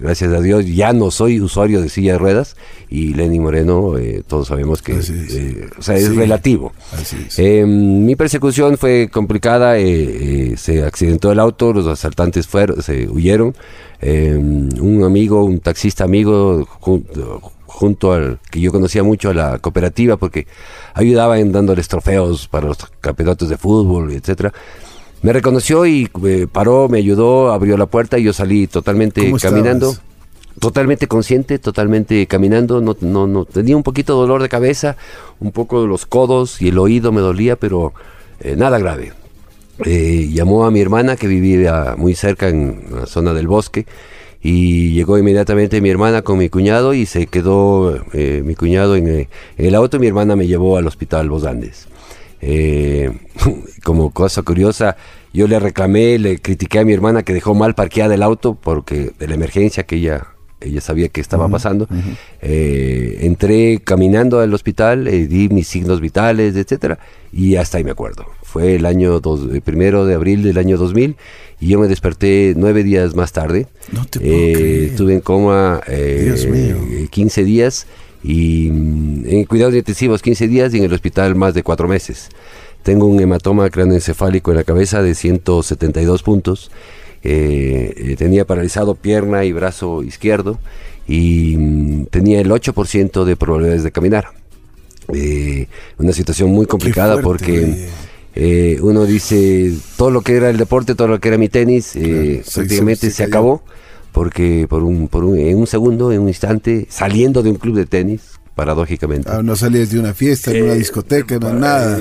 gracias 0.00 0.32
a 0.32 0.40
Dios, 0.40 0.66
ya 0.66 0.92
no 0.92 1.12
soy 1.12 1.40
usuario 1.40 1.80
de 1.80 1.88
silla 1.88 2.14
de 2.14 2.18
ruedas 2.18 2.56
y 2.88 3.14
Lenny 3.14 3.38
Moreno, 3.38 3.94
todos 4.26 4.48
sabemos 4.48 4.82
que 4.82 4.98
es. 4.98 5.12
o 5.78 5.82
sea, 5.82 5.96
es 5.96 6.16
relativo. 6.16 6.72
mi 7.38 8.16
persecución 8.16 8.76
fue 8.78 9.08
complicada, 9.12 9.76
se 9.76 10.82
accidentó 10.84 11.30
el 11.30 11.38
auto, 11.38 11.72
los 11.72 11.86
asaltantes 11.86 12.48
fueron, 12.48 12.82
se 12.82 13.08
huyeron. 13.08 13.54
un 14.02 15.02
amigo, 15.04 15.44
un 15.44 15.60
taxista 15.60 16.02
amigo, 16.02 16.66
junto 17.80 18.12
al 18.12 18.40
que 18.50 18.60
yo 18.60 18.72
conocía 18.72 19.04
mucho 19.04 19.30
a 19.30 19.34
la 19.34 19.58
cooperativa 19.58 20.16
porque 20.16 20.46
ayudaba 20.94 21.38
en 21.38 21.52
dándoles 21.52 21.86
trofeos 21.86 22.48
para 22.48 22.66
los 22.66 22.78
campeonatos 23.00 23.48
de 23.48 23.56
fútbol, 23.56 24.12
etcétera. 24.12 24.52
Me 25.22 25.32
reconoció 25.32 25.86
y 25.86 26.08
eh, 26.24 26.46
paró, 26.50 26.88
me 26.88 26.98
ayudó, 26.98 27.52
abrió 27.52 27.76
la 27.76 27.86
puerta 27.86 28.18
y 28.18 28.24
yo 28.24 28.32
salí 28.32 28.66
totalmente 28.66 29.32
caminando. 29.40 29.94
Totalmente 30.58 31.06
consciente, 31.06 31.58
totalmente 31.58 32.26
caminando, 32.26 32.80
no, 32.80 32.96
no, 33.00 33.26
no, 33.26 33.44
tenía 33.46 33.76
un 33.76 33.82
poquito 33.82 34.14
de 34.14 34.20
dolor 34.20 34.42
de 34.42 34.48
cabeza, 34.48 34.96
un 35.38 35.52
poco 35.52 35.80
de 35.80 35.88
los 35.88 36.04
codos 36.04 36.60
y 36.60 36.68
el 36.68 36.78
oído 36.78 37.12
me 37.12 37.20
dolía, 37.20 37.56
pero 37.56 37.94
eh, 38.40 38.56
nada 38.56 38.78
grave. 38.78 39.12
Eh, 39.86 40.28
llamó 40.32 40.66
a 40.66 40.70
mi 40.70 40.80
hermana 40.80 41.16
que 41.16 41.26
vivía 41.26 41.94
muy 41.96 42.14
cerca 42.14 42.48
en 42.48 42.84
la 42.92 43.06
zona 43.06 43.32
del 43.32 43.46
bosque 43.46 43.86
y 44.42 44.92
llegó 44.92 45.18
inmediatamente 45.18 45.80
mi 45.80 45.90
hermana 45.90 46.22
con 46.22 46.38
mi 46.38 46.48
cuñado 46.48 46.94
y 46.94 47.06
se 47.06 47.26
quedó 47.26 47.96
eh, 48.12 48.42
mi 48.44 48.54
cuñado 48.54 48.96
eh, 48.96 49.28
en, 49.58 49.66
el 49.66 49.74
auto 49.74 49.96
y 49.96 50.00
mi 50.00 50.06
hermana 50.06 50.36
me 50.36 50.46
llevó 50.46 50.76
al 50.76 50.86
hospital 50.86 51.26
Los 51.26 51.44
Andes. 51.44 51.88
Eh, 52.40 53.10
como 53.84 54.10
cosa 54.10 54.42
curiosa, 54.42 54.96
yo 55.32 55.46
le 55.46 55.58
reclamé, 55.58 56.18
le 56.18 56.38
critiqué 56.38 56.80
a 56.80 56.84
mi 56.84 56.92
hermana 56.92 57.22
que 57.22 57.32
dejó 57.32 57.54
mal 57.54 57.74
parqueada 57.74 58.14
el 58.14 58.22
auto 58.22 58.54
porque 58.54 59.12
de 59.18 59.28
la 59.28 59.34
emergencia 59.34 59.84
que 59.84 59.96
ella 59.96 60.26
ella 60.62 60.82
sabía 60.82 61.08
que 61.08 61.22
estaba 61.22 61.48
pasando. 61.48 61.88
entré 62.42 63.80
caminando 63.82 64.40
al 64.40 64.52
hospital, 64.52 65.06
di 65.06 65.48
mis 65.48 65.66
signos 65.66 66.02
vitales, 66.02 66.54
etcétera, 66.54 66.98
y 67.32 67.56
hasta 67.56 67.78
ahí 67.78 67.84
me 67.84 67.92
acuerdo. 67.92 68.26
Fue 68.42 68.74
el 68.74 68.84
año 68.84 69.20
dos, 69.20 69.48
el 69.50 69.62
primero 69.62 70.04
de 70.04 70.14
abril 70.14 70.42
del 70.42 70.58
año 70.58 70.76
2000 70.76 71.16
y 71.60 71.68
yo 71.68 71.78
me 71.78 71.88
desperté 71.88 72.54
nueve 72.56 72.82
días 72.82 73.14
más 73.14 73.32
tarde. 73.32 73.66
No 73.92 74.04
te 74.06 74.18
eh, 74.22 74.86
estuve 74.86 75.14
en 75.14 75.20
coma 75.20 75.80
eh, 75.86 77.06
15 77.10 77.44
días 77.44 77.86
y 78.22 78.70
mm, 78.70 79.24
en 79.26 79.44
cuidados 79.44 79.74
intensivos 79.74 80.22
15 80.22 80.48
días 80.48 80.74
y 80.74 80.78
en 80.78 80.84
el 80.84 80.92
hospital 80.92 81.34
más 81.34 81.54
de 81.54 81.62
cuatro 81.62 81.88
meses. 81.88 82.28
Tengo 82.82 83.06
un 83.06 83.20
hematoma 83.20 83.68
craneoencefálico 83.70 84.50
en 84.50 84.56
la 84.56 84.64
cabeza 84.64 85.02
de 85.02 85.14
172 85.14 86.22
puntos. 86.22 86.70
Eh, 87.22 87.94
eh, 87.96 88.16
tenía 88.16 88.46
paralizado 88.46 88.94
pierna 88.94 89.44
y 89.44 89.52
brazo 89.52 90.02
izquierdo 90.02 90.58
y 91.06 91.56
mm, 91.58 92.06
tenía 92.06 92.40
el 92.40 92.50
8% 92.50 93.24
de 93.24 93.36
probabilidades 93.36 93.84
de 93.84 93.92
caminar. 93.92 94.28
una 95.98 96.12
situación 96.12 96.50
muy 96.50 96.66
complicada 96.66 97.20
porque 97.20 97.88
Eh, 98.34 98.78
uno 98.80 99.06
dice, 99.06 99.74
todo 99.96 100.10
lo 100.10 100.22
que 100.22 100.36
era 100.36 100.50
el 100.50 100.56
deporte, 100.56 100.94
todo 100.94 101.08
lo 101.08 101.20
que 101.20 101.28
era 101.28 101.38
mi 101.38 101.48
tenis, 101.48 101.96
eh, 101.96 102.42
prácticamente 102.54 103.10
se, 103.10 103.24
acabó, 103.24 103.62
porque 104.12 104.66
por 104.68 104.82
un, 104.82 105.08
por 105.08 105.24
un, 105.24 105.38
en 105.38 105.58
un 105.58 105.66
segundo, 105.66 106.12
en 106.12 106.20
un 106.20 106.28
instante, 106.28 106.86
saliendo 106.88 107.42
de 107.42 107.50
un 107.50 107.56
club 107.56 107.76
de 107.76 107.86
tenis, 107.86 108.40
paradójicamente. 108.54 109.28
Ah, 109.30 109.42
no 109.42 109.56
salías 109.56 109.90
de 109.90 109.98
una 109.98 110.12
fiesta, 110.12 110.50
en 110.52 110.64
una 110.64 110.74
discoteca, 110.74 111.38
no 111.38 111.52
nada. 111.54 111.98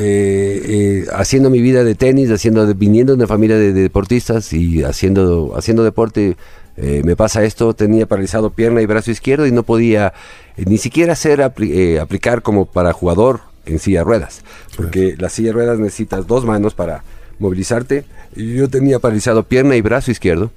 haciendo 1.13 1.50
mi 1.50 1.62
vida 1.62 1.84
de 1.84 1.95
tenis, 1.95 2.30
haciendo, 2.32 2.74
viniendo 2.74 3.13
de 3.13 3.17
una 3.17 3.28
familia 3.28 3.58
de, 3.58 3.72
deportistas 3.72 4.52
y 4.52 4.84
haciendo, 4.84 5.54
haciendo 5.56 5.84
deporte, 5.84 6.36
me 6.78 7.15
pasa 7.15 7.43
esto, 7.43 7.74
tenía 7.74 8.08
paralizado 8.08 8.50
pierna 8.50 8.82
y 8.82 8.86
brazo 8.86 9.12
izquierdo 9.12 9.45
y 9.45 9.52
no 9.52 9.63
podía 9.63 10.13
ni 10.58 10.78
siquiera 10.78 11.13
hacer 11.13 11.41
aplicar 11.41 12.41
como 12.41 12.65
para 12.65 12.93
jugador 12.93 13.41
en 13.65 13.80
silla 13.80 14.00
de 14.00 14.06
ruedas, 14.06 14.41
porque 14.76 15.15
la 15.17 15.30
silla 15.30 15.50
de 15.50 15.54
ruedas 15.54 15.80
necesitas 15.80 16.28
dos 16.28 16.45
manos 16.45 16.74
para 16.74 17.04
movilizarte. 17.39 18.04
Yo 18.36 18.69
tenía 18.69 19.00
paralizado 19.00 19.43
pierna 19.43 19.76
y 19.76 19.82
brazo 19.82 20.12
izquierdo. 20.12 20.52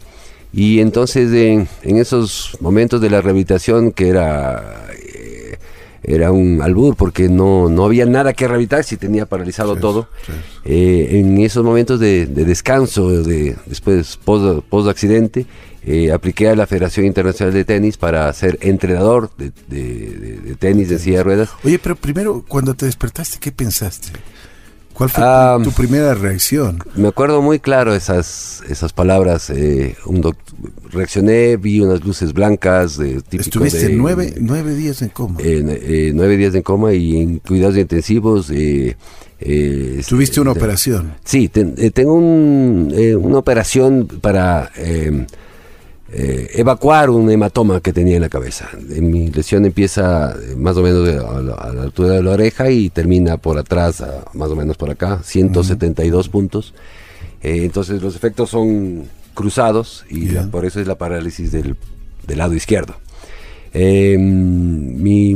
Y 0.53 0.81
entonces 0.81 1.33
en, 1.33 1.69
esos 1.97 2.57
momentos 2.61 3.01
de 3.01 3.11
la 3.11 3.21
rehabilitación 3.21 3.93
que 3.93 4.09
era 4.09 4.87
eh, 4.93 5.59
era 6.03 6.33
un 6.33 6.61
albur 6.61 6.97
porque 6.97 7.29
no, 7.29 7.69
no 7.69 7.85
había 7.85 8.07
nada 8.07 8.33
que 8.33 8.47
rehabilitar 8.47 8.85
si 8.85 8.97
tenía 8.97 9.27
paralizado 9.27 9.77
todo. 9.77 10.09
Eh, 10.65 11.09
en 11.13 11.39
esos 11.39 11.65
momentos 11.65 12.01
de, 12.01 12.27
descanso, 12.27 13.23
de, 13.23 13.57
después 13.67 14.19
post, 14.19 14.65
post 14.69 14.89
accidente, 14.89 15.47
eh, 15.85 16.13
apliqué 16.13 16.49
a 16.49 16.55
la 16.55 16.67
Federación 16.67 17.07
Internacional 17.07 17.53
de 17.53 17.65
Tenis 17.65 17.97
para 17.97 18.33
ser 18.33 18.59
entrenador 18.61 19.31
de, 19.37 19.51
tenis 20.59 20.89
de 20.89 20.99
silla 20.99 21.19
de 21.19 21.25
ruedas. 21.25 21.51
Oye, 21.65 21.79
pero 21.79 21.97
primero, 21.97 22.45
cuando 22.47 22.75
te 22.75 22.87
despertaste, 22.87 23.39
¿qué 23.41 23.51
pensaste? 23.51 24.11
¿Cuál 24.95 25.09
fue 25.11 25.23
tu, 25.23 25.27
ah, 25.27 25.59
primera 25.77 26.15
reacción? 26.15 26.79
Me 26.95 27.09
acuerdo 27.09 27.41
muy 27.43 27.59
claro 27.59 27.95
esas, 27.95 28.63
esas 28.69 28.93
palabras. 28.93 29.51
Eh, 29.51 29.97
un 30.07 30.35
reaccioné, 30.91 31.57
vi 31.57 31.81
unas 31.81 32.05
luces 32.05 32.33
blancas. 32.33 32.99
Eh, 32.99 33.21
Estuviste 33.31 33.89
nueve, 33.91 34.35
nueve, 34.39 34.75
días 34.75 35.03
en 35.03 35.09
coma. 35.09 35.39
Eh, 35.43 36.13
nueve 36.15 36.37
días 36.37 36.55
en 36.55 36.63
coma 36.63 36.93
y 36.93 37.21
en 37.21 37.39
cuidados 37.39 37.77
intensivos. 37.77 38.47
¿Tuviste 40.09 40.41
una 40.41 40.53
operación? 40.53 41.15
Sí, 41.25 41.49
tengo 41.49 42.15
una 42.15 43.39
operación 43.39 44.07
para 44.21 44.71
eh, 46.15 46.51
evacuar 46.57 47.09
un 47.09 47.31
hematoma 47.31 47.81
que 47.81 47.91
tenía 47.95 48.17
en 48.17 48.23
la 48.23 48.29
cabeza. 48.29 48.69
mi 48.87 49.31
lesión 49.31 49.65
empieza 49.65 50.35
eh, 50.35 50.55
más 50.57 50.77
o 50.77 50.83
menos 50.83 51.09
a 51.09 51.41
la, 51.41 51.55
altura 51.83 52.11
de 52.17 52.23
la 52.23 52.33
oreja 52.33 52.71
y 52.71 52.91
termina 52.91 53.39
por 53.39 53.57
atrás, 53.57 54.05
más 54.35 54.51
o 54.51 54.57
menos 54.57 54.77
por 54.77 54.91
acá, 54.91 55.21
172 55.25 56.29
puntos. 56.29 56.75
Eh, 57.43 57.61
entonces 57.65 58.03
los 58.03 58.15
efectos 58.15 58.51
son 58.51 59.05
cruzados 59.33 60.05
y 60.11 60.27
por 60.51 60.67
eso 60.67 60.81
es 60.81 60.87
la 60.87 60.97
parálisis 60.97 61.51
del, 61.51 61.77
lado 62.29 62.53
izquierdo. 62.53 62.95
Mi, 63.73 65.35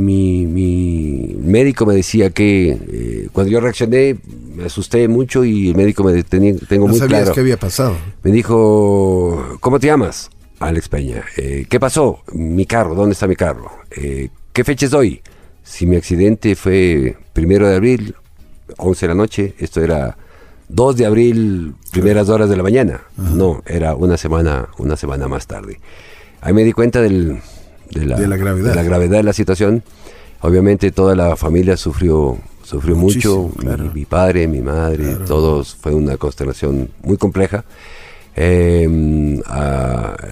médico 1.39 1.87
me 1.87 1.95
decía 1.95 2.29
que 2.29 3.29
cuando 3.33 3.51
yo 3.51 3.59
reaccioné 3.59 4.15
me 4.55 4.65
asusté 4.65 5.07
mucho 5.07 5.43
y 5.43 5.69
el 5.69 5.75
médico 5.75 6.03
me 6.03 6.21
tenía, 6.21 6.53
tengo 6.69 6.85
no 6.85 6.91
muy 6.91 6.99
sabías 6.99 7.21
claro. 7.21 7.33
qué 7.33 7.39
había 7.39 7.57
pasado. 7.57 7.97
Me 8.21 8.31
dijo, 8.31 9.57
¿cómo 9.59 9.79
te 9.79 9.87
llamas? 9.87 10.29
Alex 10.59 10.89
Peña, 10.89 11.23
eh, 11.37 11.65
¿qué 11.69 11.79
pasó? 11.79 12.21
Mi 12.33 12.65
carro, 12.65 12.95
¿dónde 12.95 13.13
está 13.13 13.27
mi 13.27 13.35
carro? 13.35 13.71
Eh, 13.91 14.29
¿Qué 14.53 14.63
fecha 14.63 14.87
es 14.87 14.93
hoy? 14.93 15.21
Si 15.63 15.85
mi 15.85 15.95
accidente 15.95 16.55
fue 16.55 17.17
primero 17.33 17.67
de 17.67 17.75
abril, 17.75 18.15
11 18.77 19.05
de 19.05 19.07
la 19.07 19.15
noche, 19.15 19.53
esto 19.59 19.81
era 19.83 20.17
2 20.69 20.97
de 20.97 21.05
abril, 21.05 21.75
primeras 21.91 22.29
horas 22.29 22.49
de 22.49 22.57
la 22.57 22.63
mañana. 22.63 23.01
No, 23.17 23.61
era 23.65 23.95
una 23.95 24.17
semana, 24.17 24.69
una 24.77 24.95
semana 24.95 25.27
más 25.27 25.45
tarde. 25.45 25.79
Ahí 26.41 26.53
me 26.53 26.63
di 26.63 26.73
cuenta 26.73 27.01
del, 27.01 27.39
de, 27.91 28.05
la, 28.05 28.17
gravedad. 28.37 28.69
de, 28.69 28.75
la, 28.75 28.83
gravedad. 28.83 29.17
de 29.17 29.23
la 29.23 29.33
situación. 29.33 29.83
Obviamente 30.41 30.91
toda 30.91 31.15
la 31.15 31.35
familia 31.35 31.77
sufrió, 31.77 32.37
sufrió 32.63 32.95
mucho, 32.95 33.51
mi, 33.93 34.05
padre, 34.05 34.47
mi 34.47 34.61
madre, 34.61 35.15
todos, 35.27 35.75
fue 35.75 35.93
una 35.93 36.17
consternación 36.17 36.89
muy 37.03 37.17
compleja. 37.17 37.63
Eh, 38.39 38.87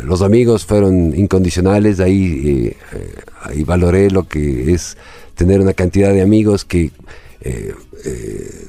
los 0.04 0.22
amigos 0.22 0.66
fueron 0.66 1.16
incondicionales, 1.16 2.00
ahí, 2.00 2.72
eh, 2.94 3.08
ahí 3.42 3.64
valoré 3.64 4.12
lo 4.12 4.28
que 4.28 4.74
es 4.74 4.98
tener 5.34 5.60
una 5.60 5.74
cantidad 5.74 6.14
de 6.14 6.22
amigos 6.22 6.66
que 6.66 6.92
eh, 7.42 7.74
eh, 8.06 8.68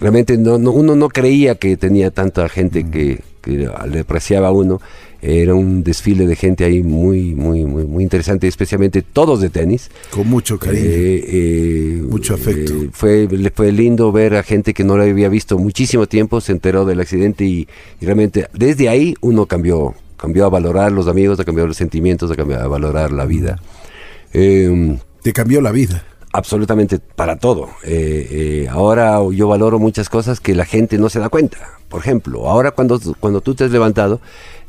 realmente 0.00 0.36
no, 0.38 0.56
uno 0.56 0.96
no 0.96 1.08
creía 1.08 1.54
que 1.56 1.76
tenía 1.76 2.10
tanta 2.10 2.48
gente 2.48 2.88
que, 2.90 3.20
que 3.42 3.68
le 3.90 4.00
apreciaba 4.00 4.48
a 4.48 4.52
uno 4.52 4.80
era 5.22 5.54
un 5.54 5.84
desfile 5.84 6.26
de 6.26 6.34
gente 6.34 6.64
ahí 6.64 6.82
muy, 6.82 7.34
muy, 7.34 7.64
muy, 7.64 7.84
muy 7.84 8.02
interesante, 8.02 8.48
especialmente 8.48 9.02
todos 9.02 9.40
de 9.40 9.50
tenis. 9.50 9.90
Con 10.10 10.28
mucho 10.28 10.58
cariño, 10.58 10.84
eh, 10.84 11.24
eh, 11.26 12.02
mucho 12.08 12.34
afecto. 12.34 12.72
Eh, 12.72 12.90
fue, 12.92 13.28
fue 13.54 13.72
lindo 13.72 14.12
ver 14.12 14.34
a 14.34 14.42
gente 14.42 14.72
que 14.72 14.82
no 14.82 14.96
la 14.96 15.04
había 15.04 15.28
visto 15.28 15.58
muchísimo 15.58 16.06
tiempo, 16.06 16.40
se 16.40 16.52
enteró 16.52 16.84
del 16.84 17.00
accidente 17.00 17.44
y, 17.44 17.68
realmente 18.00 18.48
desde 18.54 18.88
ahí 18.88 19.14
uno 19.20 19.46
cambió, 19.46 19.94
cambió 20.16 20.46
a 20.46 20.48
valorar 20.48 20.90
los 20.92 21.06
amigos, 21.06 21.38
a 21.38 21.44
cambiar 21.44 21.68
los 21.68 21.76
sentimientos, 21.76 22.30
a, 22.30 22.36
cambiar, 22.36 22.62
a 22.62 22.66
valorar 22.66 23.12
la 23.12 23.26
vida. 23.26 23.60
Em, 24.32 24.98
Te 25.22 25.32
cambió 25.32 25.60
la 25.60 25.72
vida 25.72 26.04
absolutamente 26.32 26.98
para 26.98 27.36
todo. 27.36 27.68
ahora 28.70 29.18
yo 29.32 29.48
valoro 29.48 29.78
muchas 29.78 30.08
cosas 30.08 30.40
que 30.40 30.54
la 30.54 30.64
gente 30.64 30.96
no 30.96 31.10
se 31.10 31.18
da 31.18 31.28
cuenta. 31.28 31.58
Por 31.90 32.00
ejemplo, 32.00 32.48
ahora 32.48 32.70
cuando, 32.70 33.00
cuando 33.18 33.40
tú 33.40 33.56
te 33.56 33.64
has 33.64 33.72
levantado, 33.72 34.20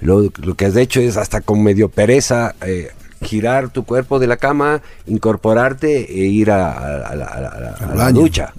lo, 0.02 0.30
que 0.56 0.66
has 0.66 0.76
hecho 0.76 1.00
es 1.00 1.18
hasta 1.18 1.42
con 1.42 1.64
medio 1.64 1.90
pereza 1.90 2.56
eh, 2.66 2.90
girar 3.22 3.70
tu 3.70 3.84
cuerpo 3.86 4.20
de 4.20 4.28
la 4.28 4.38
cama, 4.38 4.82
incorporarte 5.06 6.12
e 6.12 6.26
ir 6.26 6.52
a, 6.52 7.16
la, 7.16 8.12
ducha. 8.12 8.54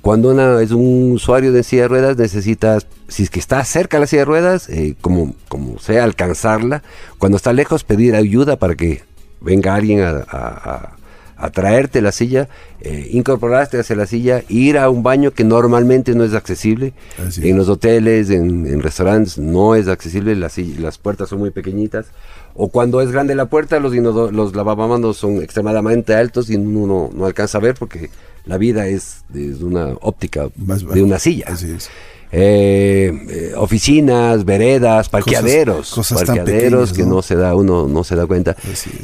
Cuando 0.00 0.30
una, 0.30 0.60
es 0.60 0.70
un 0.70 1.12
usuario 1.12 1.52
de 1.52 1.62
silla 1.62 1.82
de 1.82 1.88
ruedas, 1.88 2.16
necesitas, 2.16 2.86
si 3.08 3.24
es 3.24 3.30
que 3.30 3.40
está 3.40 3.64
cerca 3.64 3.96
de 3.96 4.02
la 4.02 4.06
silla 4.06 4.22
de 4.22 4.26
ruedas, 4.26 4.68
eh, 4.68 4.94
como, 5.00 5.34
como 5.48 5.78
sea, 5.78 6.04
alcanzarla. 6.04 6.82
Cuando 7.18 7.36
está 7.36 7.52
lejos, 7.52 7.84
pedir 7.84 8.14
ayuda 8.14 8.56
para 8.56 8.74
que 8.74 9.02
venga 9.40 9.74
alguien 9.74 10.00
a, 10.02 10.97
a 11.38 11.50
traerte 11.50 12.02
la 12.02 12.10
silla, 12.10 12.48
eh, 12.80 13.08
incorporarte 13.12 13.78
hacia 13.78 13.94
la 13.94 14.06
silla, 14.06 14.42
ir 14.48 14.76
a 14.76 14.90
un 14.90 15.02
baño 15.02 15.30
que 15.30 15.44
normalmente 15.44 16.14
no 16.14 16.24
es 16.24 16.34
accesible. 16.34 16.92
En 17.40 17.56
los 17.56 17.68
hoteles, 17.68 18.30
en, 18.30 18.82
restaurantes 18.82 19.38
no 19.38 19.76
es 19.76 19.86
accesible, 19.86 20.34
las, 20.34 20.58
las 20.58 20.98
puertas 20.98 21.28
son 21.28 21.38
muy 21.38 21.50
pequeñitas. 21.50 22.06
O 22.54 22.68
cuando 22.68 23.00
es 23.00 23.12
grande 23.12 23.36
la 23.36 23.46
puerta, 23.46 23.78
los, 23.78 23.94
los 23.94 24.56
lavamanos 24.56 25.16
son 25.16 25.40
extremadamente 25.40 26.14
altos 26.14 26.50
y 26.50 26.56
uno 26.56 27.10
no, 27.14 27.24
alcanza 27.24 27.58
a 27.58 27.60
ver 27.60 27.76
porque 27.76 28.10
la 28.44 28.58
vida 28.58 28.88
es 28.88 29.22
de 29.28 29.54
una 29.64 29.94
óptica 30.00 30.48
de 30.56 31.02
una 31.02 31.20
silla. 31.20 31.46
Así 31.48 31.70
es. 31.70 31.88
Eh, 32.30 33.10
eh, 33.30 33.52
oficinas, 33.56 34.44
veredas, 34.44 35.08
parqueaderos, 35.08 35.98
parqueaderos 36.12 36.92
que 36.92 37.04
¿no? 37.04 37.22
se 37.22 37.36
da, 37.36 37.54
uno 37.54 37.88
no 37.88 38.04
se 38.04 38.16
da 38.16 38.26
cuenta. 38.26 38.54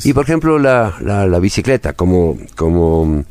Y 0.04 0.12
por 0.12 0.24
ejemplo 0.24 0.58
la, 0.58 0.94
la, 1.00 1.38
bicicleta, 1.38 1.94
como, 1.94 2.36
como 2.54 3.24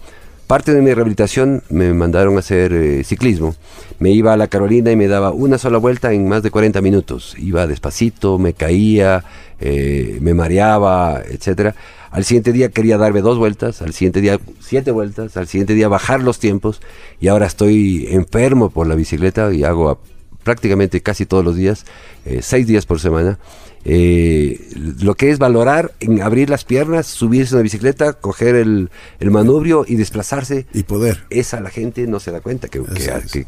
parte 0.47 0.73
de 0.73 0.81
mi 0.81 0.93
rehabilitación 0.93 1.63
me 1.69 1.93
mandaron 1.93 2.35
a 2.35 2.39
hacer 2.39 2.73
eh, 2.73 3.03
ciclismo. 3.03 3.55
Me 3.99 4.11
iba 4.11 4.33
a 4.33 4.37
la 4.37 4.47
Carolina 4.47 4.91
y 4.91 4.95
me 4.95 5.07
daba 5.07 5.31
una 5.31 5.57
sola 5.57 5.77
vuelta 5.77 6.13
en 6.13 6.27
más 6.27 6.43
de 6.43 6.51
40 6.51 6.81
minutos. 6.81 7.35
Iba 7.37 7.67
despacito, 7.67 8.37
me 8.37 8.53
caía, 8.53 9.23
me 9.59 10.33
mareaba, 10.33 11.21
etcétera. 11.25 11.73
Al 12.13 12.25
siguiente 12.25 12.51
día 12.51 12.69
quería 12.69 12.99
darme 12.99 13.21
dos 13.21 13.39
vueltas, 13.39 13.81
al 13.81 13.91
siguiente 13.91 14.21
día 14.21 14.39
siete 14.59 14.91
vueltas, 14.91 15.35
al 15.35 15.47
siguiente 15.47 15.73
día 15.73 15.87
bajar 15.87 16.21
los 16.21 16.37
tiempos 16.37 16.79
y 17.19 17.27
ahora 17.27 17.47
estoy 17.47 18.05
enfermo 18.11 18.69
por 18.69 18.85
la 18.85 18.93
bicicleta 18.93 19.51
y 19.51 19.63
hago 19.63 19.99
prácticamente 20.43 21.01
casi 21.01 21.25
todos 21.25 21.43
los 21.43 21.55
días, 21.55 21.85
eh, 22.25 22.41
seis 22.43 22.67
días 22.67 22.85
por 22.85 22.99
semana. 22.99 23.39
Eh, 23.85 24.69
lo 25.01 25.15
que 25.15 25.29
es 25.29 25.39
valorar 25.39 25.91
en 25.99 26.21
abrir 26.21 26.49
las 26.49 26.63
piernas, 26.63 27.07
subirse 27.07 27.53
a 27.53 27.57
una 27.57 27.63
bicicleta, 27.63 28.13
coger 28.13 28.55
el, 28.55 28.89
manubrio 29.21 29.85
y 29.87 29.95
desplazarse. 29.95 30.65
Y 30.73 30.83
poder. 30.83 31.25
Esa 31.29 31.59
la 31.59 31.69
gente 31.69 32.07
no 32.07 32.19
se 32.19 32.31
da 32.31 32.41
cuenta 32.41 32.67
que, 32.67 32.81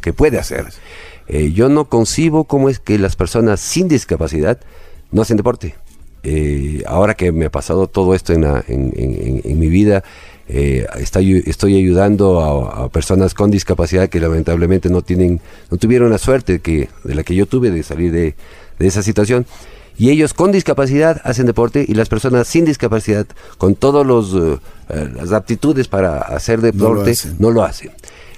que, 0.01 0.13
puede 0.13 0.37
hacer. 0.37 0.65
Eh, 1.27 1.51
yo 1.53 1.69
no 1.69 1.85
concibo 1.85 2.43
cómo 2.43 2.69
es 2.69 2.79
que 2.79 2.99
las 2.99 3.15
personas 3.15 3.59
sin 3.59 3.87
discapacidad 3.87 4.59
no 5.11 5.21
hacen 5.21 5.37
deporte. 5.37 5.75
Eh, 6.27 6.81
ahora 6.87 7.13
que 7.13 7.31
me 7.31 7.45
ha 7.45 7.51
pasado 7.51 7.87
todo 7.87 8.15
esto 8.15 8.33
en, 8.33 8.43
en, 8.43 9.59
mi 9.59 9.67
vida, 9.67 10.03
eh, 10.47 10.87
estoy, 10.97 11.43
estoy 11.45 11.77
ayudando 11.77 12.41
a, 12.41 12.89
personas 12.89 13.35
con 13.35 13.51
discapacidad 13.51 14.09
que 14.09 14.19
lamentablemente 14.19 14.89
no 14.89 15.03
tienen, 15.03 15.39
no 15.69 15.77
tuvieron 15.77 16.09
la 16.09 16.17
suerte 16.17 16.59
que, 16.61 16.89
de 17.03 17.13
la 17.13 17.23
que 17.23 17.35
yo 17.35 17.45
tuve 17.45 17.69
de 17.69 17.83
salir 17.83 18.11
de, 18.11 18.35
esa 18.79 19.03
situación. 19.03 19.45
Y 19.97 20.09
ellos 20.09 20.33
con 20.33 20.51
discapacidad 20.51 21.21
hacen 21.23 21.45
deporte 21.45 21.85
y 21.87 21.93
las 21.93 22.09
personas 22.09 22.47
sin 22.47 22.65
discapacidad, 22.65 23.25
con 23.57 23.75
todas 23.75 24.05
eh, 24.33 25.09
las 25.15 25.31
aptitudes 25.31 25.87
para 25.87 26.19
hacer 26.19 26.61
deporte, 26.61 27.13
no 27.39 27.51
lo 27.51 27.63
hacen. 27.63 27.91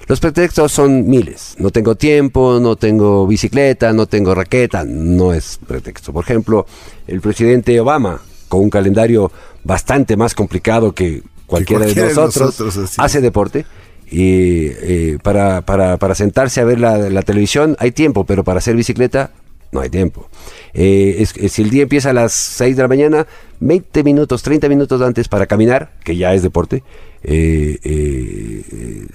Los 0.08 0.20
pretextos 0.20 0.72
son 0.72 1.06
miles. 1.06 1.54
No 1.58 1.70
tengo 1.70 1.94
tiempo, 1.94 2.58
no 2.60 2.76
tengo 2.76 3.26
bicicleta, 3.26 3.92
no 3.92 4.06
tengo 4.06 4.34
raqueta. 4.34 4.84
No 4.84 5.34
es 5.34 5.58
pretexto. 5.66 6.14
Por 6.14 6.24
ejemplo, 6.24 6.66
el 7.06 7.20
presidente 7.20 7.78
Obama, 7.78 8.22
con 8.48 8.60
un 8.60 8.70
calendario 8.70 9.30
bastante 9.64 10.16
más 10.16 10.34
complicado 10.34 10.92
que 10.92 11.22
cualquiera, 11.46 11.84
de 11.84 12.14
nosotros, 12.14 12.96
hace 12.96 13.20
deporte. 13.20 13.66
Y 14.10 14.68
eh, 14.68 15.18
para, 15.22 15.60
para, 15.60 15.98
para, 15.98 16.14
sentarse 16.14 16.62
a 16.62 16.64
ver 16.64 16.80
la, 16.80 16.96
la, 16.96 17.20
televisión 17.20 17.76
hay 17.78 17.92
tiempo, 17.92 18.24
pero 18.24 18.42
para 18.42 18.58
hacer 18.58 18.74
bicicleta 18.74 19.32
no 19.72 19.80
hay 19.80 19.90
tiempo. 19.90 20.28
Eh, 20.74 21.26
si 21.48 21.62
el 21.62 21.70
día 21.70 21.82
empieza 21.82 22.10
a 22.10 22.12
las 22.12 22.32
6 22.32 22.76
de 22.76 22.82
la 22.82 22.88
mañana, 22.88 23.26
20 23.60 24.04
minutos, 24.04 24.42
30 24.42 24.68
minutos 24.68 25.00
antes 25.02 25.28
para 25.28 25.46
caminar, 25.46 25.90
que 26.04 26.16
ya 26.16 26.34
es 26.34 26.42
deporte, 26.42 26.82
eh, 27.22 27.78
eh, 27.82 29.06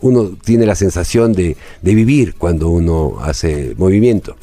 uno 0.00 0.30
tiene 0.44 0.66
la 0.66 0.74
sensación 0.74 1.32
de, 1.32 1.56
de, 1.82 1.94
vivir 1.94 2.34
cuando 2.34 2.68
uno 2.68 3.18
hace 3.20 3.74
movimiento. 3.76 4.36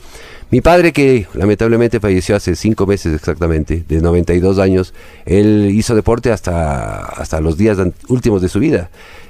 Mi 0.49 0.61
padre, 0.61 0.93
que 0.93 1.27
lamentablemente 1.33 1.99
falleció 1.99 2.35
hace 2.35 2.55
5 2.55 2.85
meses 2.85 3.13
exactamente, 3.13 3.83
de 3.87 4.01
92 4.01 4.59
años, 4.59 4.93
él 5.25 5.71
hizo 5.73 5.93
deporte 5.93 6.31
hasta, 6.31 6.99
hasta 7.03 7.41
los 7.41 7.57
días 7.57 7.77
últimos 8.07 8.41
de 8.41 8.47
su 8.47 8.59
vida. 8.59 8.89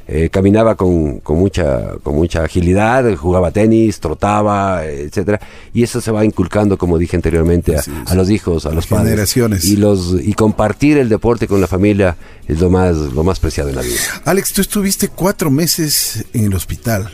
Eh, 0.10 0.30
caminaba 0.30 0.76
con, 0.76 1.20
con, 1.20 1.38
mucha, 1.38 1.96
con 2.02 2.15
mucha 2.15 2.43
agilidad, 2.43 3.13
jugaba 3.17 3.52
tenis, 3.52 4.00
trotaba, 4.00 4.86
etcétera, 4.86 5.41
y 5.74 5.84
eso 5.84 6.00
se 6.00 6.12
va 6.12 6.24
inculcando, 6.24 6.78
como 6.78 6.98
dije 6.98 7.17
anteriormente, 7.17 7.76
a, 7.76 8.15
los 8.15 8.30
hijos, 8.30 8.65
a 8.65 8.72
los 8.72 8.88
padres. 8.88 9.36
Y 9.65 9.76
los 9.76 10.15
y 10.22 10.32
compartir 10.32 10.98
el 10.98 11.10
deporte 11.10 11.46
con 11.46 11.60
la 11.60 11.67
familia 11.67 12.15
es 12.48 12.62
lo 12.62 12.70
más, 12.70 12.96
lo 12.96 13.26
más 13.26 13.41
preciado 13.41 13.70
en 13.70 13.76
la 13.76 13.82
vida. 13.82 14.00
Alex, 14.24 14.54
tú 14.54 14.62
estuviste 14.62 15.10
cuatro 15.10 15.52
meses 15.52 16.24
en 16.32 16.46
el 16.46 16.54
hospital. 16.54 17.13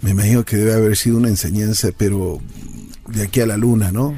Me 0.00 0.10
imagino 0.10 0.44
que 0.44 0.56
debe 0.56 0.74
haber 0.74 0.96
sido 0.96 1.18
una 1.18 1.28
enseñanza, 1.28 1.90
pero 1.96 2.40
de 3.06 3.22
aquí 3.22 3.40
a 3.40 3.46
la 3.46 3.56
luna, 3.56 3.92
¿no? 3.92 4.16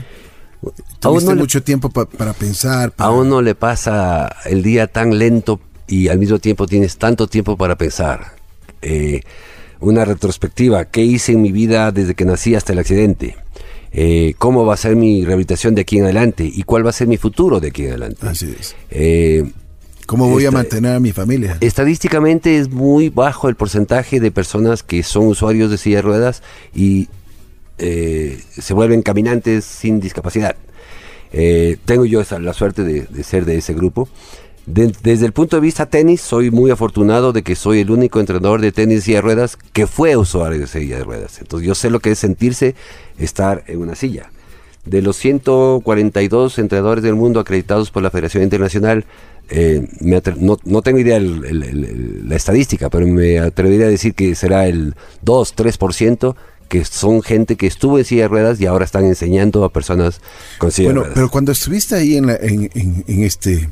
Tuviste 0.98 1.34
mucho 1.34 1.62
tiempo 1.62 1.90
para 1.90 2.32
pensar. 2.32 2.94
A 2.96 3.10
uno 3.10 3.42
le 3.42 3.54
pasa 3.54 4.34
el 4.46 4.62
día 4.62 4.86
tan 4.86 5.18
lento 5.18 5.60
y 5.86 6.08
al 6.08 6.18
mismo 6.18 6.38
tiempo 6.38 6.66
tienes 6.66 6.96
tanto 6.96 7.26
tiempo 7.26 7.56
para 7.56 7.76
pensar. 7.76 8.34
Eh, 8.82 9.22
una 9.80 10.04
retrospectiva, 10.04 10.86
¿qué 10.86 11.02
hice 11.02 11.32
en 11.32 11.42
mi 11.42 11.52
vida 11.52 11.92
desde 11.92 12.14
que 12.14 12.24
nací 12.24 12.54
hasta 12.54 12.72
el 12.72 12.78
accidente? 12.78 13.36
Eh, 13.92 14.34
¿Cómo 14.38 14.64
va 14.64 14.74
a 14.74 14.76
ser 14.76 14.96
mi 14.96 15.24
rehabilitación 15.24 15.74
de 15.74 15.82
aquí 15.82 15.98
en 15.98 16.04
adelante? 16.04 16.44
¿Y 16.44 16.62
cuál 16.62 16.84
va 16.86 16.90
a 16.90 16.92
ser 16.92 17.06
mi 17.06 17.16
futuro 17.16 17.60
de 17.60 17.68
aquí 17.68 17.82
en 17.82 17.90
adelante? 17.90 18.26
Así 18.26 18.54
es. 18.58 18.74
Eh, 18.90 19.44
¿Cómo 20.06 20.28
voy 20.28 20.44
a 20.46 20.50
mantener 20.50 20.96
a 20.96 21.00
mi 21.00 21.12
familia? 21.12 21.56
Estadísticamente 21.60 22.58
es 22.58 22.70
muy 22.70 23.08
bajo 23.08 23.48
el 23.48 23.54
porcentaje 23.54 24.20
de 24.20 24.30
personas 24.30 24.82
que 24.82 25.02
son 25.02 25.26
usuarios 25.26 25.70
de 25.70 25.78
silla 25.78 25.96
de 25.96 26.02
ruedas 26.02 26.42
y 26.74 27.08
se 27.76 28.74
vuelven 28.74 29.02
caminantes 29.02 29.64
sin 29.64 30.00
discapacidad. 30.00 30.56
tengo 31.84 32.04
yo 32.04 32.20
esa, 32.20 32.38
la 32.38 32.52
suerte 32.52 32.84
de, 32.84 33.24
ser 33.24 33.46
de 33.46 33.56
ese 33.56 33.72
grupo 33.72 34.08
desde 34.66 35.26
el 35.26 35.32
punto 35.32 35.56
de 35.56 35.60
vista 35.60 35.86
tenis, 35.86 36.22
soy 36.22 36.50
muy 36.50 36.70
afortunado 36.70 37.32
de 37.32 37.42
que 37.42 37.54
soy 37.54 37.80
el 37.80 37.90
único 37.90 38.18
entrenador 38.20 38.62
de 38.62 38.72
tenis 38.72 39.06
y 39.08 39.12
de 39.12 39.20
ruedas 39.20 39.58
que 39.72 39.86
fue 39.86 40.16
usuario 40.16 40.58
de 40.58 40.66
silla 40.66 40.98
de 40.98 41.04
ruedas. 41.04 41.38
Entonces 41.40 41.66
yo 41.66 41.74
sé 41.74 41.90
lo 41.90 42.00
que 42.00 42.12
es 42.12 42.18
sentirse 42.18 42.74
estar 43.18 43.62
en 43.66 43.82
una 43.82 43.94
silla. 43.94 44.30
De 44.86 45.02
los 45.02 45.16
142 45.16 46.58
entrenadores 46.58 47.04
del 47.04 47.14
mundo 47.14 47.40
acreditados 47.40 47.90
por 47.90 48.02
la 48.02 48.10
Federación 48.10 48.42
Internacional, 48.42 49.04
eh, 49.50 49.86
no, 50.00 50.82
tengo 50.82 50.98
idea 50.98 51.20
la 51.20 52.36
estadística, 52.36 52.88
pero 52.88 53.06
me 53.06 53.38
atrevería 53.40 53.86
a 53.86 53.90
decir 53.90 54.14
que 54.14 54.34
será 54.34 54.66
el 54.66 54.94
2-3% 55.24 56.34
que 56.68 56.82
son 56.86 57.22
gente 57.22 57.56
que 57.56 57.66
estuvo 57.66 57.98
en 57.98 58.06
silla 58.06 58.22
de 58.22 58.28
ruedas 58.28 58.60
y 58.60 58.66
ahora 58.66 58.86
están 58.86 59.04
enseñando 59.04 59.64
a 59.64 59.68
personas 59.68 60.22
con 60.56 60.72
silla 60.72 60.88
de 60.88 60.94
ruedas. 60.94 61.12
Pero 61.14 61.30
cuando 61.30 61.52
estuviste 61.52 61.94
ahí 61.94 62.16
en, 62.16 62.30
en 62.30 63.22
este 63.22 63.68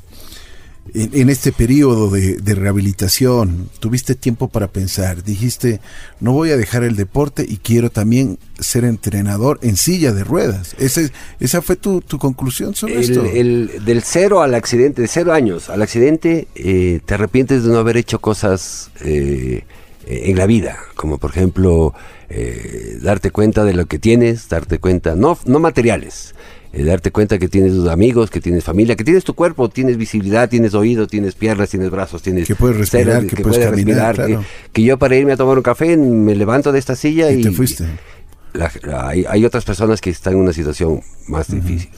en, 0.95 1.31
este 1.31 1.53
periodo 1.53 2.11
de, 2.11 2.55
rehabilitación, 2.55 3.69
tuviste 3.81 4.15
tiempo 4.15 4.49
para 4.49 4.69
pensar, 4.69 5.23
dijiste, 5.23 5.81
no 6.21 6.33
voy 6.33 6.51
a 6.51 6.57
dejar 6.57 6.83
el 6.83 6.97
deporte 6.97 7.45
y 7.49 7.59
quiero 7.59 7.91
también 7.91 8.39
ser 8.59 8.85
entrenador 8.85 9.59
en 9.63 9.77
silla 9.77 10.13
de 10.13 10.25
ruedas. 10.25 10.75
Ese, 10.79 11.11
¿Esa 11.41 11.63
fue 11.63 11.77
tu, 11.77 12.03
conclusión 12.19 12.75
sobre 12.75 13.01
esto? 13.01 13.23
del 13.23 14.03
cero 14.05 14.43
al 14.43 14.55
accidente, 14.55 15.03
de 15.03 15.09
cero 15.09 15.33
años 15.33 15.71
al 15.71 15.83
accidente, 15.83 16.49
eh, 16.55 17.01
te 17.05 17.15
arrepientes 17.15 17.65
de 17.65 17.71
no 17.71 17.79
haber 17.79 17.97
hecho 17.97 18.21
cosas 18.21 18.91
eh, 19.01 19.65
en 20.07 20.37
la 20.37 20.47
vida, 20.47 20.79
como 20.95 21.19
por 21.19 21.31
ejemplo 21.31 21.95
eh, 22.29 22.99
darte 23.01 23.31
cuenta 23.31 23.65
de 23.65 23.75
lo 23.75 23.87
que 23.87 23.99
tienes, 23.99 24.49
darte 24.49 24.79
cuenta, 24.79 25.15
no, 25.15 25.39
no 25.45 25.59
materiales, 25.59 26.35
eh, 26.73 26.85
darte 26.85 27.11
cuenta 27.11 27.39
que 27.39 27.49
tienes 27.49 27.73
tus 27.73 27.89
amigos, 27.89 28.31
que 28.31 28.41
tienes 28.41 28.65
familia, 28.65 28.97
que 28.97 29.05
tienes 29.05 29.25
tu 29.25 29.35
cuerpo, 29.35 29.69
tienes 29.69 29.99
visibilidad, 29.99 30.49
tienes 30.49 30.73
oído, 30.73 31.07
tienes 31.07 31.35
piernas, 31.35 31.69
tienes 31.69 31.91
brazos, 31.91 32.23
tienes 32.23 32.49
que 32.49 32.55
puedes 32.55 32.79
respirar, 32.79 33.27
que, 33.27 33.43
puedes, 33.43 33.59
caminar, 33.59 34.17
que, 34.73 34.83
yo 34.83 34.99
para 34.99 35.17
irme 35.17 35.33
a 35.33 35.37
tomar 35.37 35.59
un 35.59 35.63
café 35.63 35.97
me 35.99 36.35
levanto 36.35 36.73
de 36.73 36.79
esta 36.79 36.97
silla 36.97 37.31
y, 37.31 37.43
te 37.43 37.51
fuiste. 37.51 37.85
hay, 38.91 39.45
otras 39.45 39.67
personas 39.67 40.01
que 40.01 40.09
están 40.09 40.33
en 40.33 40.39
una 40.41 40.55
situación 40.55 41.03
más 41.27 41.49
difícil. 41.53 41.91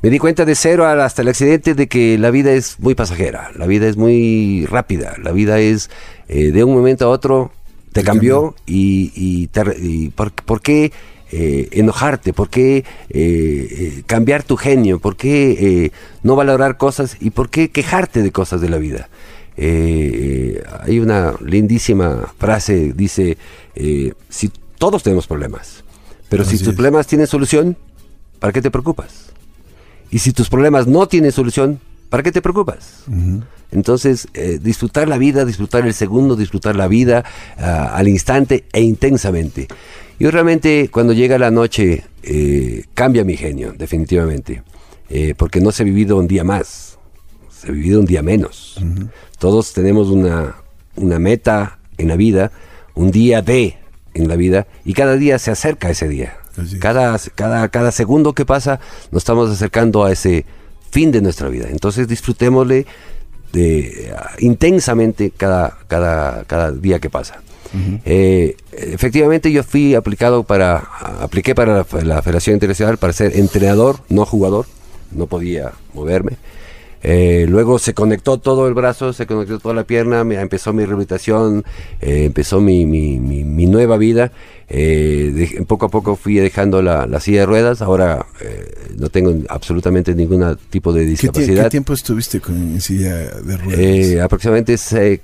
Me 0.00 0.10
di 0.10 0.18
cuenta 0.18 0.46
de 0.46 0.54
cero 0.54 0.86
hasta 0.86 1.22
el 1.22 1.28
accidente 1.28 1.74
de 1.74 1.86
que 1.86 2.16
la 2.16 2.30
vida 2.30 2.52
es 2.52 2.78
muy 2.80 2.94
pasajera, 2.94 3.50
la 3.56 3.66
vida 3.66 3.88
es 3.88 3.96
muy 3.96 4.66
rápida, 4.70 5.16
la 5.22 5.32
vida 5.32 5.60
es 5.60 5.90
eh, 6.28 6.50
de 6.50 6.64
un 6.64 6.74
momento 6.74 7.06
a 7.06 7.08
otro 7.08 7.52
te, 7.92 8.02
cambió, 8.02 8.54
y, 8.66 9.12
y, 9.14 10.08
por 10.08 10.60
qué 10.62 10.92
eh, 11.36 11.68
enojarte? 11.72 12.32
¿Por 12.32 12.48
qué 12.48 12.76
eh, 12.76 12.84
eh, 13.10 14.02
cambiar 14.06 14.44
tu 14.44 14.56
genio? 14.56 15.00
¿Por 15.00 15.16
qué 15.16 15.90
no 16.22 16.36
valorar 16.36 16.76
cosas? 16.76 17.16
¿Y 17.18 17.30
por 17.30 17.50
qué 17.50 17.70
quejarte 17.70 18.22
de 18.22 18.30
cosas 18.30 18.60
de 18.60 18.68
la 18.68 18.78
vida? 18.78 19.08
hay 19.56 20.98
una 20.98 21.32
lindísima 21.44 22.32
frase, 22.38 22.92
dice, 22.92 23.38
si 24.28 24.50
todos 24.78 25.04
tenemos 25.04 25.28
problemas, 25.28 25.84
pero 26.28 26.44
si 26.44 26.58
tus 26.58 26.74
problemas 26.74 27.06
tienen 27.06 27.28
solución, 27.28 27.76
¿para 28.40 28.52
qué 28.52 28.60
te 28.60 28.72
preocupas? 28.72 29.30
Y 30.10 30.18
si 30.18 30.32
tus 30.32 30.48
problemas 30.48 30.88
no 30.88 31.06
tienen 31.06 31.30
solución, 31.30 31.78
¿para 32.10 32.24
qué 32.24 32.32
te 32.32 32.42
preocupas? 32.42 33.04
Entonces, 33.70 34.26
disfrutar 34.60 35.06
la 35.06 35.18
vida, 35.18 35.44
disfrutar 35.44 35.86
el 35.86 35.94
segundo, 35.94 36.34
disfrutar 36.34 36.74
la 36.74 36.88
vida 36.88 37.24
ah, 37.56 37.92
al 37.94 38.08
instante 38.08 38.64
e 38.72 38.82
intensamente. 38.82 39.68
Yo 40.18 40.30
realmente 40.30 40.88
cuando 40.90 41.12
llega 41.12 41.38
la 41.38 41.50
noche 41.50 42.04
eh, 42.22 42.84
cambia 42.94 43.24
mi 43.24 43.36
genio, 43.36 43.74
definitivamente, 43.76 44.62
eh, 45.10 45.34
porque 45.36 45.60
no 45.60 45.72
se 45.72 45.82
ha 45.82 45.86
vivido 45.86 46.16
un 46.16 46.28
día 46.28 46.44
más, 46.44 46.98
se 47.50 47.68
ha 47.68 47.72
vivido 47.72 48.00
un 48.00 48.06
día 48.06 48.22
menos. 48.22 48.80
Todos 49.38 49.72
tenemos 49.72 50.08
una, 50.08 50.56
una 50.96 51.18
meta 51.18 51.78
en 51.98 52.08
la 52.08 52.16
vida, 52.16 52.52
un 52.94 53.10
día 53.10 53.42
de 53.42 53.78
en 54.14 54.28
la 54.28 54.36
vida, 54.36 54.66
y 54.84 54.92
cada 54.92 55.16
día 55.16 55.38
se 55.38 55.50
acerca 55.50 55.90
ese 55.90 56.08
día. 56.08 56.36
Cada, 56.78 57.18
cada, 57.34 57.68
cada 57.68 57.90
segundo 57.90 58.32
que 58.32 58.46
pasa 58.46 58.78
nos 59.10 59.22
estamos 59.22 59.50
acercando 59.50 60.04
a 60.04 60.12
ese 60.12 60.46
fin 60.90 61.10
de 61.10 61.20
nuestra 61.20 61.48
vida. 61.48 61.66
Entonces 61.68 62.06
disfrutémosle 62.06 62.86
de, 63.52 64.14
intensamente 64.38 65.32
cada, 65.36 65.78
cada, 65.88 66.44
cada 66.44 66.70
día 66.70 67.00
que 67.00 67.10
pasa. 67.10 67.42
Eh, 68.04 68.56
efectivamente 68.72 69.50
yo 69.50 69.62
fui 69.62 69.94
aplicado 69.94 70.44
para, 70.44 70.78
apliqué 71.20 71.54
para 71.54 71.86
la, 72.02 72.22
Federación 72.22 72.54
Internacional 72.54 72.98
para 72.98 73.12
ser 73.12 73.36
entrenador, 73.36 73.98
no 74.08 74.24
jugador, 74.24 74.66
no 75.12 75.26
podía 75.26 75.72
moverme. 75.92 76.32
Eh, 77.06 77.44
luego 77.48 77.78
se 77.78 77.92
conectó 77.92 78.38
todo 78.38 78.66
el 78.66 78.72
brazo, 78.72 79.12
se 79.12 79.26
conectó 79.26 79.58
toda 79.58 79.74
la 79.74 79.84
pierna, 79.84 80.24
me, 80.24 80.40
empezó 80.40 80.72
mi 80.72 80.84
rehabilitación, 80.86 81.62
eh, 82.00 82.24
empezó 82.24 82.60
mi, 82.60 82.86
mi, 82.86 83.18
mi, 83.18 83.66
nueva 83.66 83.98
vida. 83.98 84.32
Eh, 84.68 85.62
poco 85.66 85.86
a 85.86 85.88
poco 85.88 86.16
fui 86.16 86.36
dejando 86.36 86.82
la, 86.82 87.20
silla 87.20 87.40
de 87.40 87.46
ruedas, 87.46 87.82
ahora 87.82 88.26
no 88.96 89.08
tengo 89.08 89.34
absolutamente 89.48 90.14
ningún 90.14 90.56
tipo 90.70 90.92
de 90.92 91.04
discapacidad. 91.04 91.64
¿Qué, 91.64 91.70
tiempo 91.70 91.92
estuviste 91.92 92.40
con 92.40 92.80
silla 92.80 93.14
de 93.14 93.56
ruedas? 93.56 94.24
aproximadamente 94.24 94.76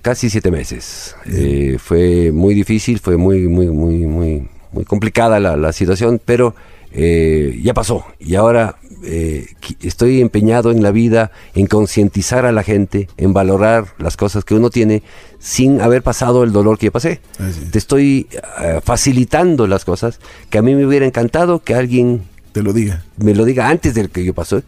casi 0.03 0.31
siete 0.31 0.50
meses. 0.50 1.16
fue 1.79 2.33
muy 2.33 2.55
difícil, 2.55 2.98
fue 2.98 3.16
muy, 3.16 3.48
muy, 3.48 3.68
muy, 3.68 4.07
muy, 4.07 4.48
muy 4.72 4.85
complicada 4.85 5.40
la, 5.40 5.57
la 5.57 5.72
situación, 5.72 6.20
pero 6.24 6.55
ya 6.92 7.74
pasó 7.74 8.05
y 8.18 8.35
ahora 8.35 8.76
eh, 9.02 9.46
estoy 9.82 10.20
empeñado 10.20 10.70
en 10.70 10.82
la 10.82 10.90
vida 10.90 11.30
en 11.54 11.66
concientizar 11.66 12.46
a 12.46 12.52
la 12.52 12.62
gente, 12.62 13.08
en 13.16 13.32
valorar 13.32 13.86
las 13.98 14.16
cosas 14.16 14.44
que 14.44 14.54
uno 14.54 14.70
tiene 14.70 15.02
sin 15.38 15.80
haber 15.80 16.02
pasado 16.02 16.44
el 16.44 16.52
dolor 16.52 16.78
que 16.78 16.86
yo 16.86 16.92
pasé. 16.92 17.20
Te 17.70 17.78
estoy 17.78 18.28
eh, 18.62 18.80
facilitando 18.82 19.66
las 19.66 19.84
cosas 19.84 20.20
que 20.50 20.58
a 20.58 20.62
mí 20.62 20.74
me 20.74 20.86
hubiera 20.86 21.06
encantado 21.06 21.60
que 21.62 21.74
alguien 21.74 22.22
te 22.52 22.62
lo 22.62 22.72
diga. 22.72 23.04
Me 23.16 23.34
lo 23.34 23.44
diga 23.44 23.68
antes 23.68 23.94
del 23.94 24.10
que 24.10 24.24
yo 24.24 24.34
pasé 24.34 24.62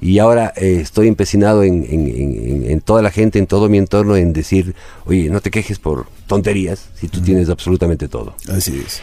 y 0.00 0.18
ahora 0.18 0.52
eh, 0.56 0.80
estoy 0.80 1.06
empecinado 1.06 1.62
en, 1.62 1.86
en, 1.88 2.80
toda 2.80 3.02
la 3.02 3.10
gente, 3.10 3.38
en 3.38 3.46
todo 3.46 3.68
mi 3.68 3.78
entorno, 3.78 4.16
en 4.16 4.32
decir, 4.32 4.74
oye, 5.06 5.30
no 5.30 5.40
te 5.40 5.50
quejes 5.50 5.78
por 5.78 6.06
tonterías 6.26 6.88
si 6.94 7.06
tú 7.06 7.20
tienes 7.20 7.48
absolutamente 7.48 8.08
todo. 8.08 8.34
Así 8.48 8.82
es. 8.84 9.00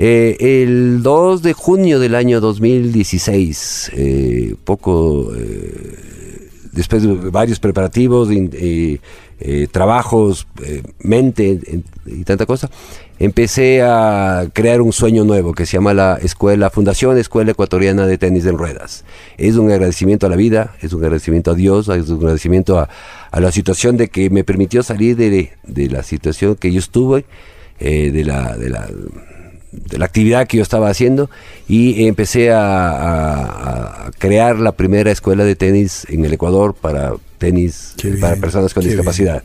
Eh, 0.00 0.62
el 0.62 1.02
2 1.02 1.42
de 1.42 1.52
junio 1.54 1.98
del 1.98 2.14
año 2.14 2.40
2016, 2.40 3.90
eh, 3.96 4.54
poco 4.64 5.32
después 6.70 7.02
de 7.02 7.14
varios 7.30 7.58
preparativos, 7.58 8.28
trabajos, 9.72 10.46
mente 11.00 11.58
y 12.06 12.22
tanta 12.22 12.46
cosa, 12.46 12.70
empecé 13.18 13.82
a 13.82 14.48
crear 14.52 14.80
un 14.80 14.92
sueño 14.92 15.24
nuevo 15.24 15.52
que 15.52 15.66
se 15.66 15.72
llama 15.76 15.94
la 15.94 16.18
escuela 16.22 16.70
Fundación 16.70 17.18
Escuela 17.18 17.50
Ecuatoriana 17.50 18.06
de 18.06 18.18
Tenis 18.18 18.46
en 18.46 18.56
Ruedas. 18.56 19.04
Es 19.36 19.56
un 19.56 19.70
agradecimiento 19.70 20.26
a 20.26 20.30
la 20.30 20.36
vida, 20.36 20.74
es 20.80 20.92
un 20.92 21.02
agradecimiento 21.02 21.50
a 21.50 21.54
Dios, 21.54 21.88
es 21.88 22.08
un 22.08 22.18
agradecimiento 22.18 22.78
a, 22.78 22.88
la 23.40 23.50
situación 23.50 23.96
de 23.96 24.08
que 24.08 24.30
me 24.30 24.44
permitió 24.44 24.82
salir 24.82 25.16
de, 25.16 25.50
la 25.90 26.02
situación 26.02 26.54
que 26.54 26.72
yo 26.72 26.78
estuve, 26.78 27.24
eh, 27.80 28.10
de, 28.12 28.24
la, 28.24 28.56
de, 28.56 28.70
la, 28.70 28.88
de 29.84 29.98
la 29.98 30.04
actividad 30.04 30.46
que 30.46 30.58
yo 30.58 30.62
estaba 30.62 30.88
haciendo 30.88 31.30
y 31.68 32.06
empecé 32.06 32.50
a, 32.52 34.10
crear 34.18 34.58
la 34.58 34.72
primera 34.72 35.10
escuela 35.10 35.44
de 35.44 35.54
tenis 35.54 36.06
en 36.08 36.24
el 36.24 36.32
Ecuador 36.32 36.74
para 36.74 37.12
tenis 37.38 37.94
para 38.20 38.36
personas 38.36 38.74
con 38.74 38.84
discapacidad. 38.84 39.42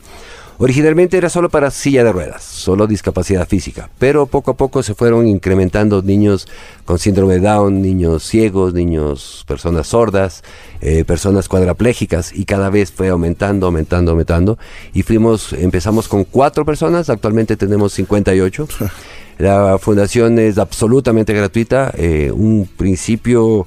Originalmente 0.58 1.16
era 1.16 1.28
solo 1.28 1.48
para 1.48 1.70
silla 1.72 2.04
de 2.04 2.12
ruedas, 2.12 2.44
solo 2.44 2.86
discapacidad 2.86 3.48
física, 3.48 3.90
pero 3.98 4.26
poco 4.26 4.52
a 4.52 4.56
poco 4.56 4.84
se 4.84 4.94
fueron 4.94 5.26
incrementando 5.26 6.00
niños 6.00 6.46
con 6.84 7.00
síndrome 7.00 7.34
de 7.34 7.40
Down, 7.40 7.82
niños 7.82 8.22
ciegos, 8.22 8.72
niños, 8.72 9.44
personas 9.48 9.88
sordas, 9.88 10.44
eh, 10.80 11.04
personas 11.04 11.48
cuadraplégicas 11.48 12.32
y 12.32 12.44
cada 12.44 12.70
vez 12.70 12.92
fue 12.92 13.08
aumentando, 13.08 13.66
aumentando, 13.66 14.12
aumentando 14.12 14.58
y 14.92 15.02
fuimos, 15.02 15.52
empezamos 15.54 16.06
con 16.06 16.22
cuatro 16.22 16.64
personas, 16.64 17.10
actualmente 17.10 17.56
tenemos 17.56 17.92
58. 17.92 18.68
La 19.38 19.78
fundación 19.78 20.38
es 20.38 20.58
absolutamente 20.58 21.32
gratuita, 21.32 21.92
eh, 21.96 22.30
un 22.32 22.68
principio 22.76 23.66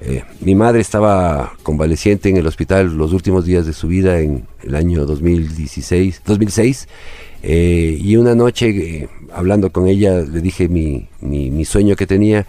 eh, 0.00 0.22
mi 0.40 0.54
madre 0.54 0.80
estaba 0.80 1.54
convaleciente 1.64 2.28
en 2.28 2.36
el 2.36 2.46
hospital 2.46 2.96
los 2.96 3.12
últimos 3.12 3.44
días 3.44 3.66
de 3.66 3.72
su 3.72 3.88
vida 3.88 4.20
en 4.20 4.46
el 4.62 4.76
año 4.76 5.04
2016, 5.04 6.22
2006 6.24 6.88
eh, 7.42 7.98
y 8.00 8.14
una 8.16 8.36
noche 8.36 9.08
hablando 9.32 9.72
con 9.72 9.88
ella 9.88 10.20
le 10.20 10.40
dije 10.40 10.68
mi, 10.68 11.08
mi, 11.20 11.64
sueño 11.64 11.96
que 11.96 12.06
tenía 12.06 12.46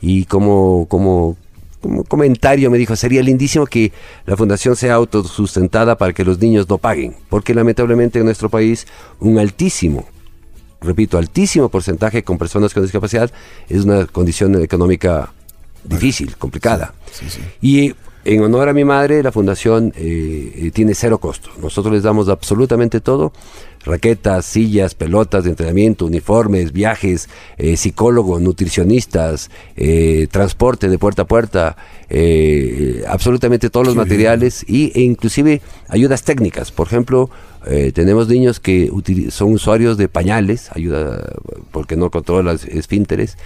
y 0.00 0.26
como 0.26 0.86
comentario 2.08 2.70
me 2.70 2.78
dijo, 2.78 2.94
sería 2.94 3.22
lindísimo 3.22 3.66
que 3.66 3.90
la 4.24 4.36
fundación 4.36 4.76
sea 4.76 4.94
autosustentada 4.94 5.98
para 5.98 6.12
que 6.12 6.24
los 6.24 6.38
niños 6.38 6.68
no 6.68 6.78
paguen, 6.78 7.16
porque 7.28 7.54
lamentablemente 7.54 8.20
en 8.20 8.24
nuestro 8.24 8.48
país 8.48 8.86
un 9.18 9.38
altísimo 9.38 10.06
repito, 10.82 11.18
altísimo 11.18 11.68
porcentaje 11.68 12.22
con 12.22 12.38
personas 12.38 12.74
con 12.74 12.82
discapacidad 12.82 13.30
es 13.68 13.84
una 13.84 14.06
condición 14.06 14.60
económica 14.62 15.32
difícil, 15.84 16.36
complicada. 16.36 16.94
Y 17.60 17.94
en 18.24 18.42
honor 18.42 18.68
a 18.68 18.72
mi 18.72 18.84
madre, 18.84 19.22
la 19.22 19.32
fundación 19.32 19.92
eh, 19.96 20.52
eh, 20.56 20.70
tiene 20.70 20.94
cero 20.94 21.18
costo. 21.18 21.50
Nosotros 21.60 21.92
les 21.92 22.04
damos 22.04 22.28
absolutamente 22.28 23.00
todo. 23.00 23.32
Raquetas, 23.84 24.44
sillas, 24.44 24.94
pelotas 24.94 25.44
de 25.44 25.50
entrenamiento, 25.50 26.06
uniformes, 26.06 26.72
viajes, 26.72 27.28
eh, 27.58 27.76
psicólogos, 27.76 28.40
nutricionistas, 28.40 29.50
transporte 30.30 30.88
de 30.88 30.98
puerta 30.98 31.22
a 31.22 31.26
puerta, 31.26 31.76
absolutamente 33.08 33.70
todos 33.70 33.86
los 33.86 33.96
materiales 33.96 34.64
y, 34.68 34.92
e 34.94 35.02
inclusive 35.02 35.60
ayudas 35.88 36.22
técnicas. 36.22 36.70
Por 36.70 36.86
ejemplo, 36.86 37.30
tenemos 37.94 38.28
niños 38.28 38.60
que 38.60 38.90
son 39.30 39.52
usuarios 39.52 39.96
de 39.96 40.08
pañales, 40.08 40.70
ayuda 40.72 41.32
porque 41.70 41.96
no 41.96 42.10
controlan 42.10 42.46
las 42.46 42.64
esfínteres, 42.64 43.36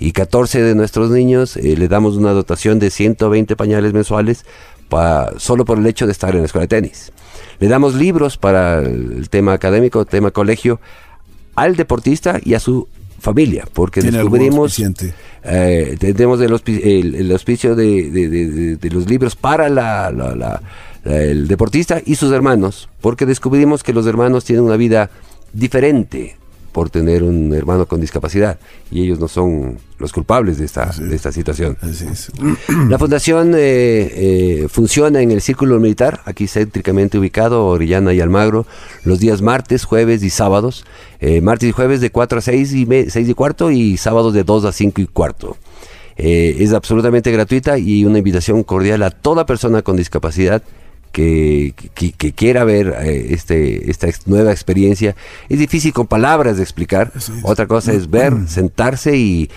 y 0.00 0.12
14 0.12 0.62
de 0.62 0.74
nuestros 0.74 1.10
niños 1.10 1.56
eh, 1.56 1.76
le 1.76 1.88
damos 1.88 2.16
una 2.16 2.32
dotación 2.32 2.78
de 2.78 2.90
120 2.90 3.56
pañales 3.56 3.92
mensuales 3.92 4.44
para, 4.88 5.38
solo 5.38 5.64
por 5.64 5.78
el 5.78 5.86
hecho 5.86 6.06
de 6.06 6.12
estar 6.12 6.34
en 6.34 6.40
la 6.40 6.46
escuela 6.46 6.64
de 6.64 6.68
tenis. 6.68 7.12
Le 7.60 7.68
damos 7.68 7.94
libros 7.94 8.36
para 8.36 8.80
el 8.80 9.28
tema 9.30 9.52
académico, 9.52 10.04
tema 10.04 10.30
colegio, 10.30 10.80
al 11.54 11.76
deportista 11.76 12.40
y 12.42 12.54
a 12.54 12.60
su 12.60 12.88
familia, 13.20 13.66
porque 13.72 14.02
descubrimos, 14.02 14.78
eh, 15.44 15.96
tenemos 15.98 16.40
el, 16.40 16.52
auspicio 17.32 17.74
de, 17.74 18.78
los 18.90 19.08
libros 19.08 19.34
para 19.34 19.68
la, 19.68 20.60
el 21.04 21.48
deportista 21.48 22.02
y 22.04 22.16
sus 22.16 22.32
hermanos, 22.32 22.88
porque 23.00 23.24
descubrimos 23.24 23.82
que 23.82 23.92
los 23.94 24.06
hermanos 24.06 24.44
tienen 24.44 24.64
una 24.64 24.76
vida 24.76 25.10
diferente 25.52 26.36
por 26.74 26.90
tener 26.90 27.22
un 27.22 27.54
hermano 27.54 27.86
con 27.86 28.00
discapacidad 28.00 28.58
y 28.90 29.04
ellos 29.04 29.20
no 29.20 29.28
son 29.28 29.78
los 30.00 30.12
culpables 30.12 30.58
de 30.58 30.64
esta, 30.64 30.90
de 30.98 31.14
esta 31.14 31.30
situación. 31.30 31.78
La 32.88 32.98
fundación 32.98 33.54
eh, 33.54 33.60
eh, 34.12 34.66
funciona 34.68 35.22
en 35.22 35.30
el 35.30 35.40
Círculo 35.40 35.78
Militar, 35.78 36.20
aquí 36.24 36.48
céntricamente 36.48 37.16
ubicado, 37.16 37.64
Orellana 37.66 38.12
y 38.12 38.20
Almagro, 38.20 38.66
los 39.04 39.20
días 39.20 39.40
martes, 39.40 39.84
jueves 39.84 40.24
y 40.24 40.30
sábados. 40.30 40.84
Eh, 41.20 41.40
martes 41.40 41.68
y 41.68 41.72
jueves 41.72 42.00
de 42.00 42.10
4 42.10 42.38
a 42.38 42.42
6 42.42 42.72
y, 42.72 42.86
6 43.08 43.28
y 43.28 43.34
cuarto 43.34 43.70
y 43.70 43.96
sábados 43.96 44.34
de 44.34 44.42
2 44.42 44.64
a 44.64 44.72
5 44.72 45.00
y 45.00 45.06
cuarto. 45.06 45.56
es 46.16 46.72
absolutamente 46.72 47.30
gratuita 47.30 47.78
y 47.78 48.04
una 48.04 48.18
invitación 48.18 48.64
cordial 48.64 49.04
a 49.04 49.10
toda 49.10 49.46
persona 49.46 49.82
con 49.82 49.96
discapacidad 49.96 50.60
que, 51.14 52.32
quiera 52.34 52.64
ver 52.64 52.94
eh, 53.02 53.28
este, 53.30 53.88
esta 53.90 54.08
nueva 54.26 54.50
experiencia. 54.50 55.14
Es 55.48 55.60
difícil 55.60 55.92
con 55.92 56.08
palabras 56.08 56.56
de 56.56 56.64
explicar. 56.64 57.12
Otra 57.44 57.66
cosa 57.66 57.92
es 57.92 58.10
ver, 58.10 58.34
sentarse 58.48 59.16
y, 59.16 59.48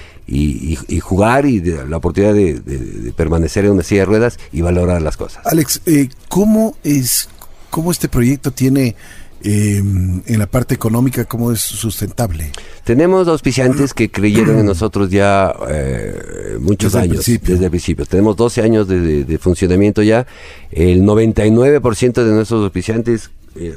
jugar 1.01 1.45
y 1.47 1.59
la 1.61 1.97
oportunidad 1.97 2.35
de, 2.35 3.11
permanecer 3.15 3.65
en 3.65 3.71
una 3.71 3.83
silla 3.83 4.01
de 4.01 4.05
ruedas 4.05 4.39
y 4.53 4.61
valorar 4.61 5.01
las 5.01 5.17
cosas. 5.17 5.45
Alex, 5.47 5.81
eh, 5.87 6.09
¿cómo, 6.29 6.77
es, 6.83 7.27
¿cómo 7.71 7.91
este 7.91 8.07
proyecto 8.07 8.51
tiene 8.51 8.95
Em, 9.43 10.23
en 10.25 10.39
la 10.39 10.47
parte 10.47 10.73
económica, 10.73 11.25
¿cómo 11.25 11.51
es 11.51 11.59
sustentable? 11.61 12.51
Tenemos 12.83 13.27
auspiciantes 13.27 13.93
que 13.93 14.09
creyeron 14.09 14.57
en 14.57 14.65
nosotros 14.73 15.11
ya 15.11 15.55
eh, 15.69 16.57
muchos 16.59 16.95
años, 16.95 17.23
desde 17.25 17.65
el 17.65 17.69
principio. 17.69 18.05
Tenemos 18.07 18.35
12 18.35 18.61
años 18.63 18.87
de, 18.87 19.37
funcionamiento 19.39 20.01
ya. 20.01 20.25
El 20.71 21.03
99% 21.03 22.23
de 22.23 22.31
nuestros 22.31 22.63
auspiciantes 22.63 23.29
eh, 23.55 23.75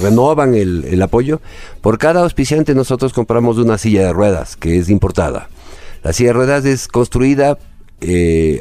renovan 0.00 0.54
el, 0.54 0.84
el 0.84 1.02
apoyo. 1.02 1.40
Por 1.80 1.98
cada 1.98 2.22
auspiciante 2.22 2.74
nosotros 2.74 3.12
compramos 3.12 3.58
una 3.58 3.78
silla 3.78 4.06
de 4.06 4.12
ruedas 4.12 4.56
que 4.56 4.78
es 4.78 4.88
importada. 4.88 5.48
La 6.04 6.12
silla 6.12 6.28
de 6.28 6.34
ruedas 6.34 6.64
es 6.64 6.86
construida 6.86 7.58
eh, 8.00 8.60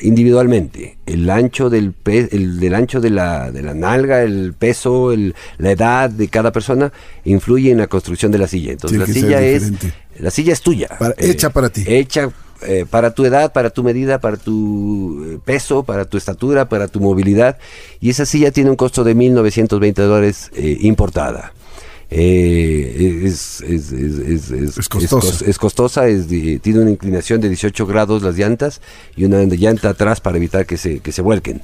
individualmente. 0.00 0.96
El 1.06 1.28
ancho 1.30 1.68
del, 1.68 1.94
el, 2.04 2.60
del 2.60 2.74
ancho 2.74 3.00
de 3.00 3.10
la, 3.10 3.50
de 3.50 3.62
la 3.62 3.74
nalga, 3.74 4.22
el 4.22 4.54
peso, 4.56 5.12
el, 5.12 5.34
la 5.58 5.72
edad 5.72 6.10
de 6.10 6.28
cada 6.28 6.52
persona 6.52 6.92
influye 7.24 7.70
en 7.70 7.78
la 7.78 7.88
construcción 7.88 8.30
de 8.32 8.38
la 8.38 8.46
silla. 8.46 8.72
Entonces 8.72 8.98
la 8.98 9.06
silla 9.06 9.42
es 9.42 9.72
la 10.18 10.30
silla 10.30 10.52
es 10.52 10.60
tuya, 10.60 10.88
hecha 11.18 11.50
para 11.50 11.70
ti, 11.70 11.84
hecha 11.86 12.30
eh, 12.62 12.84
para 12.88 13.12
tu 13.12 13.24
edad, 13.24 13.52
para 13.52 13.70
tu 13.70 13.82
medida, 13.82 14.20
para 14.20 14.36
tu 14.36 15.24
eh, 15.24 15.38
peso, 15.44 15.82
para 15.82 16.04
tu 16.04 16.16
estatura, 16.16 16.68
para 16.68 16.86
tu 16.86 17.00
movilidad. 17.00 17.58
Y 18.00 18.10
esa 18.10 18.26
silla 18.26 18.52
tiene 18.52 18.70
un 18.70 18.76
costo 18.76 19.04
de 19.04 19.16
1.920 19.16 19.94
dólares 19.94 20.50
importada. 20.54 21.52
Eh, 22.14 23.22
es, 23.24 23.62
es, 23.62 23.90
es, 23.90 24.50
es, 24.50 24.88
costosa, 24.90 25.44
es, 25.46 25.58
costosa 25.58 26.02
tiene 26.60 26.80
una 26.80 26.90
inclinación 26.90 27.40
de 27.40 27.48
18 27.48 27.86
grados 27.86 28.22
las 28.22 28.36
llantas 28.36 28.82
y 29.16 29.24
una 29.24 29.42
llanta 29.44 29.88
atrás 29.88 30.20
para 30.20 30.36
evitar 30.36 30.66
que 30.66 30.76
se, 30.76 31.00
que 31.00 31.10
se 31.10 31.22
vuelquen. 31.22 31.62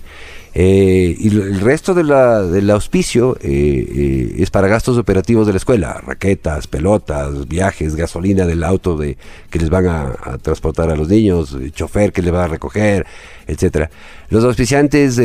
Eh, 0.54 1.14
y 1.18 1.28
el 1.28 1.60
resto 1.60 1.94
de 1.94 2.04
la, 2.04 2.42
del 2.42 2.70
auspicio 2.70 3.36
eh, 3.40 4.36
es 4.38 4.50
para 4.50 4.68
gastos 4.68 4.96
operativos 4.98 5.46
de 5.46 5.52
la 5.52 5.58
escuela, 5.58 6.00
raquetas, 6.04 6.66
pelotas, 6.66 7.46
viajes, 7.46 7.94
gasolina 7.96 8.46
del 8.46 8.64
auto 8.64 8.96
de, 8.96 9.16
que 9.50 9.58
les 9.58 9.70
van 9.70 9.86
a, 9.86 10.38
transportar 10.42 10.90
a 10.90 10.96
los 10.96 11.08
niños, 11.08 11.56
chofer 11.72 12.12
que 12.12 12.22
les 12.22 12.32
va 12.32 12.44
a 12.44 12.48
recoger, 12.48 13.06
etcétera. 13.46 13.90
Los 14.30 14.44
auspiciantes, 14.44 15.18
eh, 15.18 15.24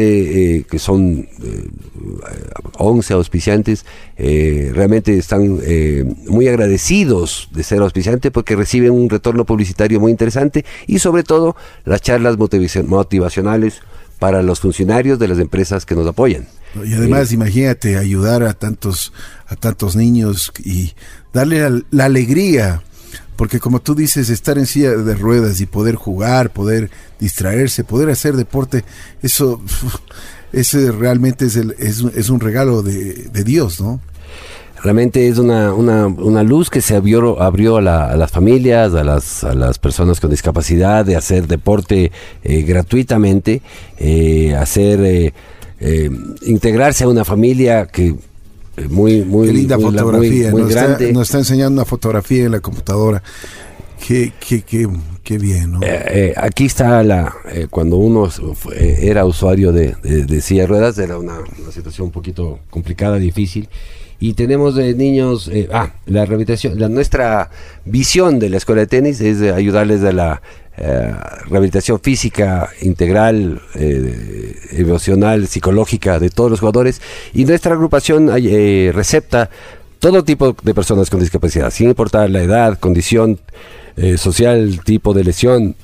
eh, 0.58 0.64
que 0.70 0.80
son 0.80 1.28
11 2.78 3.14
eh, 3.14 3.16
auspiciantes, 3.16 3.86
realmente 4.18 5.18
están 5.18 5.60
muy 6.28 6.48
agradecidos 6.48 7.50
de 7.52 7.64
ser 7.64 7.82
auspiciantes 7.82 8.32
porque 8.32 8.56
reciben 8.56 8.92
un 8.92 9.10
retorno 9.10 9.46
publicitario 9.46 10.00
muy 10.00 10.12
interesante 10.12 10.64
y 10.88 11.00
sobre 11.00 11.24
todo 11.24 11.56
las 11.84 12.02
charlas 12.02 12.38
motivacionales 12.38 13.82
para 14.24 14.42
los 14.42 14.62
funcionarios 14.62 15.20
de 15.20 15.28
las 15.28 15.38
empresas 15.38 15.86
que 15.86 15.96
nos 15.96 16.08
apoyan. 16.08 16.48
Y 16.82 16.94
además, 16.94 17.34
imagínate 17.34 17.98
ayudar 17.98 18.44
a 18.44 18.54
tantos, 18.54 19.12
a 19.48 19.58
tantos 19.58 19.98
niños 19.98 20.54
y 20.64 20.94
darle 21.34 21.84
la, 21.92 22.06
alegría 22.06 22.82
Porque 23.36 23.60
como 23.60 23.82
tú 23.82 23.96
dices, 23.96 24.30
estar 24.30 24.58
en 24.58 24.66
silla 24.66 24.92
de 24.92 25.16
ruedas 25.16 25.60
y 25.60 25.66
poder 25.66 25.96
jugar, 25.96 26.52
poder 26.52 26.90
distraerse, 27.20 27.84
poder 27.84 28.10
hacer 28.10 28.38
deporte, 28.38 28.86
eso, 29.22 29.62
ese 30.54 30.94
realmente 30.94 31.48
es, 31.48 31.58
el, 31.58 31.76
es, 31.78 32.02
es 32.16 32.30
un 32.30 32.40
regalo 32.40 32.82
de, 32.82 33.28
de 33.30 33.44
Dios, 33.44 33.82
¿no? 33.82 34.00
Realmente 34.84 35.30
es 35.30 35.38
una, 35.38 35.74
una, 35.74 36.08
una, 36.08 36.44
luz 36.44 36.70
que 36.70 36.82
se 36.82 36.96
abrió, 36.96 37.42
abrió 37.42 37.78
a, 37.78 37.82
las 37.82 38.32
familias, 38.32 38.94
a 38.94 39.04
las, 39.04 39.44
a 39.46 39.56
las 39.56 39.80
personas 39.80 40.20
con 40.20 40.30
discapacidad, 40.30 41.06
de 41.06 41.16
hacer 41.16 41.48
deporte 41.48 42.12
eh, 42.44 42.62
gratuitamente, 42.64 43.62
eh, 43.98 44.54
hacer 44.56 45.34
eh, 45.80 46.12
integrarse 46.46 47.06
a 47.06 47.08
una 47.08 47.24
familia 47.24 47.88
que 47.88 48.14
muy, 48.90 49.22
muy, 49.22 49.54
linda 49.54 49.80
fotografía, 49.80 50.52
muy, 50.52 50.64
grande. 50.64 51.06
Está, 51.06 51.14
nos 51.14 51.28
está 51.28 51.38
enseñando 51.38 51.82
una 51.82 51.86
fotografía 51.86 52.46
en 52.46 52.52
la 52.52 52.60
computadora. 52.60 53.24
Qué, 54.06 54.34
qué, 54.46 54.64
qué, 54.64 54.90
qué 55.24 55.38
bien, 55.38 55.72
¿no? 55.72 55.80
aquí 56.36 56.66
está 56.66 57.02
la. 57.04 57.34
cuando 57.70 57.96
uno 57.96 58.28
era 58.76 59.24
usuario 59.24 59.72
de, 59.72 59.96
de, 60.04 60.42
silla 60.42 60.64
de 60.64 60.68
ruedas, 60.68 60.98
era 60.98 61.18
una, 61.18 61.38
una 61.40 61.72
situación 61.72 62.08
un 62.08 62.12
poquito 62.12 62.60
complicada, 62.70 63.16
difícil 63.16 63.70
y 64.24 64.36
tenemos 64.36 64.76
de 64.76 64.94
niños, 64.94 65.50
eh, 65.52 65.68
ah, 65.74 65.92
la 66.06 66.24
rehabilitación, 66.24 66.80
la, 66.80 66.88
nuestra 66.88 67.50
visión 67.84 68.40
de 68.40 68.48
la 68.48 68.56
escuela 68.56 68.80
de 68.80 68.88
tenis 68.88 69.20
es 69.20 69.42
ayudarles 69.42 70.02
a 70.02 70.14
la 70.14 70.42
eh, 70.78 71.14
rehabilitación 71.50 72.00
física 72.00 72.70
integral, 72.82 73.62
eh, 73.76 74.56
emocional, 74.78 75.46
psicológica 75.48 76.20
de 76.20 76.30
todos 76.30 76.50
los 76.50 76.62
jugadores. 76.62 77.02
Y 77.34 77.44
nuestra 77.44 77.74
agrupación 77.74 78.30
recepta 78.94 79.50
todo 80.00 80.24
tipo 80.24 80.56
de 80.64 80.74
personas 80.74 81.10
con 81.10 81.20
discapacidad, 81.20 81.70
sin 81.70 81.90
importar 81.90 82.30
la 82.30 82.44
edad, 82.44 82.80
condición 82.80 83.42
social, 84.16 84.80
tipo 84.86 85.14
de 85.14 85.26
lesión, 85.26 85.76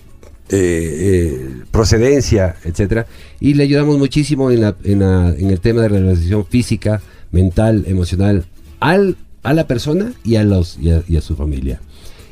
procedencia, 1.72 2.56
etcétera, 2.64 3.06
y 3.42 3.54
le 3.54 3.64
ayudamos 3.64 3.98
muchísimo 3.98 4.50
en, 4.50 4.62
la, 4.62 4.76
en, 4.86 5.00
la, 5.00 5.36
en 5.38 5.50
el 5.50 5.60
tema 5.60 5.82
de 5.82 5.90
la 5.90 5.96
rehabilitación 5.98 6.46
física, 6.46 7.02
mental, 7.32 7.84
emocional 7.88 8.46
al, 8.80 9.18
a 9.44 9.54
la 9.54 9.68
persona 9.68 10.14
y 10.24 10.36
a, 10.36 10.44
los, 10.44 10.78
y 10.80 11.18
a, 11.18 11.22
su 11.22 11.36
familia. 11.36 11.82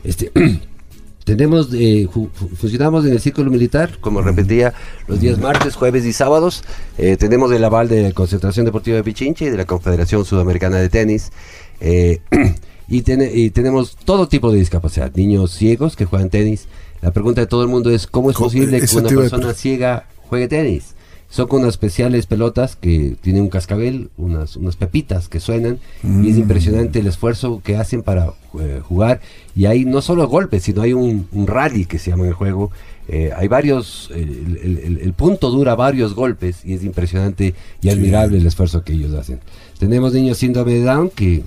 Este, 0.04 0.32
tenemos 1.24 1.70
eh, 1.74 2.08
funcionamos 2.56 3.06
en 3.06 3.14
el 3.14 3.20
círculo 3.20 3.52
militar, 3.52 3.98
como 4.00 4.22
repetía, 4.22 4.74
los 5.08 5.20
días 5.20 5.38
martes, 5.40 5.76
jueves 5.76 6.06
y 6.06 6.14
sábados. 6.14 6.64
Eh, 6.98 7.18
tenemos 7.18 7.52
el 7.52 7.64
aval 7.64 7.90
de 7.90 8.04
la 8.04 8.12
Concentración 8.12 8.66
Deportiva 8.66 8.98
de 8.98 9.04
Pichinche 9.04 9.46
y 9.46 9.50
de 9.50 9.58
la 9.58 9.66
Confederación 9.66 10.26
Sudamericana 10.26 10.78
de 10.78 10.90
Tenis. 10.90 11.32
Eh, 11.80 12.22
y, 12.88 13.04
y, 13.12 13.50
tenemos 13.52 13.98
todo 13.98 14.28
tipo 14.28 14.52
de 14.52 14.60
discapacidad. 14.60 15.12
Niños 15.16 15.52
ciegos 15.52 15.96
que 15.96 16.06
juegan 16.06 16.30
tenis. 16.30 16.68
La 17.02 17.12
pregunta 17.12 17.42
de 17.42 17.48
todo 17.48 17.62
el 17.62 17.68
mundo 17.68 17.92
es, 17.92 18.08
¿cómo 18.08 18.32
es 18.32 18.38
posible 18.38 18.80
que 18.82 18.96
una 18.96 19.10
persona 19.10 19.54
ciega 19.54 20.08
juegue 20.30 20.48
tenis? 20.48 20.96
Son 21.30 21.48
con 21.48 21.60
unas 21.60 21.74
especiales 21.74 22.26
pelotas 22.26 22.76
que 22.76 23.16
tienen 23.22 23.44
un 23.44 23.50
cascabel, 23.50 24.10
unas, 24.18 24.56
unas 24.56 24.78
pepitas 24.78 25.28
que 25.28 25.40
suenan 25.42 25.80
y 26.04 26.30
es 26.30 26.38
mm. 26.38 26.40
impresionante 26.40 27.00
el 27.00 27.08
esfuerzo 27.08 27.62
que 27.64 27.76
hacen 27.76 28.02
para 28.02 28.34
eh, 28.60 28.82
jugar. 28.82 29.20
Y 29.56 29.66
hay 29.66 29.84
no 29.84 30.02
solo 30.02 30.28
golpes, 30.28 30.64
sino 30.64 30.82
hay 30.82 30.94
un, 30.94 31.28
rally 31.46 31.86
que 31.86 32.00
se 32.00 32.12
llama 32.12 32.24
en 32.24 32.30
el 32.30 32.36
juego. 32.36 32.72
Eh, 33.10 33.32
hay 33.36 33.48
varios, 33.48 34.10
el, 34.14 35.14
punto 35.16 35.50
dura 35.50 35.76
varios 35.76 36.14
golpes 36.14 36.64
y 36.66 36.74
es 36.74 36.84
impresionante 36.84 37.56
y 37.82 37.90
admirable 37.90 38.38
el 38.38 38.46
esfuerzo 38.46 38.84
que 38.84 38.94
ellos 38.94 39.14
hacen. 39.14 39.40
Tenemos 39.80 40.14
niños 40.14 40.38
síndrome 40.38 40.74
de 40.74 40.84
Down 40.84 41.10
que 41.10 41.44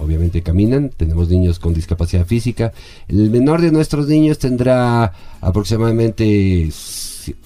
obviamente 0.00 0.42
caminan, 0.42 0.90
tenemos 0.96 1.28
niños 1.28 1.58
con 1.58 1.74
discapacidad 1.74 2.26
física. 2.26 2.72
El 3.08 3.30
menor 3.30 3.60
de 3.60 3.72
nuestros 3.72 4.06
niños 4.06 4.38
tendrá 4.38 5.12
aproximadamente 5.40 6.68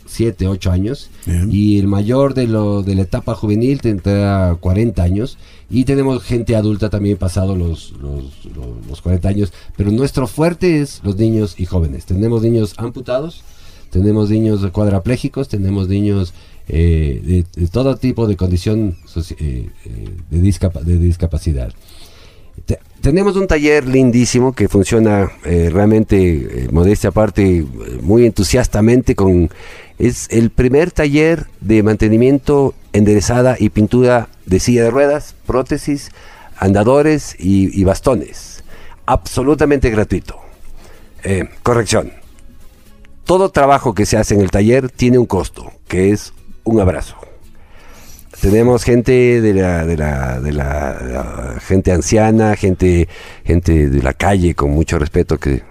7, 0.07 0.47
8 0.49 0.70
años. 0.70 1.11
Y 1.51 1.78
el 1.78 1.87
mayor 1.87 2.35
de, 2.35 2.47
lo, 2.47 2.83
de 2.83 2.95
la 2.95 3.03
etapa 3.03 3.35
juvenil 3.35 3.81
tendrá 3.81 4.57
40 4.61 5.03
años. 5.03 5.39
Y 5.70 5.85
tenemos 5.85 6.22
gente 6.22 6.57
adulta 6.57 6.91
también 6.91 7.16
pasado 7.16 7.55
los, 7.57 7.93
los, 7.93 8.45
los, 8.89 9.01
40 9.01 9.28
años. 9.28 9.53
Pero 9.76 9.91
nuestro 9.91 10.26
fuerte 10.26 10.81
es 10.81 11.01
los 11.05 11.16
niños 11.16 11.55
y 11.59 11.66
jóvenes. 11.66 12.07
Tenemos 12.07 12.43
niños 12.43 12.74
amputados, 12.76 13.43
tenemos 13.91 14.31
niños 14.31 14.68
cuadraplégicos, 14.72 15.49
tenemos 15.49 15.89
niños 15.89 16.35
eh, 16.68 17.45
de, 17.55 17.66
todo 17.68 17.97
tipo 17.97 18.26
de 18.26 18.37
condición 18.37 18.97
eh, 19.16 19.68
eh, 19.85 20.09
de, 20.31 20.39
de 20.39 20.99
discapacidad 20.99 21.72
tenemos 23.00 23.36
un 23.36 23.46
taller 23.46 23.86
lindísimo 23.86 24.52
que 24.52 24.68
funciona 24.68 25.30
eh, 25.44 25.70
realmente, 25.72 26.16
eh, 26.16 26.68
modestia 26.70 27.10
aparte, 27.10 27.64
muy 28.02 28.26
entusiastamente 28.26 29.14
con... 29.14 29.50
Es 29.98 30.28
el 30.30 30.50
primer 30.50 30.92
taller 30.92 31.46
de 31.60 31.82
mantenimiento, 31.82 32.74
enderezada 32.94 33.56
y 33.58 33.68
pintura 33.68 34.28
de 34.46 34.58
silla 34.58 34.84
de 34.84 34.90
ruedas, 34.90 35.34
prótesis, 35.44 36.10
andadores 36.56 37.36
y, 37.38 37.84
bastones. 37.84 38.64
Absolutamente 39.04 39.90
gratuito. 39.90 40.36
Eh, 41.22 41.50
corrección. 41.62 42.12
Todo 43.24 43.50
trabajo 43.50 43.94
que 43.94 44.06
se 44.06 44.16
hace 44.16 44.34
en 44.34 44.40
el 44.40 44.50
taller 44.50 44.88
tiene 44.90 45.18
un 45.18 45.26
costo, 45.26 45.70
que 45.86 46.12
es 46.12 46.32
un 46.64 46.80
abrazo. 46.80 47.16
Tenemos 48.41 48.84
gente 48.84 49.41
de 49.41 49.55
la, 49.55 49.84
de 49.84 49.97
la, 49.97 50.41
de 50.41 50.53
la, 50.53 51.57
gente 51.61 51.93
anciana, 51.93 52.57
gente, 52.57 53.09
gente 53.45 53.91
de 53.91 54.03
la 54.03 54.14
calle 54.14 54.55
con 54.55 54.70
mucho 54.70 54.99
respeto 54.99 55.38
que, 55.38 55.62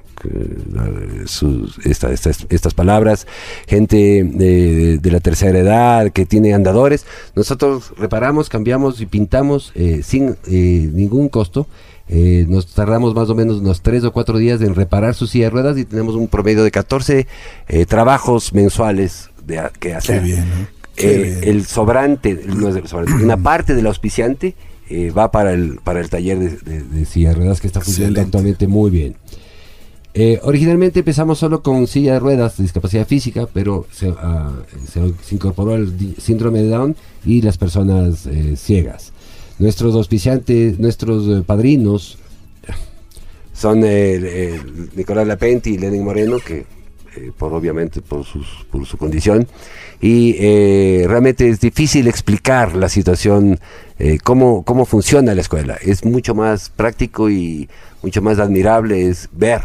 sus, 1.26 1.80
estas 1.86 2.74
palabras, 2.74 3.28
gente 3.67 4.24
de, 4.24 4.99
la 5.03 5.20
tercera 5.20 5.57
edad 5.57 6.11
que 6.11 6.26
tiene 6.26 6.53
andadores. 6.53 7.05
Nosotros 7.36 7.93
reparamos, 7.97 8.49
cambiamos 8.49 9.01
y 9.01 9.05
pintamos 9.05 9.72
eh, 9.76 10.01
sin 10.03 10.38
eh, 10.47 10.89
ningún 10.93 11.30
costo. 11.30 11.67
Eh, 12.07 12.45
nos 12.47 12.74
tardamos 12.74 13.13
más 13.13 13.30
o 13.30 13.36
menos 13.36 13.57
unos 13.57 13.82
tres 13.82 14.03
o 14.03 14.11
cuatro 14.11 14.38
días 14.38 14.61
en 14.61 14.74
reparar 14.74 15.13
sus 15.13 15.30
silla 15.30 15.45
de 15.45 15.49
ruedas 15.51 15.78
y 15.78 15.86
tenemos 15.86 16.15
un 16.15 16.28
promedio 16.28 16.63
de 16.63 16.72
14 16.72 17.28
trabajos 17.88 18.53
mensuales 18.53 19.30
de, 19.45 19.61
que 19.80 19.93
hacer. 19.93 20.24
Eh, 20.26 20.43
el 20.99 21.65
sobrante, 21.65 22.39
una 23.21 23.37
parte 23.43 23.75
del 23.75 23.87
auspiciante 23.87 24.55
eh, 24.89 25.11
va 25.11 25.31
para 25.31 25.53
el, 25.53 25.79
para 25.83 25.99
el 25.99 26.09
taller 26.09 26.39
de, 26.39 26.83
de, 26.83 27.05
silla 27.05 27.29
de 27.29 27.35
ruedas 27.35 27.61
que 27.61 27.67
está 27.67 27.79
funcionando 27.79 28.21
actualmente 28.21 28.67
muy 28.67 28.89
bien. 28.89 29.15
Eh, 30.15 30.39
originalmente 30.41 30.99
empezamos 30.99 31.37
solo 31.37 31.61
con 31.61 31.85
silla 31.85 32.13
de 32.13 32.19
ruedas 32.19 32.57
discapacidad 32.57 33.05
física, 33.05 33.47
pero 33.53 33.85
se, 33.91 34.11
ah, 34.17 34.51
incorporó 35.29 35.75
el 35.75 36.15
síndrome 36.17 36.63
de 36.63 36.69
Down 36.69 36.95
y 37.23 37.43
las 37.43 37.59
personas 37.59 38.27
ciegas. 38.55 39.13
Nuestros 39.59 39.93
auspiciantes, 39.93 40.79
nuestros 40.79 41.45
padrinos 41.45 42.17
son 43.53 43.81
Nicolás 44.95 45.27
Lapenti 45.27 45.71
y 45.71 45.77
Lenin 45.77 46.03
Moreno, 46.03 46.37
que 46.39 46.65
por 47.38 47.53
obviamente 47.53 48.01
por, 48.01 48.26
sus, 48.26 48.65
por 48.72 48.86
su 48.86 48.97
condición, 48.97 49.47
y 50.01 50.36
eh, 50.39 51.05
realmente 51.07 51.49
es 51.49 51.59
difícil 51.59 52.07
explicar 52.07 52.76
la 52.76 52.89
situación, 52.89 53.59
eh, 53.97 54.17
cómo, 54.24 54.63
cómo 54.63 54.86
funciona 54.86 55.36
la 55.36 55.41
escuela. 55.41 55.78
Es 55.82 56.05
mucho 56.05 56.34
más 56.34 56.70
práctico 56.70 57.30
y 57.30 57.70
mucho 58.01 58.22
más 58.22 58.39
admirable 58.39 59.09
es 59.09 59.30
ver. 59.32 59.61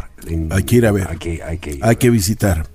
hay 0.49 0.63
que 0.63 0.75
ir 0.75 0.85
a 0.85 0.91
ver. 0.91 1.07
Hay 1.09 1.17
que, 1.17 1.41
hay 1.43 1.57
que, 1.57 1.79
hay 1.81 1.95
que 1.95 2.09
visitar. 2.09 2.65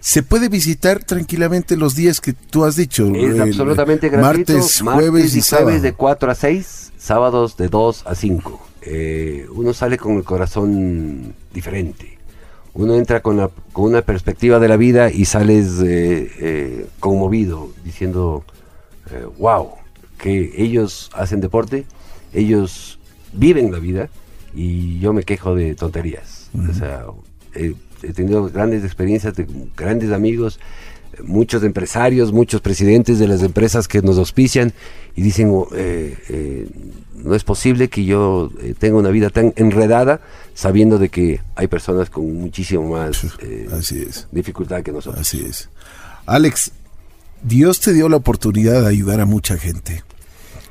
Se 0.00 0.22
puede 0.22 0.48
visitar 0.48 1.04
tranquilamente 1.04 1.76
los 1.76 1.94
días 1.94 2.20
que 2.20 2.32
tú 2.32 2.64
has 2.64 2.76
dicho. 2.76 3.12
Es 3.14 3.38
absolutamente 3.38 4.08
gratuito. 4.08 4.52
Martes, 4.54 4.80
jueves 4.82 5.36
y, 5.36 5.42
jueves 5.42 5.82
de 5.82 5.92
4 5.92 6.30
a 6.30 6.34
6, 6.34 6.92
sábados 6.96 7.56
de 7.56 7.68
2 7.68 8.04
a 8.06 8.14
5. 8.14 8.66
Eh, 8.82 9.46
uno 9.52 9.74
sale 9.74 9.98
con 9.98 10.16
el 10.16 10.24
corazón 10.24 11.34
diferente 11.52 12.19
uno 12.74 12.94
entra 12.94 13.20
con, 13.20 13.50
con 13.72 13.84
una 13.84 14.02
perspectiva 14.02 14.58
de 14.58 14.68
la 14.68 14.76
vida 14.76 15.10
y 15.10 15.24
sales 15.24 15.80
eh, 15.80 16.30
eh, 16.38 16.86
conmovido, 17.00 17.70
diciendo, 17.84 18.44
wow, 19.38 19.66
eh, 19.66 20.00
que 20.18 20.52
ellos 20.56 21.10
hacen 21.14 21.40
deporte, 21.40 21.84
ellos 22.32 22.98
viven 23.32 23.72
la 23.72 23.78
vida 23.78 24.08
y 24.54 24.98
yo 25.00 25.12
me 25.12 25.22
quejo 25.22 25.54
de 25.54 25.74
tonterías. 25.74 26.50
O 26.68 26.72
sea, 26.72 27.06
he 27.54 28.12
tenido 28.12 28.48
grandes 28.50 28.84
experiencias 28.84 29.34
de 29.34 29.46
grandes 29.76 30.12
amigos, 30.12 30.60
muchos 31.22 31.62
empresarios, 31.62 32.32
muchos 32.32 32.60
presidentes 32.60 33.18
de 33.18 33.28
las 33.28 33.42
empresas 33.42 33.88
que 33.88 34.02
nos 34.02 34.18
auspician 34.18 34.72
y 35.14 35.22
dicen, 35.22 35.50
oh, 35.52 35.68
no 37.24 37.34
es 37.34 37.44
posible 37.44 37.88
que 37.88 38.04
yo 38.04 38.50
eh, 38.62 38.74
tenga 38.78 38.98
una 38.98 39.10
vida 39.10 39.30
tan 39.30 39.52
enredada 39.56 40.20
sabiendo 40.54 40.98
de 40.98 41.08
que 41.08 41.40
hay 41.54 41.66
personas 41.68 42.10
con 42.10 42.32
muchísimo 42.34 42.90
más 42.90 43.24
eh, 43.40 43.68
dificultad 44.30 44.82
que 44.82 44.92
nosotros. 44.92 45.20
Así 45.20 45.44
es. 45.46 45.68
Alex, 46.26 46.72
Dios 47.42 47.80
te 47.80 47.92
dio 47.92 48.08
la 48.08 48.16
oportunidad 48.16 48.82
de 48.82 48.88
ayudar 48.88 49.20
a 49.20 49.26
mucha 49.26 49.56
gente. 49.56 50.02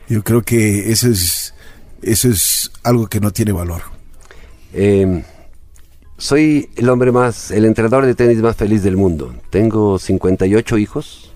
Yo 0.08 0.24
creo 0.24 0.42
que 0.42 0.92
eso 0.92 1.10
es, 1.10 1.54
eso 2.02 2.30
es 2.30 2.72
algo 2.84 3.08
que 3.08 3.20
no 3.20 3.32
tiene 3.32 3.52
valor. 3.52 3.82
Soy 6.20 6.68
el 6.76 6.90
hombre 6.90 7.14
más, 7.14 7.50
el 7.50 7.64
entrenador 7.64 8.06
de 8.06 8.14
tenis 8.14 8.42
más 8.42 8.58
feliz 8.58 8.84
del 8.84 8.98
mundo. 8.98 9.34
Tengo 9.50 9.98
58 9.98 10.78
hijos 10.78 11.32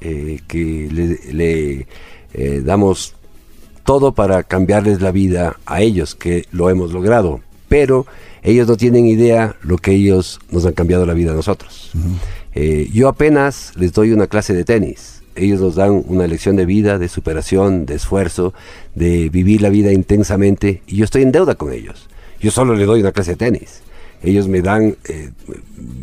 eh, 0.00 0.38
que 0.46 0.88
le, 1.32 1.88
eh, 2.34 2.62
damos 2.64 3.16
todo 3.82 4.12
para 4.12 4.44
cambiarles 4.44 5.00
la 5.00 5.10
vida 5.10 5.58
a 5.66 5.82
ellos, 5.82 6.14
que 6.14 6.44
lo 6.52 6.70
hemos 6.70 6.92
logrado. 6.92 7.40
Pero 7.68 8.06
ellos 8.44 8.68
no 8.68 8.76
tienen 8.76 9.06
idea 9.06 9.56
lo 9.62 9.76
que 9.76 9.90
ellos 9.90 10.38
nos 10.52 10.64
han 10.66 10.72
cambiado 10.72 11.04
la 11.04 11.14
vida 11.14 11.32
a 11.32 11.34
nosotros. 11.34 11.90
Eh, 12.54 12.88
yo 12.92 13.08
apenas 13.08 13.72
les 13.74 13.92
doy 13.92 14.12
una 14.12 14.28
clase 14.28 14.54
de 14.54 14.62
tenis. 14.62 15.22
Ellos 15.34 15.60
nos 15.60 15.74
dan 15.74 16.04
una 16.06 16.28
lección 16.28 16.54
de 16.54 16.64
vida, 16.64 16.98
de 16.98 17.08
superación, 17.08 17.86
de 17.86 17.96
esfuerzo, 17.96 18.54
de 18.94 19.30
vivir 19.30 19.62
la 19.62 19.68
vida 19.68 19.92
intensamente. 19.92 20.82
Y 20.86 20.98
yo 20.98 21.04
estoy 21.04 21.22
en 21.22 21.32
deuda 21.32 21.56
con 21.56 21.72
ellos. 21.72 22.08
Yo 22.40 22.52
solo 22.52 22.76
les 22.76 22.86
doy 22.86 23.00
una 23.00 23.10
clase 23.10 23.32
de 23.32 23.36
tenis 23.36 23.82
ellos 24.22 24.48
me 24.48 24.62
dan 24.62 24.96
eh, 25.08 25.30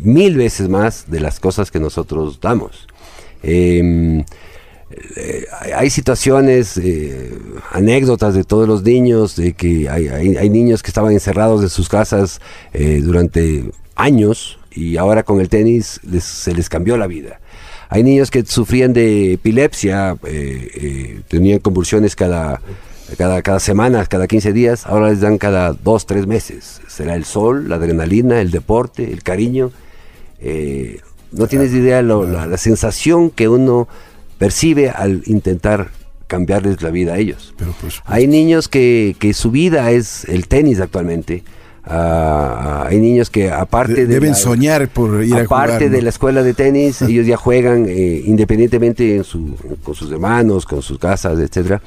mil 0.02 0.36
veces 0.36 0.68
más 0.68 1.04
de 1.08 1.20
las 1.20 1.40
cosas 1.40 1.70
que 1.70 1.80
nosotros 1.80 2.40
damos. 2.40 2.86
Em, 3.42 4.20
eh, 5.16 5.46
hay 5.74 5.90
situaciones, 5.90 6.78
eh, 6.78 7.36
anécdotas 7.72 8.34
de 8.34 8.44
todos 8.44 8.66
los 8.66 8.82
niños, 8.82 9.36
de 9.36 9.52
que 9.52 9.88
hay, 9.88 10.48
niños 10.48 10.82
que 10.82 10.90
estaban 10.90 11.12
encerrados 11.12 11.62
en 11.62 11.68
sus 11.68 11.88
casas 11.88 12.40
durante 13.02 13.64
años 13.96 14.58
y 14.70 14.96
ahora 14.96 15.22
con 15.22 15.40
el 15.40 15.48
tenis 15.48 16.00
se 16.20 16.54
les 16.54 16.68
cambió 16.68 16.96
la 16.96 17.06
vida. 17.06 17.40
Hay 17.88 18.02
niños 18.02 18.30
que 18.30 18.44
sufrían 18.44 18.92
de 18.92 19.34
epilepsia, 19.34 20.16
tenían 21.28 21.58
convulsiones 21.60 22.16
cada 22.16 22.60
cada, 23.16 23.42
cada 23.42 23.60
semana, 23.60 24.04
cada 24.06 24.26
15 24.26 24.52
días, 24.52 24.86
ahora 24.86 25.10
les 25.10 25.20
dan 25.20 25.38
cada 25.38 25.72
2, 25.72 26.06
3 26.06 26.26
meses. 26.26 26.80
Será 26.88 27.14
el 27.14 27.24
sol, 27.24 27.68
la 27.68 27.76
adrenalina, 27.76 28.40
el 28.40 28.50
deporte, 28.50 29.12
el 29.12 29.22
cariño. 29.22 29.70
Eh, 30.40 31.00
no 31.32 31.46
tienes 31.46 31.72
idea 31.72 32.02
la, 32.02 32.46
la, 32.46 32.56
sensación 32.56 33.30
que 33.30 33.48
uno 33.48 33.88
percibe 34.38 34.90
al 34.90 35.22
intentar 35.26 35.90
cambiarles 36.26 36.82
la 36.82 36.90
vida 36.90 37.14
a 37.14 37.18
ellos. 37.18 37.54
Hay 38.04 38.26
niños 38.26 38.68
que, 38.68 39.16
que 39.18 39.32
su 39.34 39.50
vida 39.50 39.90
es 39.92 40.24
el 40.24 40.48
tenis 40.48 40.80
actualmente. 40.80 41.44
Uh, 41.88 42.84
hay 42.88 42.98
niños 42.98 43.30
que 43.30 43.48
aparte 43.48 43.94
de 43.94 44.06
deben 44.06 44.34
soñar 44.34 44.88
por 44.88 45.22
ir 45.22 45.36
a 45.36 45.46
jugar, 45.46 45.78
de 45.78 46.02
la 46.02 46.08
escuela 46.08 46.42
de 46.42 46.52
tenis 46.52 47.00
ellos 47.02 47.24
ya 47.28 47.36
juegan 47.36 47.86
eh, 47.88 48.22
independientemente 48.24 49.14
en 49.14 49.22
su, 49.22 49.54
con 49.84 49.94
sus 49.94 50.10
hermanos 50.10 50.66
con 50.66 50.82
sus 50.82 50.98
casas 50.98 51.38
etcétera. 51.38 51.80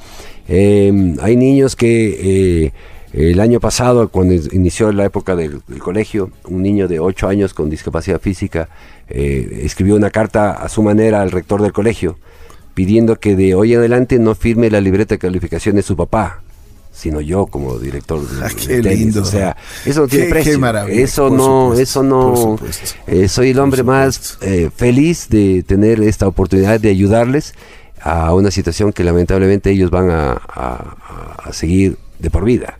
Eh, 0.48 1.16
hay 1.20 1.36
niños 1.36 1.76
que 1.76 2.64
eh, 2.64 2.72
el 3.12 3.40
año 3.40 3.60
pasado 3.60 4.08
cuando 4.08 4.34
inició 4.34 4.92
la 4.92 5.04
época 5.04 5.34
del, 5.36 5.62
colegio 5.80 6.30
un 6.48 6.62
niño 6.62 6.88
de 6.88 7.00
8 7.00 7.28
años 7.28 7.54
con 7.54 7.68
discapacidad 7.68 8.20
física 8.20 8.68
eh, 9.08 9.62
escribió 9.64 9.96
una 9.96 10.10
carta 10.10 10.52
a 10.52 10.68
su 10.68 10.82
manera 10.82 11.20
al 11.20 11.30
rector 11.30 11.60
del 11.60 11.72
colegio 11.72 12.18
pidiendo 12.74 13.16
que 13.16 13.34
de 13.34 13.54
hoy 13.54 13.74
en 13.74 13.80
adelante 13.80 14.18
no 14.18 14.34
firme 14.34 14.70
la 14.70 14.80
libreta 14.80 15.16
de 15.16 15.18
calificación 15.18 15.76
de 15.76 15.82
su 15.82 15.96
papá 15.96 16.42
sino 16.92 17.20
yo 17.20 17.46
como 17.46 17.78
director 17.78 18.26
de, 18.26 18.44
ah, 18.44 18.50
qué 18.54 18.82
lindo. 18.82 19.22
O 19.22 19.24
sea, 19.24 19.56
eso 19.84 20.02
no 20.02 20.08
tiene 20.08 20.26
precio. 20.26 20.60
eso, 20.88 21.30
no, 21.30 21.74
eso 21.74 22.02
no, 22.02 22.58
eh, 23.06 23.28
soy 23.28 23.50
el 23.50 23.58
hombre 23.58 23.82
más 23.82 24.38
eh, 24.42 24.70
feliz 24.74 25.28
de 25.28 25.62
tener 25.62 26.02
esta 26.02 26.26
oportunidad 26.26 26.80
de 26.80 26.90
ayudarles 26.90 27.54
a 28.00 28.32
una 28.34 28.50
situación 28.50 28.92
que 28.92 29.04
lamentablemente 29.04 29.70
ellos 29.70 29.90
van 29.90 30.08
a, 30.10 30.40
seguir 31.52 31.96
de 32.18 32.30
por 32.30 32.44
vida. 32.44 32.78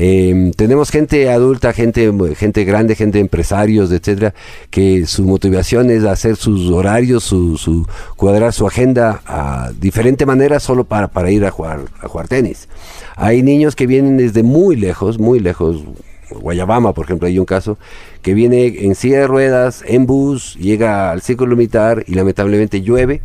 Em, 0.00 0.52
tenemos 0.52 0.90
gente 0.90 1.28
adulta, 1.28 1.72
gente, 1.72 2.12
gente 2.36 2.64
grande, 2.64 2.94
gente 2.94 3.18
empresarios, 3.18 3.90
etcétera, 3.90 4.32
que 4.70 5.06
su 5.06 5.24
motivación 5.24 5.90
es 5.90 6.04
hacer 6.04 6.36
sus 6.36 6.70
horarios, 6.70 7.24
su, 7.24 7.84
cuadrar 8.14 8.52
su 8.52 8.64
agenda 8.64 9.22
a 9.26 9.72
diferente 9.80 10.24
manera 10.24 10.60
solo 10.60 10.84
para, 10.84 11.08
para 11.08 11.32
ir 11.32 11.44
a 11.44 11.50
jugar, 11.50 11.80
a 12.00 12.06
jugar 12.06 12.28
tenis. 12.28 12.68
Hay 13.16 13.42
niños 13.42 13.74
que 13.74 13.88
vienen 13.88 14.18
desde 14.18 14.44
muy 14.44 14.76
lejos, 14.76 15.18
muy 15.18 15.40
lejos. 15.40 15.82
Guayabama, 16.30 16.92
por 16.92 17.06
ejemplo, 17.06 17.26
hay 17.26 17.40
un 17.40 17.44
caso 17.44 17.76
que 18.22 18.34
viene 18.34 18.66
en 18.66 18.94
silla 18.94 19.18
de 19.18 19.26
ruedas, 19.26 19.82
en 19.84 20.06
bus, 20.06 20.54
llega 20.60 21.10
al 21.10 21.22
círculo 21.22 21.56
militar 21.56 22.04
y 22.06 22.14
lamentablemente 22.14 22.82
llueve, 22.82 23.20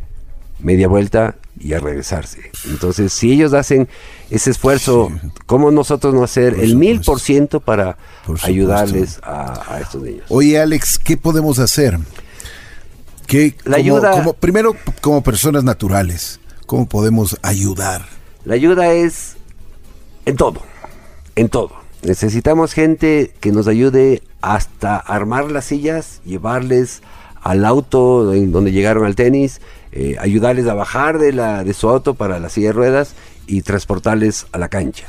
media 0.59 0.87
vuelta 0.87 1.35
y 1.59 1.73
a 1.73 1.79
regresarse. 1.79 2.39
Entonces, 2.67 3.13
si 3.13 3.31
ellos 3.31 3.53
hacen 3.53 3.87
ese 4.29 4.51
esfuerzo, 4.51 5.11
¿cómo 5.45 5.71
nosotros 5.71 6.13
no 6.13 6.23
hacer 6.23 6.55
el 6.59 6.75
mil 6.75 7.01
por 7.01 7.19
ciento 7.19 7.59
para 7.59 7.97
ayudarles 8.43 9.19
a, 9.23 9.79
estos 9.81 10.01
niños? 10.01 10.25
Oye, 10.29 10.59
Alex, 10.59 10.97
¿qué 10.99 11.17
podemos 11.17 11.59
hacer? 11.59 11.99
¿Qué, 13.27 13.55
la 13.63 13.77
ayuda, 13.77 14.23
primero, 14.39 14.75
como 15.01 15.21
personas 15.21 15.63
naturales, 15.63 16.39
¿cómo 16.65 16.87
podemos 16.87 17.37
ayudar? 17.41 18.05
La 18.45 18.55
ayuda 18.55 18.91
es 18.93 19.35
en 20.25 20.35
todo, 20.35 20.61
en 21.35 21.49
todo. 21.49 21.71
Necesitamos 22.01 22.73
gente 22.73 23.33
que 23.39 23.51
nos 23.51 23.67
ayude 23.67 24.23
hasta 24.41 24.97
armar 24.97 25.49
las 25.51 25.65
sillas, 25.65 26.21
llevarles 26.25 27.01
al 27.41 27.65
auto 27.65 28.33
en 28.33 28.51
donde 28.51 28.71
llegaron 28.71 29.05
al 29.05 29.15
tenis, 29.15 29.61
eh, 29.91 30.15
ayudarles 30.19 30.67
a 30.67 30.73
bajar 30.73 31.19
de, 31.19 31.33
la, 31.33 31.63
de 31.63 31.73
su 31.73 31.87
auto 31.87 32.15
para 32.15 32.39
la 32.39 32.49
silla 32.49 32.67
de 32.67 32.73
ruedas 32.73 33.13
y 33.47 33.61
transportarles 33.61 34.47
a 34.51 34.57
la 34.57 34.69
cancha. 34.69 35.05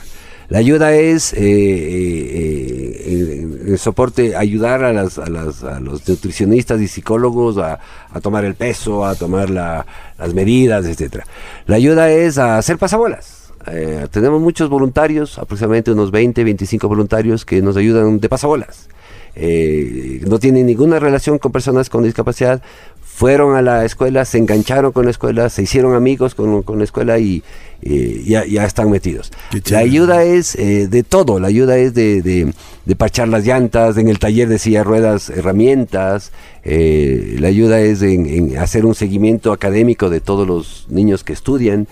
La 0.49 0.59
ayuda 0.59 0.95
es 0.95 1.33
eh, 1.33 1.39
eh, 1.41 3.47
el 3.67 3.79
soporte, 3.79 4.37
ayudar 4.37 4.85
a, 4.85 4.93
los 4.93 6.09
nutricionistas 6.09 6.81
y 6.81 6.89
psicólogos 6.89 7.57
a, 7.57 7.81
tomar 8.21 8.45
el 8.45 8.55
peso, 8.55 9.07
a 9.07 9.15
tomar 9.15 9.49
la, 9.49 9.87
las 10.19 10.35
medidas, 10.35 10.85
etcétera. 10.85 11.27
La 11.67 11.77
ayuda 11.77 12.11
es 12.11 12.37
a 12.37 12.59
hacer 12.59 12.77
pasabolas 12.77 13.45
eh, 13.67 14.07
tenemos 14.11 14.41
muchos 14.41 14.69
voluntarios, 14.69 15.39
aproximadamente 15.39 15.93
unos 15.93 16.11
20, 16.11 16.45
25 16.45 16.89
voluntarios 16.89 17.45
que 17.45 17.63
nos 17.63 17.77
ayudan 17.77 18.21
de 18.21 18.29
pasabolas. 18.29 18.89
Eh, 19.37 20.21
no 20.29 20.39
tienen 20.39 20.67
ninguna 20.67 20.99
relación 20.99 21.39
con 21.39 21.53
personas 21.53 21.91
con 21.91 22.05
discapacidad, 22.05 22.63
fueron 23.03 23.57
a 23.57 23.63
la 23.63 23.85
escuela, 23.85 24.25
se 24.25 24.39
engancharon 24.39 24.93
con 24.93 25.05
la 25.05 25.11
escuela, 25.11 25.49
se 25.49 25.63
hicieron 25.63 25.95
amigos 25.95 26.35
con, 26.35 26.63
con 26.63 26.79
la 26.79 26.85
escuela 26.85 27.19
y 27.19 27.43
ya, 27.83 28.47
ya, 28.47 28.65
están 28.65 28.91
metidos. 28.91 29.31
La 29.71 29.81
ayuda 29.81 30.25
es 30.25 30.55
eh, 30.57 30.89
de 30.89 31.03
todo, 31.03 31.39
la 31.39 31.49
ayuda 31.49 31.77
es 31.77 31.93
de, 31.93 32.23
de, 32.23 32.97
parchar 32.97 33.29
las 33.29 33.45
llantas, 33.45 33.99
en 33.99 34.09
el 34.09 34.19
taller 34.19 34.49
de 34.49 34.59
silla 34.59 34.83
ruedas, 34.83 35.29
herramientas, 35.29 36.33
la 36.65 37.49
ayuda 37.49 37.81
es 37.81 38.01
en, 38.03 38.57
hacer 38.57 38.87
un 38.87 38.95
seguimiento 38.95 39.53
académico 39.53 40.09
de 40.09 40.21
todos 40.21 40.49
los 40.49 40.87
niños 40.89 41.25
que 41.25 41.35
estudian 41.35 41.87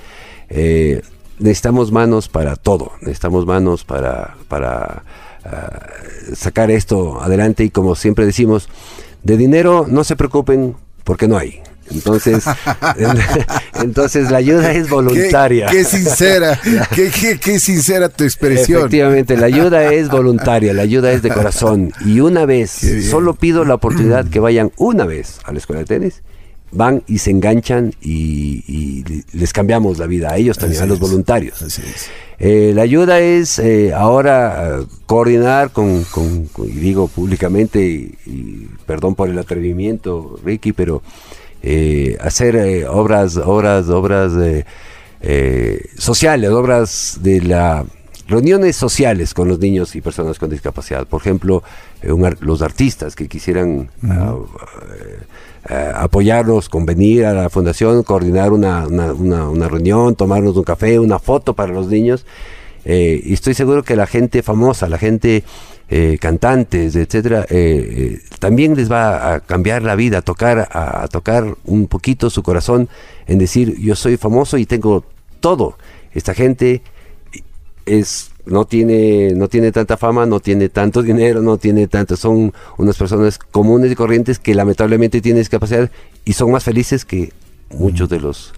necesitamos 1.42 1.92
manos 1.92 2.28
para 2.28 2.56
todo, 2.56 2.92
necesitamos 3.00 3.46
manos 3.46 3.84
para, 3.84 4.36
para 4.48 5.04
ah, 5.52 5.88
sacar 6.34 6.70
esto 6.70 7.20
adelante 7.20 7.64
y 7.64 7.70
como 7.70 7.94
siempre 7.94 8.26
decimos, 8.26 8.68
de 9.22 9.36
dinero 9.36 9.86
no 9.88 10.04
se 10.04 10.16
preocupen 10.16 10.74
porque 11.04 11.28
no 11.28 11.38
hay. 11.38 11.60
Entonces, 11.90 12.44
entonces 13.74 14.30
la 14.30 14.38
ayuda 14.38 14.72
es 14.72 14.88
voluntaria. 14.88 15.66
Qué, 15.66 15.84
sincera, 15.84 16.58
qué, 16.94 17.58
sincera 17.58 18.08
tu 18.08 18.24
expresión. 18.24 18.80
Efectivamente, 18.80 19.36
la 19.36 19.46
ayuda 19.46 19.92
es 19.92 20.08
voluntaria, 20.08 20.72
la 20.72 20.82
ayuda 20.82 21.12
es 21.12 21.22
de 21.22 21.30
corazón. 21.30 21.92
Y 22.04 22.20
una 22.20 22.46
vez, 22.46 22.70
solo 23.10 23.34
pido 23.34 23.64
la 23.64 23.74
oportunidad 23.74 24.26
que 24.28 24.40
vayan 24.40 24.72
una 24.76 25.04
vez 25.04 25.38
a 25.44 25.52
la 25.52 25.58
escuela 25.58 25.80
de 25.80 25.86
tenis 25.86 26.22
van 26.72 27.02
y 27.06 27.18
se 27.18 27.30
enganchan 27.30 27.94
y, 28.00 29.04
les 29.32 29.52
cambiamos 29.52 29.98
la 29.98 30.06
vida 30.06 30.32
a 30.32 30.36
ellos 30.36 30.58
también, 30.58 30.82
a 30.82 30.86
los 30.86 30.98
voluntarios. 30.98 31.62
Eh, 32.38 32.72
la 32.74 32.82
ayuda 32.82 33.20
es 33.20 33.58
eh, 33.58 33.92
ahora 33.94 34.80
eh, 34.80 34.86
coordinar 35.06 35.70
con, 35.70 36.04
y 36.64 36.70
digo 36.70 37.08
públicamente, 37.08 37.84
y, 37.84 38.68
perdón 38.86 39.14
por 39.14 39.28
el 39.28 39.38
atrevimiento, 39.38 40.38
Ricky, 40.44 40.72
pero 40.72 41.02
hacer 42.20 42.86
obras, 42.88 43.36
obras, 43.36 43.88
obras 43.88 44.32
sociales, 45.96 46.50
obras 46.50 47.18
de 47.22 47.40
la 47.40 47.84
reuniones 48.26 48.76
sociales 48.76 49.34
con 49.34 49.46
los 49.46 49.60
niños 49.60 49.94
y 49.94 50.00
personas 50.00 50.38
con 50.38 50.50
discapacidad. 50.50 51.06
Por 51.06 51.20
ejemplo, 51.20 51.62
los 52.40 52.62
artistas 52.62 53.14
que 53.14 53.28
quisieran 53.28 53.90
eh, 55.68 55.92
apoyarnos, 55.94 56.68
convenir 56.68 57.24
a 57.24 57.32
la 57.32 57.48
fundación, 57.48 58.02
coordinar 58.02 58.52
una, 58.52 58.86
una, 58.88 59.68
reunión, 59.68 60.16
tomarnos 60.16 60.56
un 60.56 60.64
café, 60.64 60.98
una 60.98 61.20
foto 61.20 61.54
para 61.54 61.72
los 61.72 61.86
niños. 61.86 62.26
Eh, 62.84 63.22
y 63.24 63.32
estoy 63.32 63.54
seguro 63.54 63.84
que 63.84 63.94
la 63.94 64.08
gente 64.08 64.42
famosa, 64.42 64.88
la 64.88 64.98
gente 64.98 65.44
eh, 65.88 66.18
cantantes, 66.20 66.96
etcétera, 66.96 67.46
también 68.40 68.74
les 68.74 68.90
va 68.90 69.34
a 69.34 69.40
cambiar 69.40 69.82
la 69.84 69.94
vida, 69.94 70.18
a 70.18 70.22
tocar, 70.22 70.68
a, 70.72 71.06
tocar 71.06 71.56
un 71.64 71.86
poquito 71.86 72.28
su 72.28 72.42
corazón 72.42 72.88
en 73.28 73.38
decir 73.38 73.78
yo 73.78 73.94
soy 73.94 74.16
famoso 74.16 74.58
y 74.58 74.66
tengo 74.66 75.04
todo. 75.38 75.78
Esta 76.12 76.34
gente 76.34 76.82
es 77.86 78.31
no 78.46 78.64
tiene, 78.64 79.34
no 79.34 79.48
tiene 79.48 79.72
tanta 79.72 79.96
fama, 79.96 80.26
no 80.26 80.40
tiene 80.40 80.68
tanto 80.68 81.02
dinero, 81.02 81.42
no 81.42 81.58
tiene 81.58 81.86
tanto, 81.86 82.16
son 82.16 82.52
unas 82.76 82.96
personas 82.96 83.38
comunes 83.38 83.92
y 83.92 83.94
corrientes 83.94 84.38
que 84.38 84.54
lamentablemente 84.54 85.20
tienen 85.20 85.40
discapacidad 85.40 85.90
y 86.24 86.32
son 86.32 86.50
más 86.50 86.64
felices 86.64 87.04
que 87.04 87.32
muchos 87.70 88.08
de 88.08 88.20
los 88.20 88.52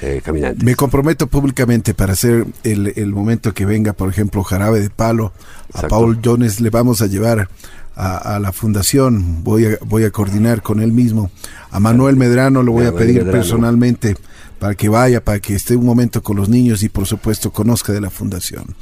eh, 0.00 0.20
caminantes. 0.24 0.64
Me 0.64 0.74
comprometo 0.74 1.26
públicamente 1.26 1.94
para 1.94 2.14
hacer 2.14 2.46
el, 2.64 2.92
el, 2.96 3.12
momento 3.12 3.52
que 3.52 3.66
venga, 3.66 3.92
por 3.92 4.08
ejemplo, 4.08 4.42
Jarabe 4.42 4.80
de 4.80 4.90
Palo, 4.90 5.32
a 5.72 5.82
Paul 5.88 6.18
Jones 6.24 6.60
le 6.60 6.70
vamos 6.70 7.02
a 7.02 7.06
llevar 7.06 7.48
a, 7.96 8.38
la 8.38 8.52
fundación, 8.52 9.42
voy 9.42 9.64
a, 9.64 9.78
voy 9.86 10.04
a 10.04 10.10
coordinar 10.10 10.62
con 10.62 10.80
él 10.80 10.92
mismo. 10.92 11.30
A 11.70 11.80
Manuel 11.80 12.16
Medrano 12.16 12.62
lo 12.62 12.72
voy 12.72 12.84
a 12.84 12.92
pedir 12.92 13.24
personalmente 13.30 14.16
para 14.58 14.74
que 14.74 14.88
vaya, 14.88 15.22
para 15.22 15.40
que 15.40 15.54
esté 15.54 15.76
un 15.76 15.84
momento 15.84 16.22
con 16.22 16.36
los 16.36 16.48
niños 16.48 16.82
y 16.82 16.88
por 16.88 17.06
supuesto 17.06 17.52
conozca 17.52 17.92
de 17.92 18.00
la 18.00 18.10
fundación. 18.10 18.74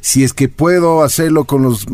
Si 0.00 0.24
es 0.24 0.32
que 0.32 0.48
puedo 0.48 1.02
hacerlo 1.02 1.44
con 1.44 1.62
los 1.62 1.86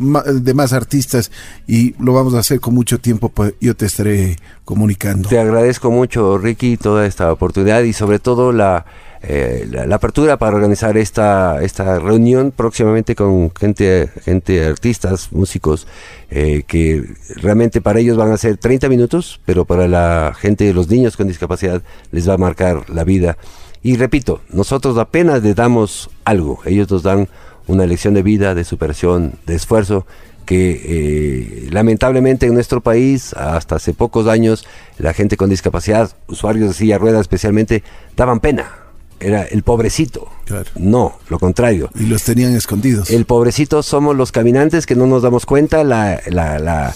demás 0.43 0.73
artistas 0.73 1.31
y 1.67 1.95
lo 2.03 2.13
vamos 2.13 2.35
a 2.35 2.41
hacer 2.41 2.61
con 2.61 2.75
mucho 2.75 2.99
tiempo, 2.99 3.29
pues 3.29 3.55
yo 3.61 3.77
te 3.77 3.87
estaré 3.87 4.37
comunicando. 4.65 5.29
Te 5.29 5.39
agradezco 5.39 5.91
mucho, 5.91 6.39
Ricky, 6.39 6.77
toda 6.77 7.07
esta 7.07 7.33
oportunidad 7.33 7.83
y 7.83 7.93
sobre 7.93 8.19
todo 8.19 8.53
la 8.53 8.87
eh, 9.23 9.67
la, 9.71 9.97
apertura 9.97 10.37
para 10.37 10.57
organizar 10.57 10.97
esta, 10.97 11.63
esta 11.63 11.99
reunión 11.99 12.53
próximamente 12.55 13.15
con 13.15 13.51
gente, 13.55 14.11
gente 14.25 14.65
artistas, 14.65 15.33
músicos, 15.33 15.87
eh, 16.31 16.65
que 16.67 17.05
realmente 17.37 17.81
para 17.81 18.01
ellos 18.01 18.17
van 18.17 18.33
a 18.33 18.37
ser 18.37 18.57
30 18.57 18.89
minutos, 18.89 19.41
pero 19.45 19.65
para 19.65 19.89
la 19.89 20.35
gente, 20.39 20.73
los 20.73 20.89
niños 20.89 21.17
con 21.17 21.29
discapacidad, 21.29 21.83
les 22.13 22.29
va 22.29 22.35
a 22.35 22.39
marcar 22.39 22.89
la 22.91 23.05
vida. 23.05 23.37
Y 23.83 23.97
repito, 23.97 24.41
nosotros 24.51 24.99
apenas 24.99 25.43
les 25.43 25.55
damos 25.55 26.11
algo, 26.25 26.61
ellos 26.65 26.91
nos 26.91 27.03
dan 27.03 27.29
una 27.67 27.87
lección 27.87 28.15
de 28.15 28.23
vida, 28.23 28.55
de 28.55 28.65
superación, 28.65 29.35
de 29.47 29.55
esfuerzo, 29.55 30.07
que 30.45 30.81
eh, 30.85 31.69
lamentablemente 31.71 32.47
en 32.47 32.55
nuestro 32.55 32.81
país, 32.81 33.33
hasta 33.35 33.77
hace 33.77 33.93
pocos 33.93 34.29
años, 34.29 34.65
la 34.99 35.13
gente 35.13 35.37
con 35.37 35.51
discapacidad, 35.51 36.13
usuarios 36.29 36.69
de 36.69 36.75
silla 36.75 36.99
rueda 36.99 37.21
especialmente, 37.21 37.83
daban 38.17 38.39
pena 38.39 38.86
era 39.21 39.43
el 39.43 39.63
pobrecito. 39.63 40.29
No, 40.77 41.19
lo 41.29 41.39
contrario. 41.39 41.91
Y 41.99 42.05
los 42.07 42.23
tenían 42.23 42.55
escondidos. 42.55 43.11
El 43.11 43.25
pobrecito 43.25 43.83
somos 43.83 44.17
los 44.17 44.33
caminantes 44.33 44.87
que 44.87 44.95
no 44.95 45.07
nos 45.07 45.23
damos 45.23 45.47
cuenta 45.47 45.85
la, 45.85 46.21
la, 46.27 46.59
la, 46.59 46.95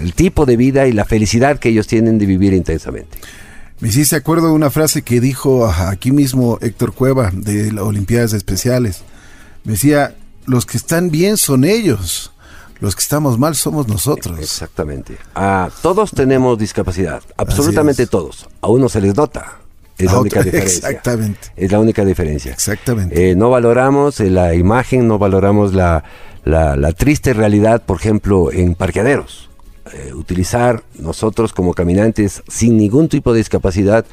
el 0.00 0.12
tipo 0.14 0.46
de 0.46 0.56
vida 0.56 0.86
y 0.86 0.92
la 0.92 1.04
felicidad 1.04 1.58
que 1.58 1.70
ellos 1.70 1.86
tienen 1.86 2.18
de 2.18 2.26
vivir 2.26 2.52
intensamente. 2.52 3.18
Me 3.80 3.88
hiciste 3.88 4.16
acuerdo 4.16 4.46
de 4.46 4.52
una 4.52 4.70
frase 4.70 5.02
que 5.02 5.20
dijo 5.20 5.66
aquí 5.66 6.10
mismo 6.10 6.58
Héctor 6.60 6.94
Cueva 6.94 7.30
de 7.32 7.72
las 7.72 7.84
Olimpiadas 7.84 8.32
Especiales. 8.32 9.02
Me 9.64 9.72
decía, 9.72 10.14
los 10.46 10.64
que 10.64 10.76
están 10.76 11.10
bien 11.10 11.36
son 11.36 11.64
ellos. 11.64 12.32
Los 12.78 12.94
que 12.94 13.00
estamos 13.00 13.38
mal 13.38 13.54
somos 13.54 13.88
nosotros. 13.88 14.38
Exactamente. 14.38 15.16
Todos 15.80 16.10
tenemos 16.10 16.58
discapacidad, 16.58 17.22
absolutamente 17.36 18.06
todos. 18.06 18.48
A 18.60 18.68
uno 18.68 18.88
se 18.90 19.00
les 19.00 19.14
nota, 19.14 19.60
es 19.98 20.12
la 20.12 20.20
única 20.20 20.42
diferencia. 20.44 20.88
Exactamente. 20.88 21.48
Es 21.56 21.72
la 21.72 21.80
única 21.80 22.04
diferencia. 22.04 22.52
Exactamente. 22.52 23.30
Eh, 23.30 23.34
no 23.34 23.50
valoramos 23.50 24.20
eh, 24.20 24.30
la 24.30 24.54
imagen, 24.54 25.08
no 25.08 25.18
valoramos 25.18 25.74
la, 25.74 26.04
la, 26.44 26.92
triste 26.92 27.32
realidad, 27.32 27.82
por 27.84 27.98
ejemplo, 27.98 28.52
en 28.52 28.74
parqueaderos. 28.74 29.48
Eh, 29.94 30.12
utilizar 30.12 30.82
nosotros 30.98 31.52
como 31.52 31.72
caminantes 31.72 32.42
sin 32.48 32.76
ningún 32.76 33.08
tipo 33.08 33.32
de 33.32 33.38
discapacidad 33.38 34.04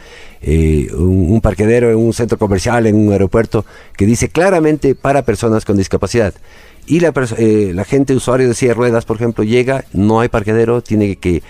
un, 0.45 1.31
un, 1.31 1.41
parqueadero 1.41 1.89
en 1.89 1.97
un 1.97 2.13
centro 2.13 2.37
comercial, 2.37 2.85
en 2.85 2.95
un 2.95 3.11
aeropuerto, 3.11 3.65
que 3.97 4.05
dice 4.05 4.29
claramente 4.29 4.93
para 4.93 5.23
personas 5.23 5.65
con 5.65 5.77
discapacidad. 5.77 6.33
Y 6.85 6.99
la, 6.99 7.13
la 7.73 7.85
gente 7.85 8.13
usuario 8.13 8.47
de 8.47 8.53
silla 8.53 8.71
de 8.71 8.75
ruedas, 8.75 9.05
por 9.05 9.15
ejemplo, 9.15 9.45
llega, 9.45 9.85
no 9.93 10.19
hay 10.19 10.27
parqueadero, 10.27 10.83
tiene 10.83 11.15
que 11.15 11.41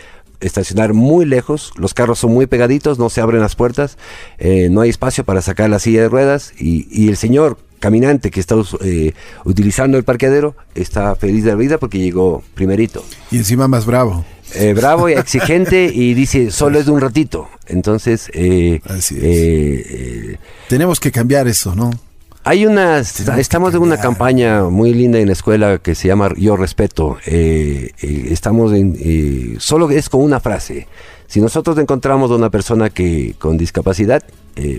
estacionar 0.44 0.94
muy 0.94 1.26
lejos, 1.26 1.72
los 1.78 1.94
carros 1.94 2.20
son 2.20 2.34
muy 2.34 2.48
pegaditos, 2.48 3.00
no 3.00 3.10
se 3.10 3.22
abren 3.22 3.42
las 3.42 3.56
puertas, 3.56 3.98
eh, 4.38 4.70
no 4.70 4.82
hay 4.82 4.90
espacio 4.90 5.24
para 5.24 5.42
sacar 5.42 5.70
la 5.70 5.80
silla 5.80 6.02
de 6.02 6.10
ruedas 6.10 6.54
y, 6.60 7.08
el 7.08 7.18
señor 7.18 7.58
caminante 7.80 8.32
que 8.32 8.40
está 8.40 8.56
eh, 8.82 9.14
utilizando 9.44 9.98
el 9.98 10.04
parqueadero 10.04 10.56
está 10.74 11.16
feliz 11.16 11.44
de 11.44 11.52
la 11.52 11.58
vida 11.58 11.78
porque 11.78 12.00
llegó 12.00 12.44
primerito. 12.56 13.04
Y 13.30 13.38
encima 13.38 13.68
más 13.68 13.86
bravo. 13.86 14.26
Eh, 14.56 14.74
bravo 14.74 15.10
y 15.10 15.14
exigente 15.14 15.92
y 15.94 16.14
dice 16.14 16.52
solo 16.52 16.80
es 16.80 16.86
de 16.86 16.92
un 16.92 17.02
ratito. 17.02 17.50
Entonces, 17.68 18.30
Así 18.86 20.38
tenemos 20.70 21.00
que 21.00 21.12
cambiar 21.12 21.48
eso, 21.48 21.76
¿no? 21.76 21.92
Hay 22.46 22.66
una, 22.66 23.00
estamos 23.00 23.74
en 23.74 23.82
una 23.82 23.98
campaña 23.98 24.66
muy 24.66 24.94
linda 24.94 25.18
en 25.18 25.28
la 25.28 25.34
escuela 25.34 25.78
que 25.78 25.96
se 25.96 26.10
llama 26.10 26.30
Yo 26.36 26.58
Respeto. 26.58 27.18
Eh, 27.26 27.92
eh, 28.02 28.28
estamos 28.32 28.74
en, 28.74 28.98
eh, 29.00 29.56
solo 29.60 29.90
es 29.90 30.10
con 30.10 30.22
una 30.22 30.42
frase. 30.42 30.88
Si 31.28 31.40
nosotros 31.40 31.78
encontramos 31.78 32.32
a 32.32 32.36
una 32.36 32.50
persona 32.50 32.90
que 32.90 33.34
con 33.40 33.58
discapacidad, 33.58 34.24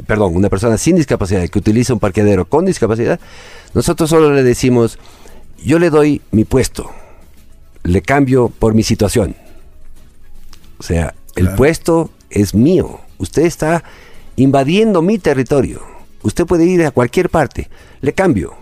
perdón, 0.06 0.36
una 0.36 0.50
persona 0.50 0.76
sin 0.76 0.96
discapacidad 0.96 1.48
que 1.48 1.58
utiliza 1.58 1.94
un 1.94 2.00
parqueadero 2.00 2.44
con 2.44 2.66
discapacidad, 2.66 3.18
nosotros 3.72 4.10
solo 4.10 4.30
le 4.34 4.42
decimos, 4.42 4.98
yo 5.64 5.78
le 5.78 5.88
doy 5.88 6.20
mi 6.32 6.44
puesto, 6.44 6.90
le 7.82 8.02
cambio 8.02 8.50
por 8.50 8.74
mi 8.74 8.82
situación. 8.82 9.36
O 10.78 10.82
sea, 10.82 11.14
el 11.34 11.54
puesto 11.54 12.10
es 12.28 12.54
mío. 12.54 13.00
Usted 13.16 13.46
está 13.46 13.82
invadiendo 14.36 15.00
mi 15.00 15.18
territorio 15.18 15.93
Usted 16.25 16.47
puede 16.47 16.64
ir 16.64 16.85
a 16.87 16.91
cualquier 16.91 17.29
parte. 17.29 17.68
Le 18.01 18.14
cambio. 18.14 18.55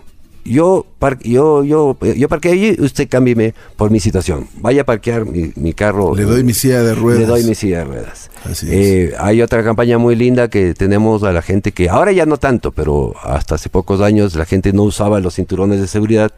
Yo, 0.43 0.85
yo, 1.21 1.63
yo, 1.63 1.97
yo 2.01 2.27
parqué 2.27 2.49
allí, 2.49 2.75
usted 2.77 3.07
cámbieme 3.07 3.53
por 3.77 3.89
mi 3.89 4.01
situación. 4.01 4.49
Vaya 4.57 4.81
a 4.81 4.85
parquear 4.85 5.25
mi, 5.25 5.73
carro. 5.73 6.13
Le 6.13 6.23
doy 6.23 6.43
mi 6.43 6.53
silla 6.53 6.83
de 6.83 6.93
ruedas. 6.93 7.21
Le 7.21 7.25
doy 7.25 7.43
mi 7.45 7.55
silla 7.55 7.79
de 7.79 7.83
ruedas. 7.85 8.29
Eh, 8.63 9.13
hay 9.17 9.41
otra 9.41 9.63
campaña 9.63 9.97
muy 9.97 10.17
linda 10.17 10.49
que 10.49 10.73
tenemos 10.73 11.23
a 11.23 11.31
la 11.31 11.41
gente 11.41 11.71
que, 11.71 11.87
ahora 11.87 12.11
ya 12.11 12.25
no 12.25 12.35
tanto, 12.35 12.73
pero 12.73 13.13
hasta 13.23 13.55
hace 13.55 13.69
pocos 13.69 14.01
años 14.01 14.35
la 14.35 14.43
gente 14.43 14.73
no 14.73 14.83
usaba 14.83 15.21
los 15.21 15.35
cinturones 15.35 15.79
de 15.79 15.87
seguridad. 15.87 16.33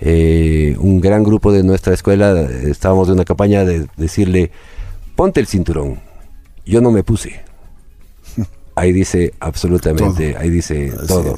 Eh, 0.00 0.76
un 0.78 1.00
gran 1.00 1.24
grupo 1.24 1.50
de 1.50 1.62
nuestra 1.62 1.94
escuela 1.94 2.42
estábamos 2.42 3.08
en 3.08 3.14
una 3.14 3.24
campaña 3.24 3.64
de 3.64 3.86
decirle, 3.96 4.50
ponte 5.16 5.40
el 5.40 5.46
cinturón. 5.46 6.00
Yo 6.66 6.82
no 6.82 6.90
me 6.90 7.02
puse 7.02 7.40
ahí 8.74 8.92
dice 8.92 9.32
absolutamente, 9.40 10.36
ahí 10.36 10.50
dice 10.50 10.92
todo. 11.06 11.36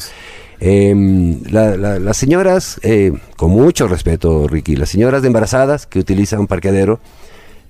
Em, 0.61 1.43
las 1.51 2.16
señoras, 2.16 2.78
eh, 2.82 3.12
con 3.37 3.51
mucho 3.51 3.89
respeto, 3.89 4.47
Ricky, 4.49 4.76
las 4.76 4.89
señoras 4.89 5.22
de 5.22 5.28
embarazadas 5.28 5.87
que 5.87 5.99
utilizan 5.99 6.41
un 6.41 6.47
parqueadero, 6.47 7.01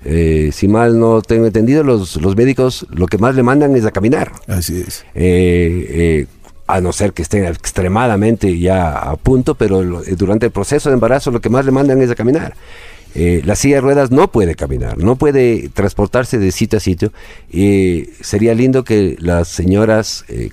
eh, 0.05 0.51
si 0.53 0.69
mal 0.69 0.99
no 1.01 1.23
tengo 1.23 1.47
entendido, 1.47 1.83
los, 1.83 2.17
los 2.17 2.37
médicos 2.37 2.87
lo 2.91 3.07
que 3.07 3.19
más 3.19 3.35
le 3.35 3.43
mandan 3.43 3.75
es 3.75 3.87
a 3.87 3.91
caminar. 3.91 4.33
Así 4.47 4.85
es. 4.87 5.05
Eh, 5.15 6.27
a 6.67 6.81
no 6.81 6.93
ser 6.93 7.13
que 7.13 7.23
estén 7.23 7.45
extremadamente 7.45 8.59
ya 8.59 8.97
a 8.97 9.17
punto, 9.17 9.55
pero 9.55 9.83
durante 10.17 10.47
el 10.47 10.53
proceso 10.53 10.89
de 10.89 10.95
embarazo 10.95 11.31
lo 11.31 11.41
que 11.41 11.51
más 11.51 11.65
le 11.65 11.73
mandan 11.73 12.01
es 12.01 12.11
a 12.11 12.15
caminar. 12.15 12.55
Eh, 13.15 13.43
la 13.45 13.55
silla 13.55 13.77
de 13.77 13.81
ruedas 13.81 14.11
no 14.11 14.31
puede 14.33 14.57
caminar, 14.57 14.99
no 14.99 15.15
puede 15.15 15.69
transportarse 15.69 16.39
de 16.39 16.51
sitio 16.51 16.79
a 16.79 16.81
sitio. 16.81 17.13
y 17.51 18.09
sería 18.21 18.55
lindo 18.55 18.83
que 18.83 19.17
las 19.21 19.49
señoras 19.49 20.25
eh, 20.29 20.51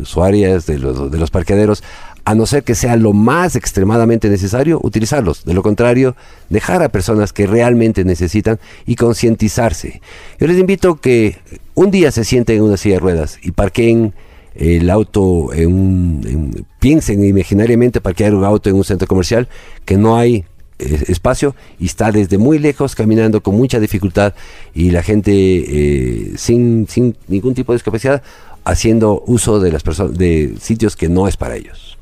usuarias 0.00 0.66
de 0.66 0.78
los, 0.78 1.10
de 1.10 1.18
los 1.18 1.30
parqueaderos, 1.30 1.82
a 2.24 2.34
no 2.34 2.44
ser 2.44 2.62
que 2.62 2.74
sea 2.74 2.96
lo 2.96 3.14
más 3.14 3.56
extremadamente 3.56 4.28
necesario, 4.28 4.78
utilizarlos. 4.82 5.44
De 5.44 5.54
lo 5.54 5.62
contrario, 5.62 6.14
dejar 6.50 6.82
a 6.82 6.90
personas 6.90 7.32
que 7.32 7.46
realmente 7.46 8.04
necesitan 8.04 8.60
y 8.84 8.96
concientizarse. 8.96 10.02
Yo 10.38 10.46
les 10.46 10.58
invito 10.58 10.96
que 10.96 11.38
un 11.74 11.90
día 11.90 12.12
se 12.12 12.24
sienten 12.24 12.58
en 12.58 12.64
una 12.64 12.76
silla 12.76 12.96
de 12.96 13.00
ruedas 13.00 13.38
y 13.42 13.52
parqueen 13.52 14.12
el 14.54 14.90
auto 14.90 15.54
en 15.54 15.72
un... 15.72 16.66
piensen 16.80 17.24
imaginariamente 17.24 18.00
parquear 18.00 18.34
un 18.34 18.44
auto 18.44 18.68
en 18.68 18.76
un 18.76 18.84
centro 18.84 19.08
comercial 19.08 19.48
que 19.84 19.96
no 19.96 20.18
hay 20.18 20.44
espacio 20.78 21.54
y 21.78 21.86
está 21.86 22.12
desde 22.12 22.38
muy 22.38 22.58
lejos 22.58 22.94
caminando 22.94 23.42
con 23.42 23.56
mucha 23.56 23.80
dificultad 23.80 24.34
y 24.74 24.90
la 24.90 25.02
gente 25.02 25.32
eh, 25.32 26.32
sin, 26.36 26.86
sin 26.88 27.16
ningún 27.26 27.54
tipo 27.54 27.72
de 27.72 27.76
discapacidad 27.76 28.22
haciendo 28.64 29.22
uso 29.26 29.60
de 29.60 29.72
las 29.72 29.82
personas 29.82 30.16
de 30.16 30.54
sitios 30.60 30.96
que 30.96 31.08
no 31.08 31.26
es 31.26 31.36
para 31.36 31.56
ellos. 31.56 31.96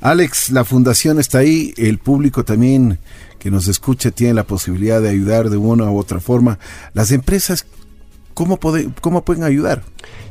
Alex, 0.00 0.50
la 0.50 0.64
fundación 0.64 1.20
está 1.20 1.38
ahí, 1.38 1.72
el 1.76 1.98
público 1.98 2.44
también 2.44 2.98
que 3.38 3.50
nos 3.50 3.68
escucha 3.68 4.10
tiene 4.10 4.34
la 4.34 4.44
posibilidad 4.44 5.00
de 5.00 5.10
ayudar 5.10 5.48
de 5.48 5.56
una 5.56 5.90
u 5.90 5.98
otra 5.98 6.20
forma. 6.20 6.58
Las 6.92 7.12
empresas 7.12 7.66
¿Cómo, 8.34 8.58
¿Cómo 9.00 9.24
pueden 9.24 9.44
ayudar? 9.44 9.82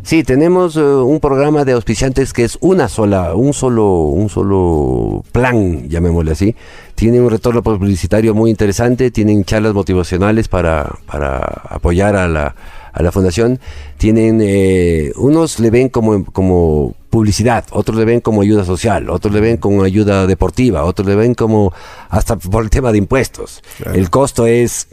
Sí, 0.03 0.23
tenemos 0.23 0.75
eh, 0.77 0.81
un 0.81 1.19
programa 1.19 1.63
de 1.63 1.73
auspiciantes 1.73 2.33
que 2.33 2.43
es 2.43 2.57
una 2.61 2.89
sola, 2.89 3.35
un 3.35 3.53
solo, 3.53 4.05
un 4.05 4.29
solo 4.29 5.23
plan, 5.31 5.87
llamémosle 5.87 6.31
así. 6.31 6.55
Tienen 6.95 7.21
un 7.21 7.29
retorno 7.29 7.61
publicitario 7.61 8.33
muy 8.33 8.49
interesante, 8.49 9.11
tienen 9.11 9.45
charlas 9.45 9.73
motivacionales 9.73 10.47
para, 10.47 10.89
para 11.05 11.37
apoyar 11.37 12.15
a 12.15 12.27
la, 12.27 12.55
a 12.93 13.03
la 13.03 13.11
fundación, 13.11 13.59
tienen, 13.97 14.39
eh, 14.41 15.11
unos 15.15 15.59
le 15.59 15.69
ven 15.69 15.89
como, 15.89 16.25
como 16.25 16.95
publicidad, 17.09 17.65
otros 17.71 17.97
le 17.97 18.05
ven 18.05 18.21
como 18.21 18.41
ayuda 18.41 18.65
social, 18.65 19.09
otros 19.09 19.33
le 19.33 19.39
ven 19.39 19.57
como 19.57 19.83
ayuda 19.83 20.27
deportiva, 20.27 20.83
otros 20.83 21.07
le 21.07 21.15
ven 21.15 21.35
como 21.35 21.73
hasta 22.09 22.37
por 22.37 22.63
el 22.63 22.69
tema 22.69 22.91
de 22.91 22.97
impuestos. 22.97 23.61
El 23.93 24.09
costo 24.09 24.45
es 24.45 24.87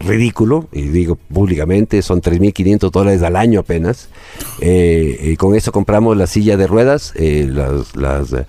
ridículo, 0.00 0.68
y 0.72 0.82
digo 0.82 1.16
públicamente, 1.16 2.02
son 2.02 2.22
3.500 2.22 2.90
dólares 2.90 3.22
al 3.22 3.36
año 3.36 3.60
apenas. 3.60 4.08
Eh, 4.60 5.30
y 5.32 5.36
con 5.36 5.54
eso 5.54 5.72
compramos 5.72 6.16
la 6.16 6.26
silla 6.26 6.56
de 6.56 6.66
ruedas, 6.66 7.12
eh, 7.16 7.48
las, 7.50 7.96
las 7.96 8.32
eh, 8.32 8.44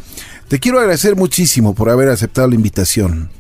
Te 0.47 0.61
quiero 0.61 0.79
agradecer 0.79 1.17
muchísimo 1.17 1.75
por 1.75 1.91
haber 1.91 2.09
aceptado 2.09 2.47
la 2.47 2.55
invitación. 2.55 3.31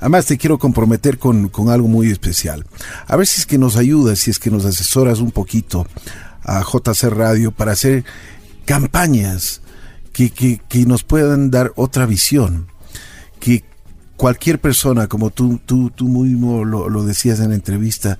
Además 0.00 0.26
te 0.26 0.38
quiero 0.38 0.58
comprometer 0.58 1.18
con, 1.18 1.50
con 1.50 1.68
algo 1.68 1.86
muy 1.86 2.10
especial. 2.10 2.66
A 3.06 3.14
ver 3.16 3.28
si 3.28 3.42
es 3.42 3.46
que 3.46 3.58
nos 3.58 3.76
ayudas, 3.76 4.18
si 4.18 4.32
es 4.32 4.40
que 4.40 4.50
nos 4.50 4.64
asesoras 4.64 5.20
un 5.20 5.30
poquito 5.30 5.86
a 6.42 6.62
JC 6.62 7.04
Radio 7.10 7.52
para 7.52 7.72
hacer 7.72 8.04
campañas 8.64 9.60
que, 10.12 10.30
que, 10.30 10.86
nos 10.86 11.02
puedan 11.02 11.50
dar 11.50 11.72
otra 11.76 12.06
visión, 12.06 12.66
que 13.38 13.64
cualquier 14.16 14.60
persona, 14.60 15.06
como 15.06 15.30
tú, 15.30 15.60
tú, 15.64 15.90
tú 15.90 16.08
mismo 16.08 16.64
lo, 16.64 16.88
lo 16.88 17.04
decías 17.04 17.40
en 17.40 17.50
la 17.50 17.54
entrevista, 17.54 18.18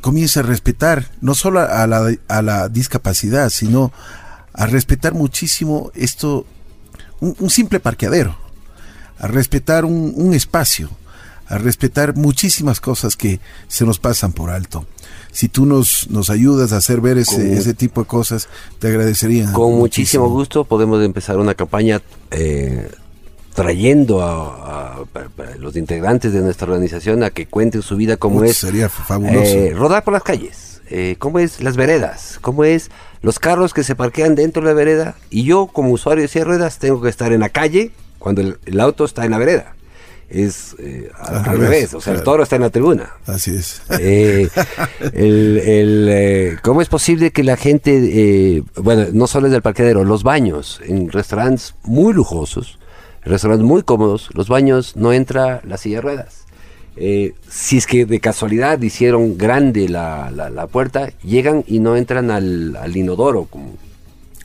comience 0.00 0.40
a 0.40 0.42
respetar 0.42 1.10
no 1.20 1.34
solo 1.34 1.60
a 1.60 1.86
la, 1.86 2.12
a 2.28 2.42
la 2.42 2.68
discapacidad, 2.68 3.48
sino 3.48 3.92
a 4.52 4.66
respetar 4.66 5.14
muchísimo 5.14 5.90
esto, 5.94 6.44
un, 7.20 7.48
simple 7.48 7.80
parqueadero, 7.80 8.36
a 9.18 9.26
respetar 9.26 9.84
un, 9.84 10.12
un, 10.14 10.34
espacio, 10.34 10.90
a 11.52 11.58
respetar 11.58 12.16
muchísimas 12.16 12.80
cosas 12.80 13.16
que 13.16 13.38
se 13.68 13.84
nos 13.84 13.98
pasan 13.98 14.32
por 14.32 14.50
alto 14.50 14.86
si 15.32 15.48
tú 15.48 15.66
nos, 15.66 16.08
nos 16.10 16.30
ayudas 16.30 16.72
a 16.72 16.76
hacer 16.76 17.00
ver 17.00 17.18
ese, 17.18 17.54
ese 17.54 17.72
tipo 17.72 18.02
de 18.02 18.06
cosas, 18.06 18.48
te 18.78 18.88
agradecería. 18.88 19.50
Con 19.52 19.78
muchísimo, 19.78 20.28
gusto 20.28 20.64
podemos 20.64 21.02
empezar 21.02 21.38
una 21.38 21.54
campaña 21.54 22.02
eh, 22.30 22.90
trayendo 23.54 24.22
a, 24.22 25.04
los 25.58 25.74
integrantes 25.76 26.34
de 26.34 26.40
nuestra 26.40 26.66
organización 26.66 27.22
a 27.24 27.30
que 27.30 27.46
cuenten 27.46 27.80
su 27.80 27.96
vida 27.96 28.18
como 28.18 28.44
es. 28.44 28.58
Sería 28.58 28.90
fabuloso. 28.90 29.40
Eh, 29.42 29.72
rodar 29.74 30.04
por 30.04 30.12
las 30.12 30.22
calles, 30.22 30.82
eh, 30.90 31.16
cómo 31.18 31.38
es 31.38 31.62
las 31.62 31.78
veredas, 31.78 32.38
cómo 32.42 32.64
es 32.64 32.90
los 33.22 33.38
carros 33.38 33.72
que 33.72 33.84
se 33.84 33.96
parquean 33.96 34.34
dentro 34.34 34.62
de 34.62 34.68
la 34.68 34.74
vereda 34.74 35.16
y 35.30 35.44
yo 35.44 35.66
como 35.66 35.90
usuario 35.90 36.28
de 36.28 36.44
ruedas 36.44 36.78
tengo 36.78 37.00
que 37.00 37.08
estar 37.08 37.32
en 37.32 37.40
la 37.40 37.48
calle 37.48 37.90
cuando 38.18 38.42
el 38.42 38.80
auto 38.80 39.06
está 39.06 39.24
en 39.24 39.30
la 39.30 39.38
vereda 39.38 39.74
es 40.32 40.74
eh, 40.78 41.10
al, 41.18 41.44
revés, 41.44 41.92
o 41.92 42.00
sea, 42.00 42.14
el 42.14 42.22
toro 42.22 42.42
está 42.42 42.56
en 42.56 42.62
la 42.62 42.70
tribuna. 42.70 43.12
Así 43.26 43.54
es. 43.54 43.82
Eh, 44.00 44.48
el, 45.12 46.08
eh, 46.10 46.56
¿Cómo 46.62 46.80
es 46.80 46.88
posible 46.88 47.30
que 47.30 47.44
la 47.44 47.56
gente, 47.56 48.62
bueno, 48.76 49.06
no 49.12 49.26
solo 49.26 49.46
es 49.46 49.52
del 49.52 49.62
parqueadero, 49.62 50.04
los 50.04 50.22
baños 50.22 50.80
en 50.86 51.10
restaurantes 51.10 51.74
muy 51.84 52.14
lujosos, 52.14 52.78
restaurantes 53.24 53.66
muy 53.66 53.82
cómodos, 53.82 54.30
los 54.32 54.48
baños 54.48 54.96
no 54.96 55.12
entra 55.12 55.60
la 55.64 55.76
silla 55.76 55.96
de 55.96 56.02
ruedas? 56.02 56.38
si 57.48 57.78
es 57.78 57.86
que 57.86 58.04
de 58.04 58.20
casualidad 58.20 58.80
hicieron 58.82 59.38
grande 59.38 59.88
la, 59.88 60.30
la, 60.30 60.66
puerta, 60.66 61.08
llegan 61.22 61.64
y 61.66 61.78
no 61.78 61.96
entran 61.96 62.30
al, 62.30 62.76
al 62.76 62.94
inodoro, 62.94 63.46
como, 63.46 63.76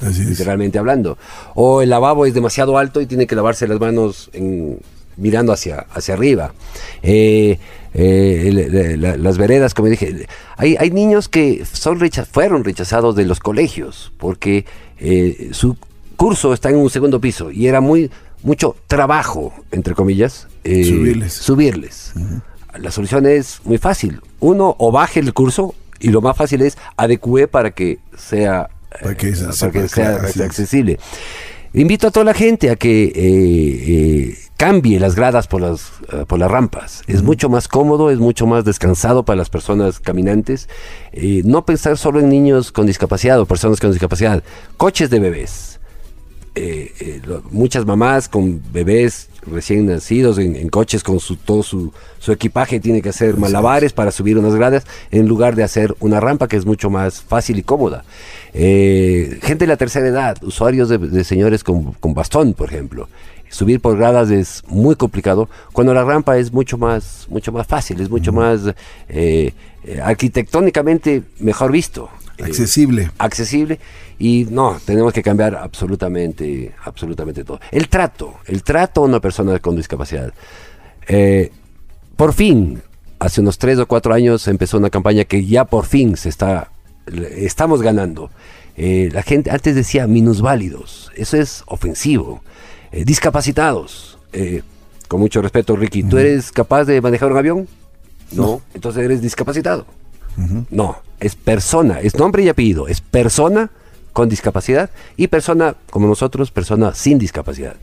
literalmente 0.02 0.80
hablando. 0.80 1.18
O 1.56 1.82
el 1.82 1.90
lavabo 1.90 2.26
es 2.26 2.34
demasiado 2.34 2.78
alto 2.78 3.02
y 3.02 3.06
tiene 3.06 3.28
que 3.28 3.36
lavarse 3.36 3.68
las 3.68 3.82
manos 3.82 4.30
en 4.32 4.80
mirando 5.18 5.52
hacia, 5.52 5.86
hacia 5.92 6.14
arriba. 6.14 6.54
Eh, 7.02 7.60
eh, 7.94 8.96
las 8.98 9.38
veredas, 9.38 9.74
como 9.74 9.90
dije, 9.90 10.28
hay, 10.56 10.76
hay 10.80 10.92
niños 10.92 11.28
que 11.28 11.66
son 11.66 12.00
fueron 12.32 12.64
rechazados 12.64 13.16
de 13.16 13.26
los 13.26 13.40
colegios 13.40 14.12
porque 14.18 14.66
eh, 15.00 15.50
su 15.52 15.78
curso 16.16 16.54
está 16.54 16.70
en 16.70 16.78
un 16.78 16.90
segundo 16.90 17.20
piso 17.20 17.52
y 17.52 17.68
era 17.68 17.82
muy 17.82 18.12
mucho 18.44 18.76
trabajo, 18.86 19.54
entre 19.72 19.96
comillas, 19.96 20.48
subirles. 20.64 21.34
subirles. 21.34 22.14
La 22.78 22.92
solución 22.92 23.26
es 23.26 23.62
muy 23.64 23.80
fácil. 23.80 24.22
Uno, 24.40 24.76
o 24.78 24.92
baje 24.92 25.20
el 25.20 25.34
curso 25.34 25.74
y 26.00 26.10
lo 26.10 26.22
más 26.22 26.38
fácil 26.38 26.62
es 26.62 26.78
adecue 26.98 27.48
para 27.48 27.72
que 27.72 27.98
sea, 28.16 28.70
para 29.02 29.16
que, 29.16 29.36
sea, 29.36 30.16
accesible. 30.46 31.00
Invito 31.74 32.08
a 32.08 32.12
toda 32.12 32.26
la 32.26 32.34
gente 32.36 32.70
a 32.70 32.76
que 32.76 34.47
cambie 34.58 35.00
las 35.00 35.16
gradas 35.16 35.48
por 35.48 35.62
las, 35.62 35.92
eh, 36.12 36.26
por 36.28 36.40
las 36.40 36.52
rampas. 36.52 37.04
Es 37.08 37.22
mucho 37.22 37.48
más 37.48 37.68
cómodo, 37.68 38.10
es 38.10 38.18
mucho 38.18 38.48
más 38.48 38.66
descansado 38.66 39.24
para 39.24 39.38
las 39.38 39.50
personas 39.50 40.00
caminantes. 40.00 40.68
no 41.46 41.66
pensar 41.66 41.98
solo 41.98 42.20
en 42.20 42.30
niños 42.30 42.72
con 42.72 42.88
discapacidad 42.88 43.40
o 43.40 43.46
personas 43.46 43.80
con 43.80 43.92
discapacidad. 43.92 44.44
Coches 44.76 45.10
de 45.10 45.20
bebés. 45.20 45.78
Eh, 46.60 46.92
eh, 47.00 47.22
muchas 47.52 47.86
mamás 47.86 48.28
con 48.28 48.60
bebés 48.74 49.30
recién 49.46 49.86
nacidos 49.86 50.40
en, 50.40 50.70
coches 50.70 51.04
con 51.04 51.20
su, 51.20 51.36
todo 51.36 51.62
su, 51.62 51.94
su, 52.18 52.32
equipaje 52.32 52.80
tiene 52.80 53.04
que 53.04 53.10
hacer 53.10 53.38
malabares 53.38 53.94
para 53.94 54.10
subir 54.10 54.40
unas 54.40 54.56
gradas 54.56 54.84
en 55.12 55.28
lugar 55.28 55.56
de 55.56 55.62
hacer 55.62 55.96
una 56.00 56.20
rampa 56.20 56.48
que 56.48 56.58
es 56.58 56.66
mucho 56.66 56.90
más 56.90 57.22
fácil 57.22 57.60
y 57.60 57.64
cómoda. 57.64 58.06
gente 58.54 59.58
de 59.60 59.68
la 59.68 59.78
tercera 59.78 60.08
edad, 60.08 60.44
usuarios 60.44 60.90
de, 60.90 60.98
de 60.98 61.24
señores 61.24 61.64
con, 61.64 61.94
con, 61.94 62.16
bastón, 62.16 62.56
por 62.56 62.70
ejemplo 62.70 63.08
subir 63.50 63.80
por 63.80 63.98
gradas 63.98 64.30
es 64.30 64.64
muy 64.68 64.96
complicado, 64.96 65.50
cuando 65.74 65.94
la 65.94 66.04
rampa 66.04 66.38
es 66.38 66.52
mucho 66.52 66.78
más, 66.78 67.28
mucho 67.30 67.52
más 67.52 67.68
fácil, 67.68 68.00
es 68.02 68.10
mucho 68.10 68.32
más 68.32 68.62
eh, 69.10 69.54
eh, 69.84 70.02
arquitectónicamente 70.02 71.24
mejor 71.40 71.72
visto. 71.72 72.10
Eh, 72.38 72.44
accesible. 72.44 73.12
accesible. 73.18 73.80
Y 74.20 74.48
no, 74.50 74.78
tenemos 74.86 75.14
que 75.14 75.24
cambiar 75.24 75.56
absolutamente, 75.56 76.74
absolutamente 76.84 77.44
todo. 77.44 77.60
El 77.72 77.88
trato, 77.88 78.36
el 78.46 78.64
trato 78.64 79.02
a 79.02 79.06
una 79.06 79.20
persona 79.20 79.60
con 79.60 79.76
discapacidad. 79.76 80.34
por 82.16 82.34
fin, 82.34 82.82
hace 83.20 83.42
unos 83.42 83.58
tres 83.58 83.80
o 83.80 83.88
cuatro 83.88 84.14
años 84.14 84.48
empezó 84.48 84.78
una 84.78 84.90
campaña 84.90 85.24
que 85.24 85.46
ya 85.46 85.66
por 85.66 85.86
fin 85.86 86.18
se 86.18 86.30
está, 86.30 86.72
estamos 87.06 87.82
ganando. 87.82 88.30
la 88.76 89.22
gente 89.22 89.52
antes 89.52 89.76
decía 89.76 90.08
minusválidos, 90.08 91.12
eso 91.16 91.38
es 91.38 91.64
ofensivo. 91.68 92.42
Eh, 92.92 93.04
discapacitados. 93.06 94.18
Eh, 94.34 94.62
con 95.08 95.20
mucho 95.20 95.42
respeto, 95.42 95.76
Ricky, 95.76 96.04
¿tú 96.04 96.18
eres 96.18 96.52
capaz 96.52 96.84
de 96.86 97.00
manejar 97.02 97.32
un 97.32 97.38
avión? 97.38 97.68
No, 98.32 98.62
entonces 98.74 99.04
eres 99.04 99.22
discapacitado. 99.22 99.86
No, 100.70 100.98
es 101.20 101.36
persona, 101.36 102.00
es 102.00 102.16
nombre 102.16 102.44
y 102.44 102.50
apellido, 102.50 102.88
es 102.88 103.02
persona 103.02 103.72
con 104.14 104.30
discapacidad 104.30 104.92
y 105.16 105.28
persona 105.28 105.76
como 105.90 106.08
nosotros, 106.08 106.52
persona 106.52 106.94
sin 106.94 107.18
discapacidad. 107.18 107.76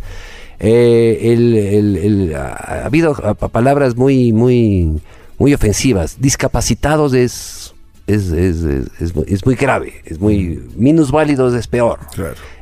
Eh, 0.60 2.34
ha, 2.36 2.84
habido 2.84 3.14
palabras 3.14 3.96
muy, 3.96 4.32
muy, 4.32 5.00
muy 5.38 5.54
ofensivas. 5.54 6.20
Discapacitados 6.20 7.14
es 7.14 7.63
es, 8.06 8.30
es, 8.30 8.64
es, 9.00 9.46
muy 9.46 9.54
grave, 9.54 10.02
es 10.04 10.20
muy 10.20 10.62
minusválido, 10.76 11.54
es 11.56 11.66
peor. 11.66 12.00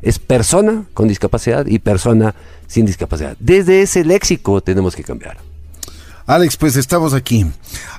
Es 0.01 0.18
persona 0.18 0.84
con 0.95 1.09
discapacidad 1.09 1.66
y 1.66 1.78
persona 1.78 2.34
sin 2.66 2.86
discapacidad. 2.86 3.36
Desde 3.40 3.82
ese 3.82 4.05
léxico 4.05 4.61
tenemos 4.61 4.95
que 4.95 5.03
cambiar. 5.03 5.38
Alex, 6.26 6.57
pues 6.57 6.76
estamos 6.76 7.14
aquí. 7.14 7.47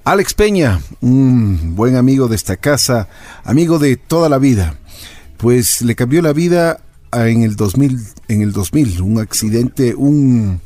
Alex 0.05 0.33
Peña, 0.33 0.79
un 1.01 1.75
buen 1.75 1.97
amigo 1.97 2.27
de 2.29 2.35
esta 2.35 2.55
casa, 2.55 3.09
amigo 3.43 3.79
de 3.79 3.97
toda 3.97 4.29
la 4.29 4.37
vida. 4.37 4.75
Pues 5.37 5.81
le 5.81 5.95
cambió 5.95 6.21
la 6.21 6.31
vida 6.31 6.79
en 7.11 7.43
el 7.43 7.57
2000, 7.57 7.99
en 8.29 8.41
el 8.41 8.53
2000, 8.53 9.01
un 9.01 9.19
accidente, 9.19 9.93
un 9.95 10.61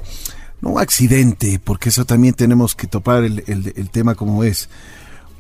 no 0.61 0.69
un 0.69 0.79
accidente, 0.79 1.59
porque 1.63 1.89
eso 1.89 2.05
también 2.05 2.33
tenemos 2.33 2.75
que 2.75 2.87
topar 2.87 3.23
el, 3.23 3.43
el, 3.47 3.89
tema 3.89 4.15
como 4.15 4.43
es. 4.43 4.69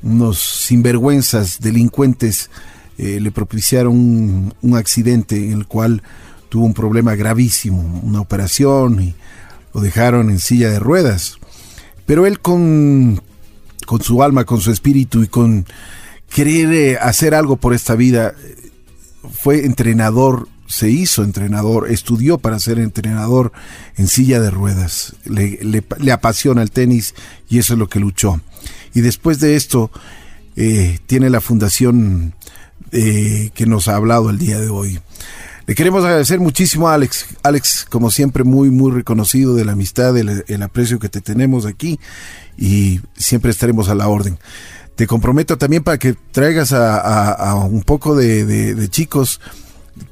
Unos 0.03 0.39
sinvergüenzas, 0.39 1.59
delincuentes, 1.59 2.49
eh, 2.97 3.19
le 3.19 3.31
propiciaron 3.31 4.53
un, 4.61 4.77
accidente 4.77 5.35
en 5.35 5.53
el 5.53 5.67
cual 5.67 6.01
tuvo 6.49 6.65
un 6.65 6.73
problema 6.73 7.15
gravísimo, 7.15 7.81
una 8.03 8.21
operación 8.21 9.01
y 9.01 9.15
lo 9.73 9.81
dejaron 9.81 10.29
en 10.29 10.39
silla 10.39 10.69
de 10.69 10.79
ruedas. 10.79 11.37
Pero 12.05 12.25
él 12.25 12.39
con, 12.39 13.21
con 13.85 14.01
su 14.01 14.23
alma, 14.23 14.45
con 14.45 14.61
su 14.61 14.71
espíritu 14.71 15.23
y 15.23 15.27
con 15.27 15.65
querer 16.29 16.73
eh, 16.73 16.97
hacer 16.97 17.35
algo 17.35 17.57
por 17.57 17.73
esta 17.73 17.95
vida, 17.95 18.33
fue 19.31 19.65
entrenador, 19.65 20.47
se 20.67 20.89
hizo 20.89 21.23
entrenador, 21.23 21.91
estudió 21.91 22.37
para 22.37 22.59
ser 22.59 22.79
entrenador 22.79 23.51
en 23.95 24.07
silla 24.07 24.39
de 24.39 24.51
ruedas. 24.51 25.15
Le, 25.25 25.59
le, 25.61 26.11
apasiona 26.11 26.61
el 26.61 26.71
tenis 26.71 27.13
y 27.49 27.59
eso 27.59 27.73
es 27.73 27.79
lo 27.79 27.87
que 27.87 27.99
luchó. 27.99 28.41
Y 28.97 29.01
después 29.01 29.39
de 29.39 29.55
esto, 29.55 29.91
eh, 30.55 30.97
tiene 31.05 31.29
la 31.29 31.39
fundación 31.39 32.33
eh, 32.91 33.51
que 33.53 33.67
nos 33.67 33.87
ha 33.87 33.95
hablado 33.95 34.31
el 34.31 34.39
día 34.39 34.59
de 34.59 34.69
hoy. 34.69 34.99
Le 35.67 35.75
queremos 35.75 36.03
agradecer 36.03 36.39
muchísimo 36.39 36.89
a 36.89 36.95
Alex. 36.95 37.27
Alex, 37.43 37.85
como 37.87 38.09
siempre, 38.09 38.43
muy, 38.43 38.71
muy 38.71 38.91
reconocido 38.91 39.53
de 39.53 39.65
la 39.65 39.73
amistad, 39.73 40.15
del 40.15 40.43
el 40.47 40.63
aprecio 40.63 40.97
que 40.97 41.09
te 41.09 41.21
tenemos 41.21 41.67
aquí 41.67 41.99
y 42.57 42.99
siempre 43.15 43.51
estaremos 43.51 43.87
a 43.87 43.93
la 43.93 44.07
orden. 44.07 44.39
Te 44.95 45.05
comprometo 45.05 45.59
también 45.59 45.83
para 45.83 45.99
que 45.99 46.15
traigas 46.31 46.73
a, 46.73 47.53
un 47.69 47.83
poco 47.83 48.15
de, 48.15 48.87
chicos 48.89 49.39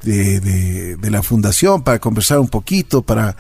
de, 0.04 0.96
la 1.02 1.24
fundación 1.24 1.82
para 1.82 1.98
conversar 1.98 2.38
un 2.38 2.50
poquito, 2.50 3.02
para, 3.02 3.36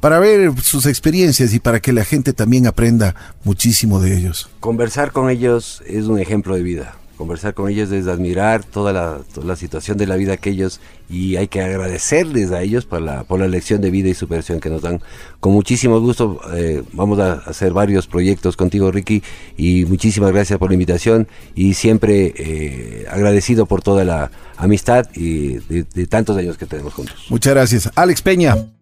para 0.00 0.18
ver 0.18 0.52
sus 0.62 0.86
experiencias 0.86 1.54
y 1.54 1.60
para 1.60 1.80
que 1.80 1.92
la 1.92 2.04
gente 2.04 2.32
también 2.32 2.66
aprenda 2.66 3.14
muchísimo 3.44 4.00
de 4.00 4.16
ellos. 4.16 4.48
Conversar 4.60 5.12
con 5.12 5.30
ellos 5.30 5.82
es 5.86 6.06
un 6.06 6.18
ejemplo 6.18 6.54
de 6.54 6.62
vida 6.62 6.96
conversar 7.20 7.52
con 7.52 7.68
ellos 7.68 7.92
es 7.92 8.06
admirar 8.06 8.64
toda 8.64 8.94
la, 8.94 9.56
situación 9.56 9.98
de 9.98 10.06
la 10.06 10.16
vida 10.16 10.38
que 10.38 10.48
ellos 10.48 10.80
y 11.10 11.36
hay 11.36 11.48
que 11.48 11.60
agradecerles 11.60 12.50
a 12.50 12.62
ellos 12.62 12.86
por 12.86 13.02
la, 13.02 13.24
por 13.24 13.38
la 13.38 13.46
lección 13.46 13.82
de 13.82 13.90
vida 13.90 14.08
y 14.08 14.14
superación 14.14 14.58
que 14.58 14.70
nos 14.70 14.80
dan. 14.80 15.02
Con 15.38 15.52
muchísimo 15.52 16.00
gusto 16.00 16.40
eh, 16.54 16.82
vamos 16.94 17.18
a 17.18 17.34
hacer 17.34 17.74
varios 17.74 18.06
proyectos 18.06 18.56
contigo 18.56 18.90
Ricky 18.90 19.22
y 19.58 19.84
muchísimas 19.84 20.32
gracias 20.32 20.58
por 20.58 20.70
la 20.70 20.74
invitación 20.74 21.28
y 21.54 21.74
siempre 21.74 22.32
eh, 22.38 23.06
agradecido 23.10 23.66
por 23.66 23.82
toda 23.82 24.02
la 24.06 24.30
amistad 24.56 25.06
y 25.14 25.58
de 25.58 26.06
tantos 26.06 26.38
años 26.38 26.56
que 26.56 26.64
tenemos 26.64 26.94
juntos. 26.94 27.26
Muchas 27.28 27.52
gracias. 27.52 27.90
Alex 27.96 28.22
Peña. 28.22 28.70